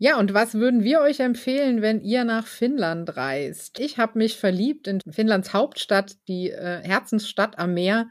Ja, 0.00 0.16
und 0.20 0.32
was 0.32 0.54
würden 0.54 0.84
wir 0.84 1.00
euch 1.00 1.18
empfehlen, 1.18 1.82
wenn 1.82 2.00
ihr 2.00 2.22
nach 2.22 2.46
Finnland 2.46 3.16
reist? 3.16 3.80
Ich 3.80 3.98
habe 3.98 4.16
mich 4.18 4.36
verliebt 4.38 4.86
in 4.86 5.00
Finnlands 5.10 5.52
Hauptstadt, 5.52 6.16
die 6.28 6.50
äh, 6.50 6.80
Herzensstadt 6.84 7.58
am 7.58 7.74
Meer. 7.74 8.08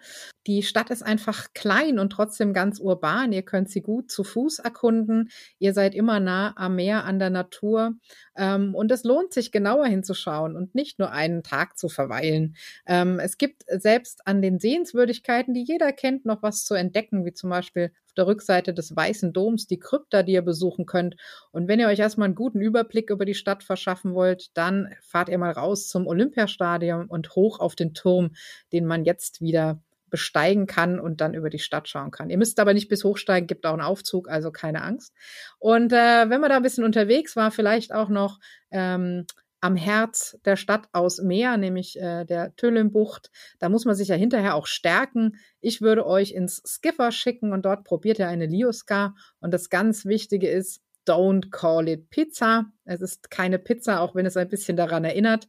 Die 0.47 0.63
Stadt 0.63 0.89
ist 0.89 1.01
einfach 1.01 1.47
klein 1.53 1.97
und 1.97 2.09
trotzdem 2.09 2.51
ganz 2.51 2.81
urban. 2.81 3.31
Ihr 3.31 3.43
könnt 3.43 3.69
sie 3.69 3.81
gut 3.81 4.11
zu 4.11 4.25
Fuß 4.25 4.59
erkunden. 4.59 5.29
Ihr 5.59 5.73
seid 5.73 5.95
immer 5.95 6.19
nah 6.19 6.53
am 6.57 6.75
Meer, 6.75 7.05
an 7.05 7.19
der 7.19 7.29
Natur. 7.29 7.93
Ähm, 8.35 8.75
und 8.75 8.91
es 8.91 9.05
lohnt 9.05 9.31
sich 9.33 9.53
genauer 9.53 9.85
hinzuschauen 9.85 10.57
und 10.57 10.75
nicht 10.75 10.99
nur 10.99 11.11
einen 11.11 11.41
Tag 11.41 11.77
zu 11.77 11.87
verweilen. 11.87 12.57
Ähm, 12.85 13.17
es 13.19 13.37
gibt 13.37 13.63
selbst 13.65 14.27
an 14.27 14.41
den 14.41 14.59
Sehenswürdigkeiten, 14.59 15.53
die 15.53 15.63
jeder 15.63 15.93
kennt, 15.93 16.25
noch 16.25 16.43
was 16.43 16.65
zu 16.65 16.73
entdecken, 16.73 17.23
wie 17.23 17.33
zum 17.33 17.49
Beispiel 17.49 17.93
der 18.17 18.27
Rückseite 18.27 18.73
des 18.73 18.95
Weißen 18.95 19.33
Doms 19.33 19.67
die 19.67 19.79
Krypta, 19.79 20.23
die 20.23 20.33
ihr 20.33 20.41
besuchen 20.41 20.85
könnt. 20.85 21.15
Und 21.51 21.67
wenn 21.67 21.79
ihr 21.79 21.87
euch 21.87 21.99
erstmal 21.99 22.25
einen 22.25 22.35
guten 22.35 22.61
Überblick 22.61 23.09
über 23.09 23.25
die 23.25 23.35
Stadt 23.35 23.63
verschaffen 23.63 24.13
wollt, 24.13 24.49
dann 24.55 24.93
fahrt 25.01 25.29
ihr 25.29 25.37
mal 25.37 25.51
raus 25.51 25.87
zum 25.87 26.07
Olympiastadion 26.07 27.07
und 27.07 27.35
hoch 27.35 27.59
auf 27.59 27.75
den 27.75 27.93
Turm, 27.93 28.31
den 28.73 28.85
man 28.85 29.05
jetzt 29.05 29.41
wieder 29.41 29.81
besteigen 30.09 30.67
kann 30.67 30.99
und 30.99 31.21
dann 31.21 31.33
über 31.33 31.49
die 31.49 31.59
Stadt 31.59 31.87
schauen 31.87 32.11
kann. 32.11 32.29
Ihr 32.29 32.37
müsst 32.37 32.59
aber 32.59 32.73
nicht 32.73 32.87
bis 32.87 33.03
hochsteigen, 33.03 33.47
gibt 33.47 33.65
auch 33.65 33.73
einen 33.73 33.81
Aufzug, 33.81 34.29
also 34.29 34.51
keine 34.51 34.81
Angst. 34.81 35.13
Und 35.59 35.91
äh, 35.91 36.29
wenn 36.29 36.41
man 36.41 36.49
da 36.49 36.57
ein 36.57 36.63
bisschen 36.63 36.83
unterwegs 36.83 37.35
war, 37.35 37.51
vielleicht 37.51 37.93
auch 37.93 38.09
noch 38.09 38.39
ähm, 38.71 39.25
am 39.59 39.75
Herz 39.75 40.37
der 40.45 40.55
Stadt 40.55 40.87
aus 40.91 41.19
Meer, 41.19 41.57
nämlich 41.57 41.99
äh, 41.99 42.25
der 42.25 42.55
Tüllenbucht. 42.55 43.31
Da 43.59 43.69
muss 43.69 43.85
man 43.85 43.95
sich 43.95 44.09
ja 44.09 44.15
hinterher 44.15 44.55
auch 44.55 44.67
stärken. 44.67 45.37
Ich 45.59 45.81
würde 45.81 46.05
euch 46.05 46.31
ins 46.31 46.61
Skiffer 46.65 47.11
schicken 47.11 47.53
und 47.53 47.65
dort 47.65 47.83
probiert 47.83 48.19
ihr 48.19 48.27
eine 48.27 48.45
Lioska. 48.45 49.15
Und 49.39 49.53
das 49.53 49.69
ganz 49.69 50.05
Wichtige 50.05 50.49
ist, 50.49 50.81
don't 51.07 51.49
call 51.51 51.87
it 51.87 52.09
Pizza. 52.09 52.65
Es 52.85 53.01
ist 53.01 53.29
keine 53.31 53.59
Pizza, 53.59 54.01
auch 54.01 54.15
wenn 54.15 54.25
es 54.25 54.37
ein 54.37 54.49
bisschen 54.49 54.77
daran 54.77 55.03
erinnert. 55.03 55.47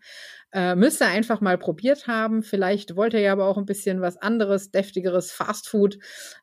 Äh, 0.51 0.77
müsst 0.77 1.03
ihr 1.03 1.09
einfach 1.09 1.43
mal 1.43 1.59
probiert 1.59 2.07
haben. 2.07 2.43
Vielleicht 2.43 2.97
wollt 2.97 3.13
ihr 3.13 3.21
ja 3.21 3.33
aber 3.33 3.47
auch 3.47 3.59
ein 3.59 3.67
bisschen 3.67 4.01
was 4.01 4.17
anderes, 4.17 4.71
deftigeres 4.71 5.31
Fastfood. 5.31 5.99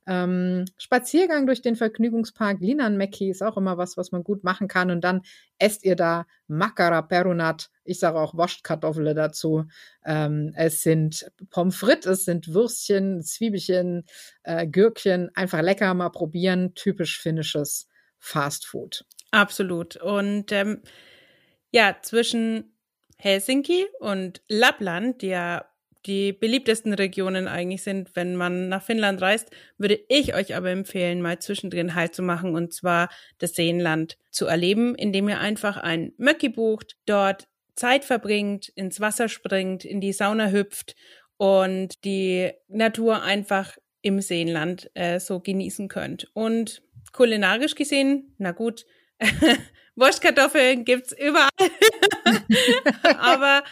Ähm, 0.06 0.66
Spaziergang 0.78 1.48
durch 1.48 1.64
den 1.64 1.76
Vergnügungspark 1.76 2.60
Linanmäki 2.60 3.32
ist 3.32 3.42
auch 3.42 3.58
immer 3.58 3.78
was, 3.78 3.98
was 3.98 4.12
man 4.12 4.24
gut 4.24 4.44
machen 4.44 4.68
kann. 4.68 4.92
Und 4.92 5.04
dann 5.04 5.22
esst 5.58 5.84
ihr 5.84 5.96
da 5.96 6.28
Makara 6.48 7.02
Perunat. 7.02 7.72
Ich 7.84 8.00
sage 8.00 8.20
auch 8.20 8.36
Wurstkartoffel 8.36 9.16
dazu. 9.16 9.66
Ähm, 10.06 10.54
es 10.56 10.84
sind 10.84 11.32
Pommes 11.50 11.76
frites, 11.76 12.06
es 12.06 12.26
sind 12.26 12.54
Würstchen, 12.54 13.24
Zwiebelchen, 13.24 14.06
äh, 14.44 14.68
Gürkchen. 14.68 15.32
Einfach 15.34 15.62
lecker 15.62 15.92
mal 15.96 16.10
probieren. 16.10 16.76
Typisch 16.76 17.20
finnisches 17.20 17.88
Fastfood. 18.20 19.06
Absolut. 19.32 19.98
Und 19.98 20.52
ähm, 20.52 20.82
ja, 21.72 21.98
zwischen 22.02 22.78
Helsinki 23.18 23.86
und 24.00 24.42
Lappland, 24.48 25.22
die 25.22 25.28
ja 25.28 25.66
die 26.06 26.34
beliebtesten 26.34 26.94
Regionen 26.94 27.48
eigentlich 27.48 27.82
sind, 27.84 28.16
wenn 28.16 28.36
man 28.36 28.70
nach 28.70 28.84
Finnland 28.84 29.22
reist, 29.22 29.50
würde 29.78 30.00
ich 30.08 30.36
euch 30.36 30.56
aber 30.56 30.70
empfehlen, 30.70 31.22
mal 31.22 31.40
zwischendrin 31.40 31.96
Halt 31.96 32.14
zu 32.14 32.22
machen 32.22 32.54
und 32.54 32.74
zwar 32.74 33.10
das 33.40 33.54
Seenland 33.54 34.18
zu 34.30 34.46
erleben, 34.46 34.96
indem 34.96 35.30
ihr 35.30 35.40
einfach 35.40 35.78
ein 35.78 36.14
Möcki 36.18 36.50
bucht, 36.50 36.98
dort 37.06 37.48
Zeit 37.76 38.06
verbringt, 38.06 38.70
ins 38.70 39.00
Wasser 39.00 39.28
springt, 39.30 39.84
in 39.84 40.00
die 40.00 40.14
Sauna 40.14 40.52
hüpft 40.52 40.96
und 41.38 42.04
die 42.06 42.52
Natur 42.68 43.24
einfach 43.24 43.76
im 44.02 44.22
Seenland 44.22 44.90
äh, 44.94 45.20
so 45.20 45.40
genießen 45.40 45.88
könnt. 45.88 46.30
Und 46.34 46.84
kulinarisch 47.12 47.76
gesehen, 47.76 48.34
na 48.38 48.52
gut, 48.52 48.86
Wurstkartoffeln 49.96 50.84
gibt's 50.86 51.14
überall. 51.18 51.50
Aber 53.18 53.64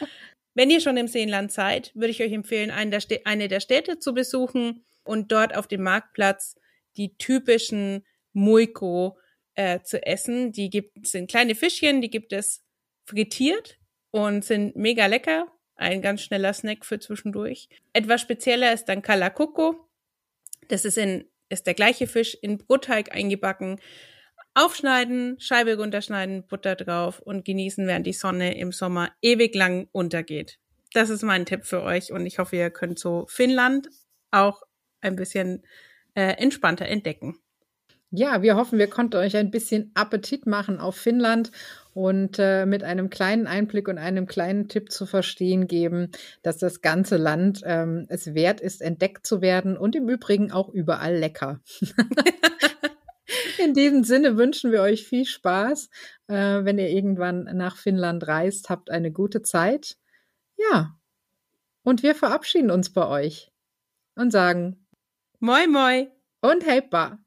wenn 0.54 0.70
ihr 0.70 0.82
schon 0.82 0.98
im 0.98 1.08
Seenland 1.08 1.52
seid, 1.52 1.92
würde 1.96 2.12
ich 2.12 2.22
euch 2.22 2.32
empfehlen, 2.32 2.72
eine 2.72 3.48
der, 3.48 3.60
Städte 3.60 4.00
zu 4.00 4.14
besuchen 4.14 4.84
und 5.04 5.32
dort 5.32 5.56
auf 5.56 5.68
dem 5.68 5.84
Marktplatz 5.84 6.56
die 6.96 7.18
typischen 7.18 8.06
Muiko 8.34 9.18
äh, 9.56 9.82
zu 9.82 10.06
essen. 10.06 10.52
Die 10.52 10.70
gibt, 10.70 11.08
sind 11.08 11.30
kleine 11.30 11.56
Fischchen, 11.56 12.02
die 12.02 12.10
gibt 12.10 12.34
es 12.34 12.64
frittiert 13.06 13.80
und 14.12 14.46
sind 14.46 14.76
mega 14.76 15.08
lecker. 15.08 15.48
Ein 15.76 16.02
ganz 16.02 16.22
schneller 16.22 16.54
Snack 16.54 16.86
für 16.86 17.00
zwischendurch. 17.00 17.68
Etwas 17.94 18.22
spezieller 18.22 18.74
ist 18.74 18.86
dann 18.86 19.02
Kalakoko. 19.02 19.90
Das 20.68 20.86
ist 20.86 20.98
in, 20.98 21.26
ist 21.54 21.68
der 21.68 21.74
gleiche 21.74 22.08
Fisch 22.08 22.38
in 22.42 22.58
Brotteig 22.58 23.16
eingebacken. 23.16 23.80
Aufschneiden, 24.56 25.40
Scheibe 25.40 25.78
runterschneiden, 25.78 26.46
Butter 26.48 26.76
drauf 26.76 27.20
und 27.20 27.46
genießen, 27.46 27.88
während 27.88 28.06
die 28.06 28.14
Sonne 28.14 28.58
im 28.58 28.72
Sommer 28.72 29.12
ewig 29.22 29.56
lang 29.56 29.88
untergeht. 29.92 30.60
Das 30.94 31.10
ist 31.10 31.24
mein 31.24 31.46
Tipp 31.46 31.66
für 31.66 31.82
euch 31.82 32.12
und 32.12 32.26
ich 32.26 32.38
hoffe, 32.38 32.56
ihr 32.56 32.70
könnt 32.70 33.00
so 33.00 33.26
Finnland 33.28 33.88
auch 34.30 34.62
ein 35.02 35.16
bisschen 35.16 35.64
äh, 36.14 36.34
entspannter 36.38 36.86
entdecken. 36.86 37.40
Ja, 38.12 38.44
wir 38.44 38.56
hoffen, 38.56 38.78
wir 38.78 38.90
konnten 38.90 39.18
euch 39.18 39.36
ein 39.36 39.50
bisschen 39.50 39.92
Appetit 39.96 40.46
machen 40.46 40.80
auf 40.80 40.96
Finnland 40.96 41.52
und 41.94 42.40
äh, 42.40 42.66
mit 42.66 42.84
einem 42.84 43.10
kleinen 43.10 43.48
Einblick 43.48 43.88
und 43.88 43.98
einem 43.98 44.26
kleinen 44.26 44.68
Tipp 44.68 44.92
zu 44.92 45.06
verstehen 45.06 45.68
geben, 45.68 46.12
dass 46.42 46.58
das 46.58 46.82
ganze 46.82 47.18
Land 47.18 47.62
ähm, 47.66 48.06
es 48.10 48.34
wert 48.34 48.62
ist, 48.62 48.82
entdeckt 48.82 49.26
zu 49.26 49.42
werden 49.42 49.78
und 49.78 49.96
im 49.96 50.10
Übrigen 50.10 50.52
auch 50.52 50.70
überall 50.70 51.16
lecker. 51.16 51.62
In 53.64 53.74
diesem 53.74 54.04
Sinne 54.04 54.38
wünschen 54.38 54.72
wir 54.72 54.82
euch 54.82 55.08
viel 55.08 55.26
Spaß, 55.26 55.90
äh, 56.28 56.34
wenn 56.36 56.78
ihr 56.78 56.90
irgendwann 56.90 57.44
nach 57.54 57.78
Finnland 57.78 58.28
reist. 58.28 58.70
Habt 58.70 58.90
eine 58.90 59.12
gute 59.12 59.42
Zeit. 59.42 59.98
Ja. 60.58 60.98
Und 61.84 62.04
wir 62.04 62.16
verabschieden 62.16 62.72
uns 62.72 62.92
bei 62.92 63.08
euch 63.08 63.52
und 64.16 64.32
sagen 64.32 64.86
Moi 65.40 65.68
Moi 65.68 66.08
und 66.42 66.66
Helpbar. 66.66 67.23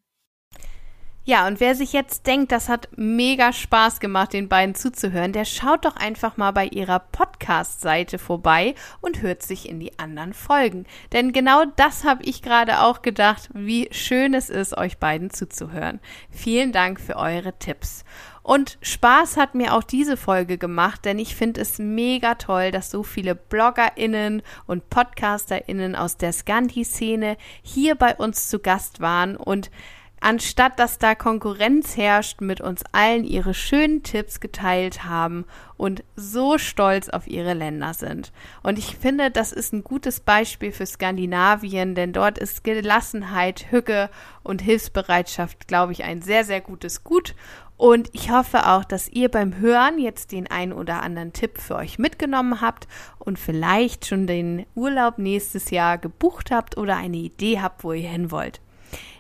Ja, 1.29 1.49
und 1.49 1.59
wer 1.59 1.75
sich 1.75 1.93
jetzt 1.93 2.29
denkt, 2.29 2.53
das 2.53 2.69
hat 2.69 2.89
mega 2.95 3.53
Spaß 3.53 3.99
gemacht, 3.99 4.33
den 4.33 4.49
beiden 4.49 4.77
zuzuhören, 4.77 5.33
der 5.33 5.45
schaut 5.45 5.85
doch 5.85 5.97
einfach 5.97 6.37
mal 6.37 6.53
bei 6.53 6.67
ihrer 6.67 7.01
Podcast-Seite 7.01 8.21
vorbei 8.21 8.77
und 9.01 9.23
hört 9.23 9.43
sich 9.43 9.69
in 9.69 9.81
die 9.81 9.99
anderen 9.99 10.35
Folgen. 10.35 10.87
Denn 11.11 11.33
genau 11.33 11.65
das 11.75 12.05
habe 12.05 12.23
ich 12.23 12.43
gerade 12.43 12.81
auch 12.81 13.03
gedacht, 13.03 13.51
wie 13.53 13.89
schön 13.91 14.35
es 14.35 14.51
ist, 14.51 14.79
euch 14.79 14.99
beiden 14.99 15.31
zuzuhören. 15.31 15.99
Vielen 16.31 16.71
Dank 16.71 17.01
für 17.01 17.17
eure 17.17 17.59
Tipps. 17.59 18.05
Und 18.45 18.79
Spaß 18.81 19.37
hat 19.37 19.57
mir 19.57 19.75
auch 19.75 19.83
diese 19.83 20.17
Folge 20.17 20.59
gemacht, 20.59 21.05
denn 21.05 21.19
ich 21.19 21.35
finde 21.35 21.61
es 21.61 21.81
mega 21.81 22.37
toll, 22.37 22.71
dass 22.71 22.93
so 22.93 23.03
viele 23.03 23.35
BloggerInnen 23.35 24.43
und 24.69 24.89
PodcasterInnen 24.91 25.97
aus 25.97 26.19
der 26.19 26.33
Scandi-Szene 26.33 27.37
hier 27.63 27.97
bei 27.97 28.15
uns 28.15 28.49
zu 28.49 28.61
Gast 28.61 29.01
waren 29.01 29.37
und 29.37 29.73
anstatt 30.21 30.79
dass 30.79 30.99
da 30.99 31.15
Konkurrenz 31.15 31.97
herrscht, 31.97 32.41
mit 32.41 32.61
uns 32.61 32.83
allen 32.93 33.25
ihre 33.25 33.55
schönen 33.55 34.03
Tipps 34.03 34.41
geteilt 34.41 35.05
haben 35.05 35.45
und 35.77 36.05
so 36.17 36.59
stolz 36.59 37.09
auf 37.09 37.27
ihre 37.27 37.55
Länder 37.55 37.95
sind. 37.95 38.33
Und 38.63 38.79
ich 38.79 38.97
finde, 38.97 39.31
das 39.31 39.53
ist 39.53 39.73
ein 39.73 39.85
gutes 39.85 40.21
Beispiel 40.21 40.73
für 40.73 40.87
Skandinavien, 40.87 41.95
denn 41.95 42.13
dort 42.13 42.39
ist 42.39 42.65
Gelassenheit, 42.65 43.67
Hücke 43.71 44.11
und 44.43 44.63
Hilfsbereitschaft, 44.63 45.69
glaube 45.69 45.93
ich, 45.93 46.05
ein 46.05 46.23
sehr, 46.23 46.45
sehr 46.45 46.61
gutes 46.61 47.05
Gut. 47.05 47.35
Und 47.77 48.09
ich 48.15 48.31
hoffe 48.31 48.67
auch, 48.69 48.85
dass 48.85 49.09
ihr 49.09 49.31
beim 49.31 49.59
Hören 49.59 49.99
jetzt 49.99 50.33
den 50.33 50.51
einen 50.51 50.73
oder 50.73 51.03
anderen 51.03 51.35
Tipp 51.35 51.61
für 51.61 51.77
euch 51.77 51.99
mitgenommen 51.99 52.63
habt 52.63 52.89
und 53.19 53.39
vielleicht 53.39 54.07
schon 54.07 54.27
den 54.27 54.65
Urlaub 54.75 55.19
nächstes 55.19 55.71
Jahr 55.71 55.99
gebucht 55.99 56.51
habt 56.51 56.79
oder 56.79 56.97
eine 56.97 57.19
Idee 57.19 57.61
habt, 57.61 57.85
wo 57.85 57.93
ihr 57.93 58.09
hin 58.09 58.31
wollt. 58.31 58.63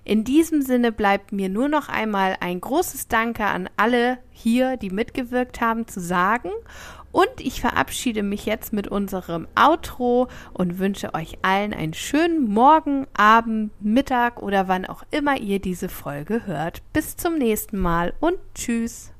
In 0.06 0.22
diesem 0.22 0.62
Sinne 0.62 0.92
bleibt 0.92 1.32
mir 1.32 1.48
nur 1.48 1.68
noch 1.68 1.88
einmal 1.88 2.36
ein 2.38 2.60
großes 2.60 3.08
Danke 3.08 3.44
an 3.44 3.68
alle 3.76 4.18
hier, 4.30 4.76
die 4.76 4.90
mitgewirkt 4.90 5.60
haben, 5.60 5.88
zu 5.88 5.98
sagen. 5.98 6.50
Und 7.10 7.28
ich 7.38 7.60
verabschiede 7.60 8.22
mich 8.22 8.46
jetzt 8.46 8.72
mit 8.72 8.86
unserem 8.86 9.48
Outro 9.56 10.28
und 10.52 10.78
wünsche 10.78 11.12
euch 11.12 11.38
allen 11.42 11.74
einen 11.74 11.92
schönen 11.92 12.48
Morgen, 12.48 13.08
Abend, 13.16 13.72
Mittag 13.82 14.40
oder 14.40 14.68
wann 14.68 14.84
auch 14.84 15.02
immer 15.10 15.40
ihr 15.40 15.58
diese 15.58 15.88
Folge 15.88 16.46
hört. 16.46 16.82
Bis 16.92 17.16
zum 17.16 17.36
nächsten 17.36 17.76
Mal 17.76 18.14
und 18.20 18.38
tschüss. 18.54 19.15